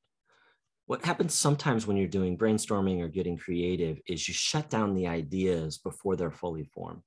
What 0.87 1.03
happens 1.03 1.33
sometimes 1.33 1.87
when 1.87 1.97
you're 1.97 2.07
doing 2.07 2.37
brainstorming 2.37 3.01
or 3.01 3.07
getting 3.07 3.37
creative 3.37 3.99
is 4.07 4.27
you 4.27 4.33
shut 4.33 4.69
down 4.69 4.93
the 4.93 5.07
ideas 5.07 5.79
before 5.79 6.15
they're 6.15 6.31
fully 6.31 6.63
formed. 6.63 7.01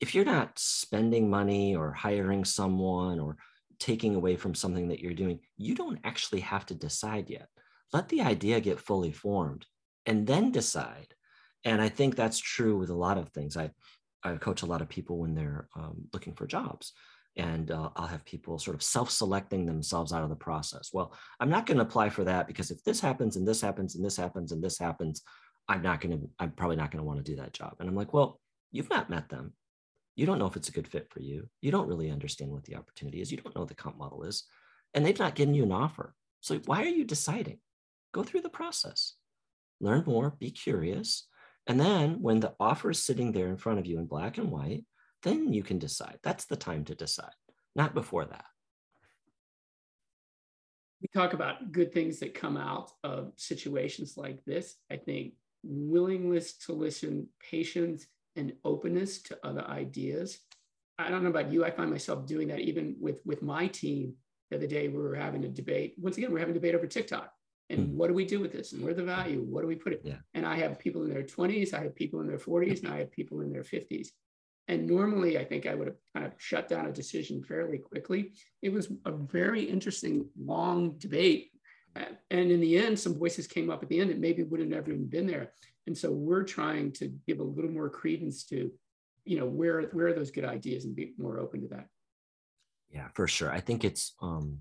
If 0.00 0.14
you're 0.14 0.24
not 0.24 0.58
spending 0.58 1.28
money 1.28 1.76
or 1.76 1.92
hiring 1.92 2.44
someone 2.44 3.20
or 3.20 3.36
taking 3.78 4.14
away 4.14 4.36
from 4.36 4.54
something 4.54 4.88
that 4.88 5.00
you're 5.00 5.12
doing, 5.12 5.40
you 5.56 5.74
don't 5.74 5.98
actually 6.04 6.40
have 6.40 6.64
to 6.66 6.74
decide 6.74 7.28
yet. 7.28 7.48
Let 7.92 8.08
the 8.08 8.22
idea 8.22 8.60
get 8.60 8.80
fully 8.80 9.12
formed 9.12 9.66
and 10.06 10.26
then 10.26 10.50
decide. 10.50 11.14
And 11.64 11.80
I 11.80 11.88
think 11.88 12.16
that's 12.16 12.38
true 12.38 12.76
with 12.78 12.90
a 12.90 12.94
lot 12.94 13.18
of 13.18 13.30
things. 13.30 13.56
I, 13.56 13.70
I 14.22 14.36
coach 14.36 14.62
a 14.62 14.66
lot 14.66 14.82
of 14.82 14.88
people 14.88 15.18
when 15.18 15.34
they're 15.34 15.68
um, 15.76 16.08
looking 16.12 16.34
for 16.34 16.46
jobs 16.46 16.92
and 17.36 17.70
uh, 17.70 17.90
I'll 17.96 18.06
have 18.06 18.24
people 18.24 18.58
sort 18.58 18.76
of 18.76 18.82
self-selecting 18.82 19.66
themselves 19.66 20.12
out 20.12 20.22
of 20.22 20.28
the 20.28 20.36
process. 20.36 20.90
Well, 20.92 21.14
I'm 21.40 21.50
not 21.50 21.66
going 21.66 21.78
to 21.78 21.82
apply 21.84 22.10
for 22.10 22.24
that 22.24 22.46
because 22.46 22.70
if 22.70 22.82
this 22.84 23.00
happens 23.00 23.36
and 23.36 23.46
this 23.46 23.60
happens 23.60 23.96
and 23.96 24.04
this 24.04 24.16
happens 24.16 24.52
and 24.52 24.62
this 24.62 24.78
happens, 24.78 25.22
I'm 25.68 25.82
not 25.82 26.00
going 26.00 26.18
to. 26.18 26.28
I'm 26.38 26.52
probably 26.52 26.76
not 26.76 26.90
going 26.90 27.02
to 27.02 27.06
want 27.06 27.24
to 27.24 27.30
do 27.32 27.36
that 27.40 27.52
job. 27.52 27.76
And 27.80 27.88
I'm 27.88 27.96
like, 27.96 28.12
well, 28.12 28.40
you've 28.70 28.90
not 28.90 29.10
met 29.10 29.28
them. 29.28 29.54
You 30.14 30.26
don't 30.26 30.38
know 30.38 30.46
if 30.46 30.56
it's 30.56 30.68
a 30.68 30.72
good 30.72 30.86
fit 30.86 31.08
for 31.10 31.20
you. 31.20 31.48
You 31.60 31.72
don't 31.72 31.88
really 31.88 32.10
understand 32.10 32.52
what 32.52 32.64
the 32.64 32.76
opportunity 32.76 33.20
is. 33.20 33.32
You 33.32 33.38
don't 33.38 33.54
know 33.54 33.62
what 33.62 33.68
the 33.68 33.74
comp 33.74 33.96
model 33.96 34.24
is, 34.24 34.44
and 34.92 35.04
they've 35.04 35.18
not 35.18 35.34
given 35.34 35.54
you 35.54 35.64
an 35.64 35.72
offer. 35.72 36.14
So 36.40 36.60
why 36.66 36.82
are 36.82 36.88
you 36.88 37.04
deciding? 37.04 37.58
Go 38.12 38.22
through 38.22 38.42
the 38.42 38.48
process, 38.50 39.14
learn 39.80 40.04
more, 40.06 40.36
be 40.38 40.50
curious, 40.50 41.26
and 41.66 41.80
then 41.80 42.20
when 42.20 42.40
the 42.40 42.54
offer 42.60 42.90
is 42.90 43.02
sitting 43.02 43.32
there 43.32 43.48
in 43.48 43.56
front 43.56 43.78
of 43.78 43.86
you 43.86 43.98
in 43.98 44.06
black 44.06 44.38
and 44.38 44.50
white, 44.50 44.84
then 45.24 45.52
you 45.52 45.62
can 45.62 45.78
decide. 45.78 46.18
That's 46.22 46.44
the 46.44 46.56
time 46.56 46.84
to 46.84 46.94
decide, 46.94 47.34
not 47.74 47.94
before 47.94 48.24
that. 48.26 48.44
We 51.02 51.08
talk 51.12 51.32
about 51.32 51.72
good 51.72 51.92
things 51.92 52.20
that 52.20 52.34
come 52.34 52.56
out 52.56 52.92
of 53.02 53.32
situations 53.36 54.16
like 54.16 54.42
this. 54.44 54.76
I 54.90 54.96
think 54.96 55.34
willingness 55.62 56.56
to 56.66 56.72
listen, 56.72 57.28
patience, 57.50 58.06
and 58.36 58.52
openness 58.64 59.22
to 59.22 59.38
other 59.44 59.64
ideas. 59.68 60.38
I 60.98 61.10
don't 61.10 61.22
know 61.22 61.30
about 61.30 61.52
you. 61.52 61.64
I 61.64 61.70
find 61.70 61.90
myself 61.90 62.26
doing 62.26 62.48
that 62.48 62.60
even 62.60 62.96
with 63.00 63.20
with 63.24 63.42
my 63.42 63.66
team. 63.66 64.14
The 64.50 64.56
other 64.58 64.66
day 64.66 64.88
we 64.88 64.98
were 64.98 65.16
having 65.16 65.44
a 65.44 65.48
debate. 65.48 65.94
Once 65.98 66.16
again, 66.16 66.32
we're 66.32 66.38
having 66.38 66.54
a 66.54 66.58
debate 66.58 66.74
over 66.74 66.86
TikTok. 66.86 67.30
And 67.70 67.80
mm 67.80 67.90
what 67.94 68.08
do 68.08 68.14
we 68.14 68.26
do 68.26 68.40
with 68.40 68.52
this? 68.52 68.72
And 68.72 68.82
where 68.82 68.92
the 68.92 69.02
value? 69.02 69.40
What 69.40 69.62
do 69.62 69.66
we 69.66 69.74
put 69.74 69.94
it? 69.94 70.02
Yeah. 70.04 70.18
And 70.34 70.46
I 70.46 70.56
have 70.56 70.78
people 70.78 71.02
in 71.04 71.10
their 71.10 71.22
20s, 71.22 71.72
I 71.72 71.82
have 71.82 71.94
people 71.94 72.20
in 72.20 72.26
their 72.26 72.38
40s, 72.38 72.82
and 72.82 72.92
I 72.92 72.98
have 72.98 73.10
people 73.10 73.40
in 73.40 73.50
their 73.50 73.62
50s. 73.62 74.08
And 74.68 74.86
normally, 74.86 75.38
I 75.38 75.44
think 75.44 75.66
I 75.66 75.74
would 75.74 75.88
have 75.88 75.96
kind 76.14 76.26
of 76.26 76.32
shut 76.38 76.68
down 76.68 76.86
a 76.86 76.92
decision 76.92 77.42
fairly 77.42 77.78
quickly. 77.78 78.32
It 78.62 78.72
was 78.72 78.90
a 79.04 79.12
very 79.12 79.62
interesting, 79.62 80.26
long 80.38 80.96
debate. 80.98 81.50
And 82.30 82.50
in 82.50 82.60
the 82.60 82.78
end, 82.78 82.98
some 82.98 83.18
voices 83.18 83.46
came 83.46 83.70
up 83.70 83.82
at 83.82 83.88
the 83.88 84.00
end 84.00 84.10
that 84.10 84.18
maybe 84.18 84.42
would 84.42 84.60
have 84.60 84.68
never 84.68 84.90
even 84.90 85.06
been 85.06 85.26
there. 85.26 85.52
And 85.86 85.96
so 85.96 86.10
we're 86.10 86.44
trying 86.44 86.92
to 86.92 87.12
give 87.26 87.40
a 87.40 87.44
little 87.44 87.70
more 87.70 87.90
credence 87.90 88.44
to, 88.46 88.72
you 89.24 89.38
know, 89.38 89.46
where 89.46 89.82
where 89.92 90.08
are 90.08 90.12
those 90.14 90.30
good 90.30 90.44
ideas 90.44 90.86
and 90.86 90.96
be 90.96 91.14
more 91.18 91.38
open 91.38 91.60
to 91.60 91.68
that. 91.68 91.88
Yeah, 92.90 93.08
for 93.14 93.28
sure. 93.28 93.52
I 93.52 93.60
think 93.60 93.84
it's 93.84 94.14
um, 94.22 94.60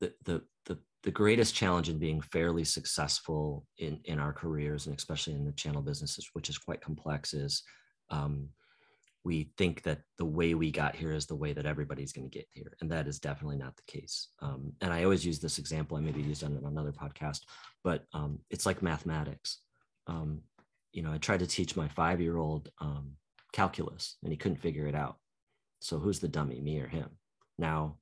the 0.00 0.14
the 0.24 0.42
the 0.66 0.78
the 1.02 1.10
greatest 1.10 1.54
challenge 1.54 1.88
in 1.88 1.98
being 1.98 2.20
fairly 2.20 2.64
successful 2.64 3.66
in 3.78 4.00
in 4.04 4.18
our 4.18 4.32
careers 4.32 4.86
and 4.86 4.96
especially 4.96 5.34
in 5.34 5.44
the 5.44 5.52
channel 5.52 5.82
businesses, 5.82 6.30
which 6.34 6.48
is 6.48 6.56
quite 6.56 6.80
complex, 6.80 7.34
is 7.34 7.62
um, 8.10 8.48
we 9.24 9.52
think 9.56 9.82
that 9.82 10.00
the 10.18 10.24
way 10.24 10.54
we 10.54 10.70
got 10.70 10.96
here 10.96 11.12
is 11.12 11.26
the 11.26 11.34
way 11.34 11.52
that 11.52 11.66
everybody's 11.66 12.12
going 12.12 12.28
to 12.28 12.38
get 12.38 12.48
here 12.52 12.72
and 12.80 12.90
that 12.90 13.06
is 13.06 13.20
definitely 13.20 13.56
not 13.56 13.76
the 13.76 13.92
case. 14.00 14.28
Um, 14.40 14.72
and 14.80 14.92
i 14.92 15.04
always 15.04 15.24
use 15.24 15.38
this 15.38 15.58
example 15.58 15.96
i 15.96 16.00
maybe 16.00 16.20
used 16.20 16.44
on 16.44 16.60
another 16.64 16.92
podcast 16.92 17.40
but 17.84 18.04
um, 18.12 18.40
it's 18.50 18.66
like 18.66 18.82
mathematics. 18.82 19.58
Um, 20.06 20.40
you 20.92 21.02
know 21.02 21.12
i 21.12 21.18
tried 21.18 21.40
to 21.40 21.46
teach 21.46 21.76
my 21.76 21.88
five 21.88 22.20
year 22.20 22.36
old 22.36 22.70
um, 22.80 23.12
calculus 23.52 24.16
and 24.22 24.32
he 24.32 24.36
couldn't 24.36 24.60
figure 24.60 24.86
it 24.86 24.94
out. 24.94 25.16
So 25.80 25.98
who's 25.98 26.20
the 26.20 26.28
dummy 26.28 26.60
me 26.60 26.80
or 26.80 26.88
him? 26.88 27.10
Now 27.58 27.98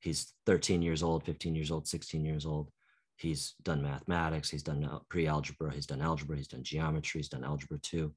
he's 0.00 0.34
13 0.46 0.82
years 0.82 1.02
old 1.02 1.24
15 1.24 1.54
years 1.54 1.70
old 1.70 1.86
16 1.86 2.24
years 2.24 2.44
old. 2.44 2.70
He's 3.16 3.54
done 3.62 3.82
mathematics 3.82 4.50
he's 4.50 4.62
done 4.62 4.86
pre-algebra 5.08 5.72
he's 5.72 5.86
done 5.86 6.02
algebra 6.02 6.36
he's 6.36 6.48
done 6.48 6.64
geometry 6.64 7.20
he's 7.20 7.28
done 7.28 7.44
algebra 7.44 7.78
2 7.78 8.12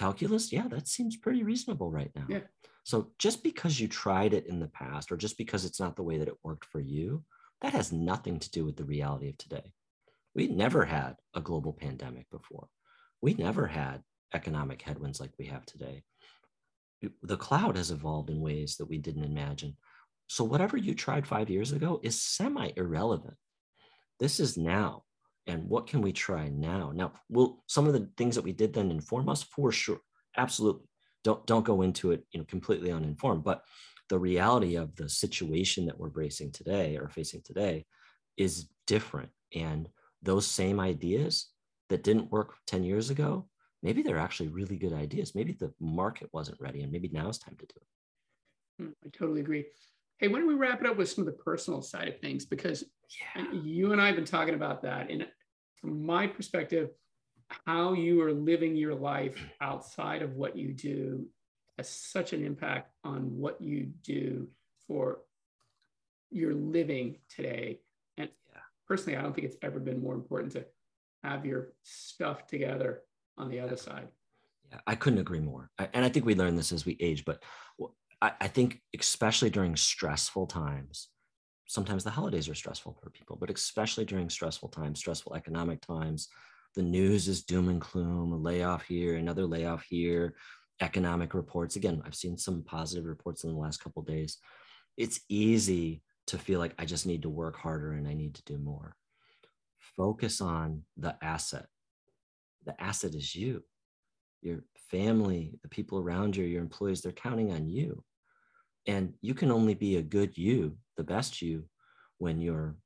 calculus 0.00 0.52
yeah 0.52 0.66
that 0.68 0.88
seems 0.88 1.16
pretty 1.16 1.42
reasonable 1.42 1.90
right 1.90 2.10
now. 2.14 2.24
Yeah. 2.28 2.40
so 2.84 3.10
just 3.18 3.42
because 3.42 3.78
you 3.78 3.88
tried 3.88 4.32
it 4.34 4.46
in 4.46 4.58
the 4.58 4.68
past 4.68 5.12
or 5.12 5.16
just 5.16 5.36
because 5.38 5.64
it's 5.64 5.80
not 5.80 5.96
the 5.96 6.02
way 6.02 6.18
that 6.18 6.28
it 6.28 6.38
worked 6.42 6.66
for 6.66 6.80
you 6.80 7.24
that 7.60 7.72
has 7.72 7.92
nothing 7.92 8.38
to 8.40 8.50
do 8.50 8.64
with 8.64 8.76
the 8.76 8.84
reality 8.84 9.28
of 9.28 9.36
today. 9.36 9.72
We 10.34 10.48
never 10.48 10.84
had 10.86 11.16
a 11.34 11.42
global 11.42 11.74
pandemic 11.74 12.30
before. 12.30 12.68
We 13.20 13.34
never 13.34 13.66
had 13.66 14.02
economic 14.32 14.80
headwinds 14.80 15.20
like 15.20 15.32
we 15.38 15.46
have 15.46 15.66
today. 15.66 16.04
The 17.22 17.36
cloud 17.36 17.76
has 17.76 17.90
evolved 17.90 18.30
in 18.30 18.40
ways 18.40 18.76
that 18.76 18.88
we 18.88 18.96
didn't 18.96 19.24
imagine. 19.24 19.76
So 20.28 20.44
whatever 20.44 20.78
you 20.78 20.94
tried 20.94 21.26
five 21.26 21.50
years 21.50 21.72
ago 21.72 22.00
is 22.02 22.22
semi 22.22 22.70
irrelevant 22.76 23.36
this 24.20 24.38
is 24.38 24.56
now 24.56 25.02
and 25.50 25.68
what 25.68 25.86
can 25.86 26.00
we 26.00 26.12
try 26.12 26.48
now? 26.48 26.92
Now 26.94 27.12
will 27.28 27.62
some 27.66 27.86
of 27.86 27.92
the 27.92 28.08
things 28.16 28.34
that 28.36 28.44
we 28.44 28.52
did 28.52 28.72
then 28.72 28.90
inform 28.90 29.28
us? 29.28 29.42
For 29.42 29.72
sure. 29.72 30.00
Absolutely. 30.36 30.86
Don't 31.24 31.44
don't 31.46 31.64
go 31.64 31.82
into 31.82 32.12
it 32.12 32.24
you 32.32 32.38
know 32.38 32.46
completely 32.46 32.92
uninformed 32.92 33.44
but 33.44 33.62
the 34.08 34.18
reality 34.18 34.76
of 34.76 34.96
the 34.96 35.08
situation 35.08 35.86
that 35.86 35.98
we're 35.98 36.10
facing 36.10 36.50
today 36.50 36.96
or 36.96 37.08
facing 37.08 37.42
today 37.44 37.86
is 38.36 38.68
different. 38.86 39.30
And 39.54 39.88
those 40.22 40.46
same 40.46 40.80
ideas 40.80 41.48
that 41.88 42.02
didn't 42.02 42.32
work 42.32 42.54
10 42.66 42.82
years 42.84 43.10
ago 43.10 43.48
maybe 43.82 44.02
they're 44.02 44.18
actually 44.18 44.48
really 44.48 44.76
good 44.76 44.92
ideas. 44.92 45.34
Maybe 45.34 45.52
the 45.52 45.72
market 45.80 46.28
wasn't 46.32 46.60
ready 46.60 46.82
and 46.82 46.92
maybe 46.92 47.08
now 47.12 47.28
is 47.28 47.38
time 47.38 47.56
to 47.58 47.66
do 47.66 47.74
it. 47.76 48.84
Hmm, 48.84 48.90
i 49.06 49.08
totally 49.16 49.40
agree. 49.40 49.64
Hey, 50.18 50.28
why 50.28 50.38
don't 50.38 50.48
we 50.48 50.54
wrap 50.54 50.80
it 50.80 50.86
up 50.86 50.98
with 50.98 51.08
some 51.08 51.26
of 51.26 51.26
the 51.26 51.42
personal 51.42 51.80
side 51.80 52.08
of 52.08 52.20
things? 52.20 52.44
Because 52.44 52.84
yeah. 53.36 53.50
you 53.52 53.92
and 53.92 54.00
I 54.00 54.06
have 54.06 54.16
been 54.16 54.26
talking 54.26 54.54
about 54.54 54.82
that. 54.82 55.10
And 55.10 55.26
from 55.80 56.04
my 56.04 56.26
perspective, 56.26 56.90
how 57.66 57.92
you 57.92 58.22
are 58.22 58.32
living 58.32 58.76
your 58.76 58.94
life 58.94 59.36
outside 59.60 60.22
of 60.22 60.36
what 60.36 60.56
you 60.56 60.72
do 60.72 61.26
has 61.78 61.88
such 61.88 62.32
an 62.32 62.44
impact 62.44 62.92
on 63.04 63.36
what 63.36 63.60
you 63.60 63.90
do 64.02 64.48
for 64.86 65.20
your 66.30 66.54
living 66.54 67.16
today. 67.28 67.80
And 68.16 68.28
yeah. 68.52 68.60
personally, 68.86 69.18
I 69.18 69.22
don't 69.22 69.34
think 69.34 69.46
it's 69.46 69.56
ever 69.62 69.80
been 69.80 70.00
more 70.00 70.14
important 70.14 70.52
to 70.52 70.64
have 71.24 71.44
your 71.44 71.72
stuff 71.82 72.46
together 72.46 73.02
on 73.36 73.50
the 73.50 73.60
other 73.60 73.76
side. 73.76 74.08
Yeah, 74.70 74.78
I 74.86 74.94
couldn't 74.94 75.18
agree 75.18 75.40
more. 75.40 75.70
I, 75.78 75.88
and 75.92 76.04
I 76.04 76.08
think 76.08 76.24
we 76.24 76.34
learn 76.34 76.54
this 76.54 76.72
as 76.72 76.86
we 76.86 76.96
age, 77.00 77.24
but 77.24 77.42
I, 78.22 78.32
I 78.40 78.48
think 78.48 78.80
especially 78.98 79.50
during 79.50 79.74
stressful 79.76 80.46
times, 80.46 81.08
sometimes 81.70 82.02
the 82.02 82.10
holidays 82.10 82.48
are 82.48 82.54
stressful 82.54 82.98
for 83.00 83.10
people, 83.10 83.36
but 83.36 83.48
especially 83.48 84.04
during 84.04 84.28
stressful 84.28 84.68
times, 84.68 84.98
stressful 84.98 85.36
economic 85.36 85.80
times, 85.80 86.28
the 86.74 86.82
news 86.82 87.28
is 87.28 87.44
doom 87.44 87.68
and 87.68 87.80
gloom, 87.80 88.32
a 88.32 88.36
layoff 88.36 88.82
here, 88.82 89.14
another 89.14 89.46
layoff 89.46 89.84
here, 89.84 90.34
economic 90.80 91.32
reports. 91.32 91.76
Again, 91.76 92.02
I've 92.04 92.16
seen 92.16 92.36
some 92.36 92.64
positive 92.64 93.04
reports 93.04 93.44
in 93.44 93.52
the 93.52 93.56
last 93.56 93.76
couple 93.84 94.02
days. 94.02 94.38
It's 94.96 95.20
easy 95.28 96.02
to 96.26 96.38
feel 96.38 96.58
like 96.58 96.74
I 96.76 96.86
just 96.86 97.06
need 97.06 97.22
to 97.22 97.28
work 97.28 97.56
harder 97.56 97.92
and 97.92 98.08
I 98.08 98.14
need 98.14 98.34
to 98.34 98.44
do 98.44 98.58
more. 98.58 98.96
Focus 99.96 100.40
on 100.40 100.82
the 100.96 101.14
asset. 101.22 101.66
The 102.66 102.74
asset 102.82 103.14
is 103.14 103.32
you, 103.32 103.62
your 104.42 104.64
family, 104.90 105.54
the 105.62 105.68
people 105.68 106.00
around 106.00 106.34
you, 106.34 106.44
your 106.44 106.62
employees, 106.62 107.00
they're 107.00 107.12
counting 107.12 107.52
on 107.52 107.68
you. 107.68 108.02
And 108.88 109.14
you 109.20 109.34
can 109.34 109.52
only 109.52 109.74
be 109.74 109.96
a 109.96 110.02
good 110.02 110.36
you, 110.36 110.76
the 111.00 111.04
best 111.04 111.40
you, 111.40 111.64
when 112.18 112.42
you're 112.42 112.76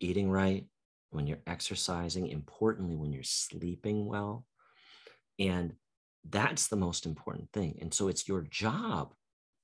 eating 0.00 0.28
right, 0.28 0.66
when 1.10 1.28
you're 1.28 1.46
exercising, 1.46 2.26
importantly, 2.26 2.96
when 2.96 3.12
you're 3.12 3.22
sleeping 3.22 4.06
well. 4.06 4.44
And 5.38 5.74
that's 6.28 6.66
the 6.66 6.76
most 6.76 7.06
important 7.06 7.48
thing. 7.52 7.78
And 7.80 7.94
so 7.94 8.08
it's 8.08 8.26
your 8.26 8.42
job 8.42 9.14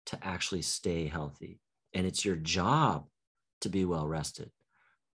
to 0.06 0.18
actually 0.24 0.62
stay 0.62 1.08
healthy, 1.08 1.58
and 1.94 2.06
it's 2.06 2.24
your 2.24 2.36
job 2.36 3.06
to 3.62 3.68
be 3.68 3.84
well 3.84 4.06
rested. 4.06 4.52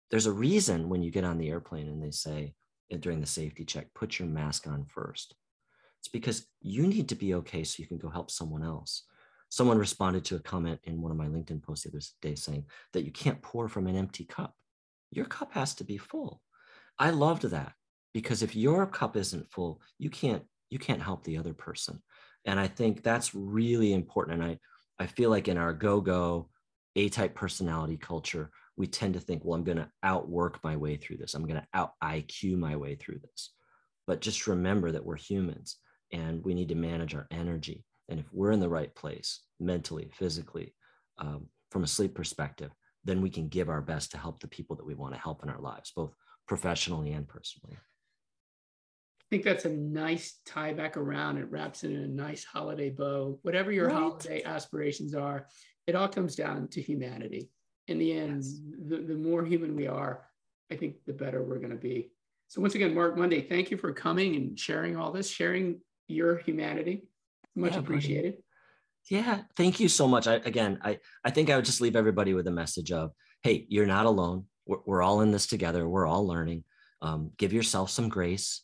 There's 0.09 0.27
a 0.27 0.31
reason 0.31 0.87
when 0.87 1.03
you 1.03 1.11
get 1.11 1.25
on 1.25 1.37
the 1.37 1.49
airplane 1.49 1.89
and 1.89 2.01
they 2.01 2.11
say 2.11 2.53
eh, 2.89 2.97
during 2.97 3.19
the 3.19 3.27
safety 3.27 3.65
check, 3.65 3.87
put 3.93 4.17
your 4.17 4.29
mask 4.29 4.65
on 4.65 4.85
first. 4.85 5.35
It's 5.99 6.07
because 6.07 6.47
you 6.61 6.87
need 6.87 7.09
to 7.09 7.15
be 7.15 7.33
okay 7.33 7.65
so 7.65 7.81
you 7.81 7.87
can 7.87 7.97
go 7.97 8.09
help 8.09 8.31
someone 8.31 8.63
else 8.63 9.03
someone 9.49 9.77
responded 9.77 10.25
to 10.25 10.35
a 10.35 10.41
comment 10.41 10.79
in 10.83 11.01
one 11.01 11.11
of 11.11 11.17
my 11.17 11.27
LinkedIn 11.27 11.63
posts 11.63 11.85
the 11.85 11.91
other 11.91 12.05
day 12.21 12.35
saying 12.35 12.65
that 12.93 13.05
you 13.05 13.11
can't 13.11 13.41
pour 13.41 13.67
from 13.67 13.87
an 13.87 13.95
empty 13.95 14.25
cup. 14.25 14.53
Your 15.11 15.25
cup 15.25 15.53
has 15.53 15.75
to 15.75 15.83
be 15.83 15.97
full. 15.97 16.41
I 16.99 17.11
loved 17.11 17.43
that 17.43 17.73
because 18.13 18.43
if 18.43 18.55
your 18.55 18.85
cup 18.87 19.15
isn't 19.15 19.51
full, 19.51 19.81
you 19.97 20.09
can't 20.09 20.43
you 20.69 20.79
can't 20.79 21.01
help 21.01 21.23
the 21.23 21.37
other 21.37 21.53
person. 21.53 22.01
And 22.43 22.59
I 22.59 22.67
think 22.67 23.01
that's 23.01 23.33
really 23.33 23.93
important. 23.93 24.41
And 24.41 24.51
I 24.51 25.03
I 25.03 25.07
feel 25.07 25.29
like 25.29 25.47
in 25.47 25.57
our 25.57 25.73
go-go 25.73 26.49
A-type 26.95 27.35
personality 27.35 27.97
culture, 27.97 28.49
we 28.75 28.87
tend 28.87 29.13
to 29.13 29.19
think, 29.19 29.43
well, 29.43 29.55
I'm 29.55 29.63
going 29.63 29.77
to 29.77 29.89
outwork 30.03 30.63
my 30.63 30.75
way 30.75 30.97
through 30.97 31.17
this. 31.17 31.33
I'm 31.33 31.45
going 31.45 31.59
to 31.61 31.67
out 31.73 31.91
IQ 32.03 32.57
my 32.57 32.75
way 32.75 32.95
through 32.95 33.19
this. 33.19 33.51
But 34.05 34.21
just 34.21 34.47
remember 34.47 34.91
that 34.91 35.05
we're 35.05 35.17
humans 35.17 35.77
and 36.11 36.43
we 36.43 36.53
need 36.53 36.69
to 36.69 36.75
manage 36.75 37.13
our 37.13 37.27
energy. 37.31 37.83
And 38.09 38.19
if 38.19 38.25
we're 38.31 38.51
in 38.51 38.59
the 38.59 38.69
right 38.69 38.93
place 38.95 39.41
mentally, 39.59 40.09
physically, 40.13 40.73
um, 41.17 41.47
from 41.71 41.83
a 41.83 41.87
sleep 41.87 42.15
perspective, 42.15 42.71
then 43.03 43.21
we 43.21 43.29
can 43.29 43.47
give 43.47 43.69
our 43.69 43.81
best 43.81 44.11
to 44.11 44.17
help 44.17 44.39
the 44.39 44.47
people 44.47 44.75
that 44.75 44.85
we 44.85 44.95
want 44.95 45.13
to 45.13 45.19
help 45.19 45.43
in 45.43 45.49
our 45.49 45.59
lives, 45.59 45.91
both 45.95 46.13
professionally 46.47 47.11
and 47.11 47.27
personally. 47.27 47.75
I 47.75 49.25
think 49.29 49.43
that's 49.43 49.65
a 49.65 49.69
nice 49.69 50.39
tie 50.45 50.73
back 50.73 50.95
around. 50.95 51.37
It 51.37 51.51
wraps 51.51 51.83
it 51.83 51.91
in 51.91 52.01
a 52.01 52.07
nice 52.07 52.45
holiday 52.45 52.89
bow. 52.89 53.39
Whatever 53.41 53.73
your 53.73 53.87
right. 53.87 53.95
holiday 53.95 54.41
aspirations 54.43 55.13
are, 55.13 55.47
it 55.85 55.95
all 55.95 56.07
comes 56.07 56.35
down 56.35 56.69
to 56.69 56.81
humanity. 56.81 57.49
In 57.87 57.99
the 57.99 58.13
end, 58.13 58.43
yes. 58.43 58.59
the, 58.87 58.97
the 58.97 59.15
more 59.15 59.43
human 59.45 59.75
we 59.75 59.87
are, 59.87 60.25
I 60.71 60.75
think 60.75 60.95
the 61.05 61.13
better 61.13 61.43
we're 61.43 61.59
going 61.59 61.71
to 61.71 61.75
be. 61.75 62.11
So, 62.47 62.61
once 62.61 62.75
again, 62.75 62.93
Marc 62.93 63.17
Monday, 63.17 63.41
thank 63.41 63.69
you 63.71 63.77
for 63.77 63.91
coming 63.91 64.35
and 64.37 64.57
sharing 64.57 64.95
all 64.95 65.11
this, 65.11 65.29
sharing 65.29 65.81
your 66.07 66.37
humanity. 66.37 67.06
Much 67.57 67.73
yeah, 67.73 67.79
appreciated. 67.79 68.33
Buddy. 68.33 68.43
Yeah, 69.09 69.41
thank 69.55 69.79
you 69.79 69.89
so 69.89 70.07
much. 70.07 70.27
I, 70.27 70.35
again, 70.35 70.79
I, 70.83 70.99
I 71.23 71.31
think 71.31 71.49
I 71.49 71.55
would 71.55 71.65
just 71.65 71.81
leave 71.81 71.95
everybody 71.95 72.33
with 72.33 72.47
a 72.47 72.51
message 72.51 72.91
of, 72.91 73.11
hey, 73.41 73.65
you're 73.69 73.85
not 73.85 74.05
alone. 74.05 74.45
We're, 74.65 74.79
we're 74.85 75.01
all 75.01 75.21
in 75.21 75.31
this 75.31 75.47
together. 75.47 75.87
We're 75.87 76.07
all 76.07 76.27
learning. 76.27 76.65
Um, 77.01 77.31
give 77.37 77.53
yourself 77.53 77.89
some 77.89 78.09
grace. 78.09 78.63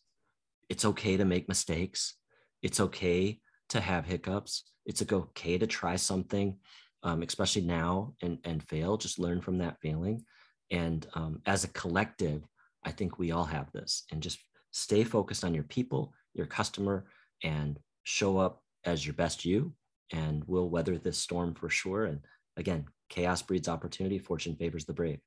It's 0.70 0.86
okay 0.86 1.18
to 1.18 1.26
make 1.26 1.48
mistakes. 1.48 2.16
It's 2.62 2.80
okay 2.80 3.40
to 3.70 3.82
have 3.82 4.06
hiccups. 4.06 4.64
It's 4.86 5.02
okay 5.02 5.58
to 5.58 5.68
try 5.68 5.96
something, 5.96 6.58
um, 7.04 7.22
especially 7.22 7.64
now 7.64 8.16
and, 8.22 8.40
and 8.44 8.62
fail. 8.62 8.98
Just 8.98 9.20
learn 9.20 9.42
from 9.42 9.60
that 9.60 9.78
failing. 9.82 10.26
And 10.72 11.08
um, 11.14 11.42
as 11.46 11.64
a 11.64 11.70
collective, 11.70 12.44
I 12.84 12.92
think 12.92 13.18
we 13.18 13.32
all 13.32 13.46
have 13.46 13.72
this. 13.72 14.04
And 14.12 14.22
just 14.22 14.40
stay 14.72 15.04
focused 15.04 15.44
on 15.44 15.54
your 15.54 15.64
people, 15.64 16.14
your 16.34 16.48
customer, 16.48 17.06
and 17.44 17.80
show 18.04 18.38
up 18.38 18.63
as 18.86 19.06
your 19.06 19.14
best 19.14 19.46
you 19.46 19.74
and 20.12 20.44
we'll 20.46 20.70
weather 20.70 20.98
this 20.98 21.18
storm 21.18 21.54
for 21.54 21.70
sure. 21.70 22.06
And 22.06 22.20
again, 22.58 22.86
chaos 23.10 23.42
breeds 23.42 23.68
opportunity. 23.68 24.20
Fortune 24.20 24.56
favors 24.56 24.86
the 24.86 24.94
brave. 24.94 25.20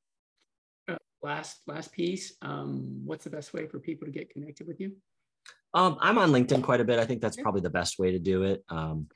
Uh, 0.89 0.97
last 1.23 1.61
last 1.67 1.93
piece. 1.93 2.35
Um, 2.43 3.03
what's 3.05 3.25
the 3.25 3.31
best 3.31 3.53
way 3.53 3.67
for 3.67 3.79
people 3.79 4.07
to 4.07 4.13
get 4.13 4.31
connected 4.31 4.67
with 4.67 4.81
you? 4.81 4.93
Um, 5.75 5.99
I'm 6.01 6.19
on 6.19 6.31
LinkedIn 6.31 6.63
quite 6.63 6.81
a 6.81 6.85
bit. 6.85 6.99
I 6.99 7.05
think 7.05 7.21
that's 7.21 7.37
probably 7.37 7.61
the 7.61 7.71
best 7.71 7.99
way 7.99 8.13
to 8.13 8.19
do 8.19 8.45
it. 8.45 8.65
Um, 8.69 9.09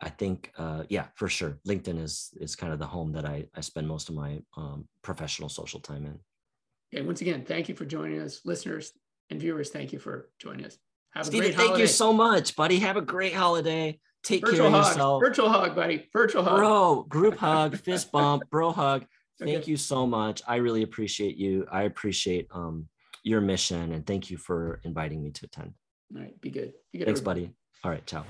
I 0.00 0.08
think, 0.08 0.52
uh, 0.56 0.84
yeah, 0.88 1.06
for 1.14 1.28
sure. 1.28 1.58
LinkedIn 1.66 2.00
is 2.00 2.30
is 2.40 2.56
kind 2.56 2.72
of 2.72 2.78
the 2.78 2.86
home 2.86 3.12
that 3.12 3.24
I, 3.24 3.46
I 3.54 3.60
spend 3.60 3.88
most 3.88 4.08
of 4.08 4.14
my 4.14 4.40
um, 4.56 4.88
professional 5.02 5.48
social 5.48 5.80
time 5.80 6.06
in. 6.06 6.18
Okay, 6.94 7.04
once 7.04 7.20
again, 7.20 7.44
thank 7.44 7.68
you 7.68 7.74
for 7.74 7.84
joining 7.84 8.20
us, 8.20 8.40
listeners 8.44 8.92
and 9.30 9.40
viewers. 9.40 9.70
Thank 9.70 9.92
you 9.92 9.98
for 9.98 10.30
joining 10.38 10.64
us. 10.64 10.78
Have 11.16 11.26
Steven, 11.26 11.46
great 11.46 11.54
holiday. 11.54 11.68
Thank 11.70 11.80
you 11.80 11.86
so 11.86 12.12
much, 12.12 12.56
buddy. 12.56 12.78
Have 12.80 12.98
a 12.98 13.00
great 13.00 13.32
holiday. 13.32 13.98
Take 14.22 14.42
Virtual 14.42 14.68
care 14.68 14.70
hug. 14.70 14.80
of 14.80 14.86
yourself. 14.88 15.22
Virtual 15.22 15.48
hug, 15.48 15.74
buddy. 15.74 16.08
Virtual 16.12 16.44
hug. 16.44 16.56
Bro, 16.56 17.06
group 17.08 17.38
hug, 17.38 17.78
fist 17.78 18.12
bump, 18.12 18.42
bro 18.50 18.70
hug. 18.70 19.06
Thank 19.38 19.62
okay. 19.62 19.70
you 19.70 19.78
so 19.78 20.06
much. 20.06 20.42
I 20.46 20.56
really 20.56 20.82
appreciate 20.82 21.36
you. 21.36 21.66
I 21.72 21.82
appreciate 21.82 22.48
um, 22.50 22.88
your 23.22 23.40
mission 23.40 23.92
and 23.92 24.06
thank 24.06 24.30
you 24.30 24.38
for 24.38 24.80
inviting 24.84 25.22
me 25.22 25.30
to 25.30 25.44
attend. 25.44 25.74
All 26.14 26.22
right. 26.22 26.40
Be 26.40 26.50
good. 26.50 26.72
Be 26.90 27.00
good 27.00 27.04
Thanks, 27.04 27.20
everybody. 27.20 27.42
buddy. 27.42 27.54
All 27.84 27.90
right. 27.90 28.06
Ciao. 28.06 28.24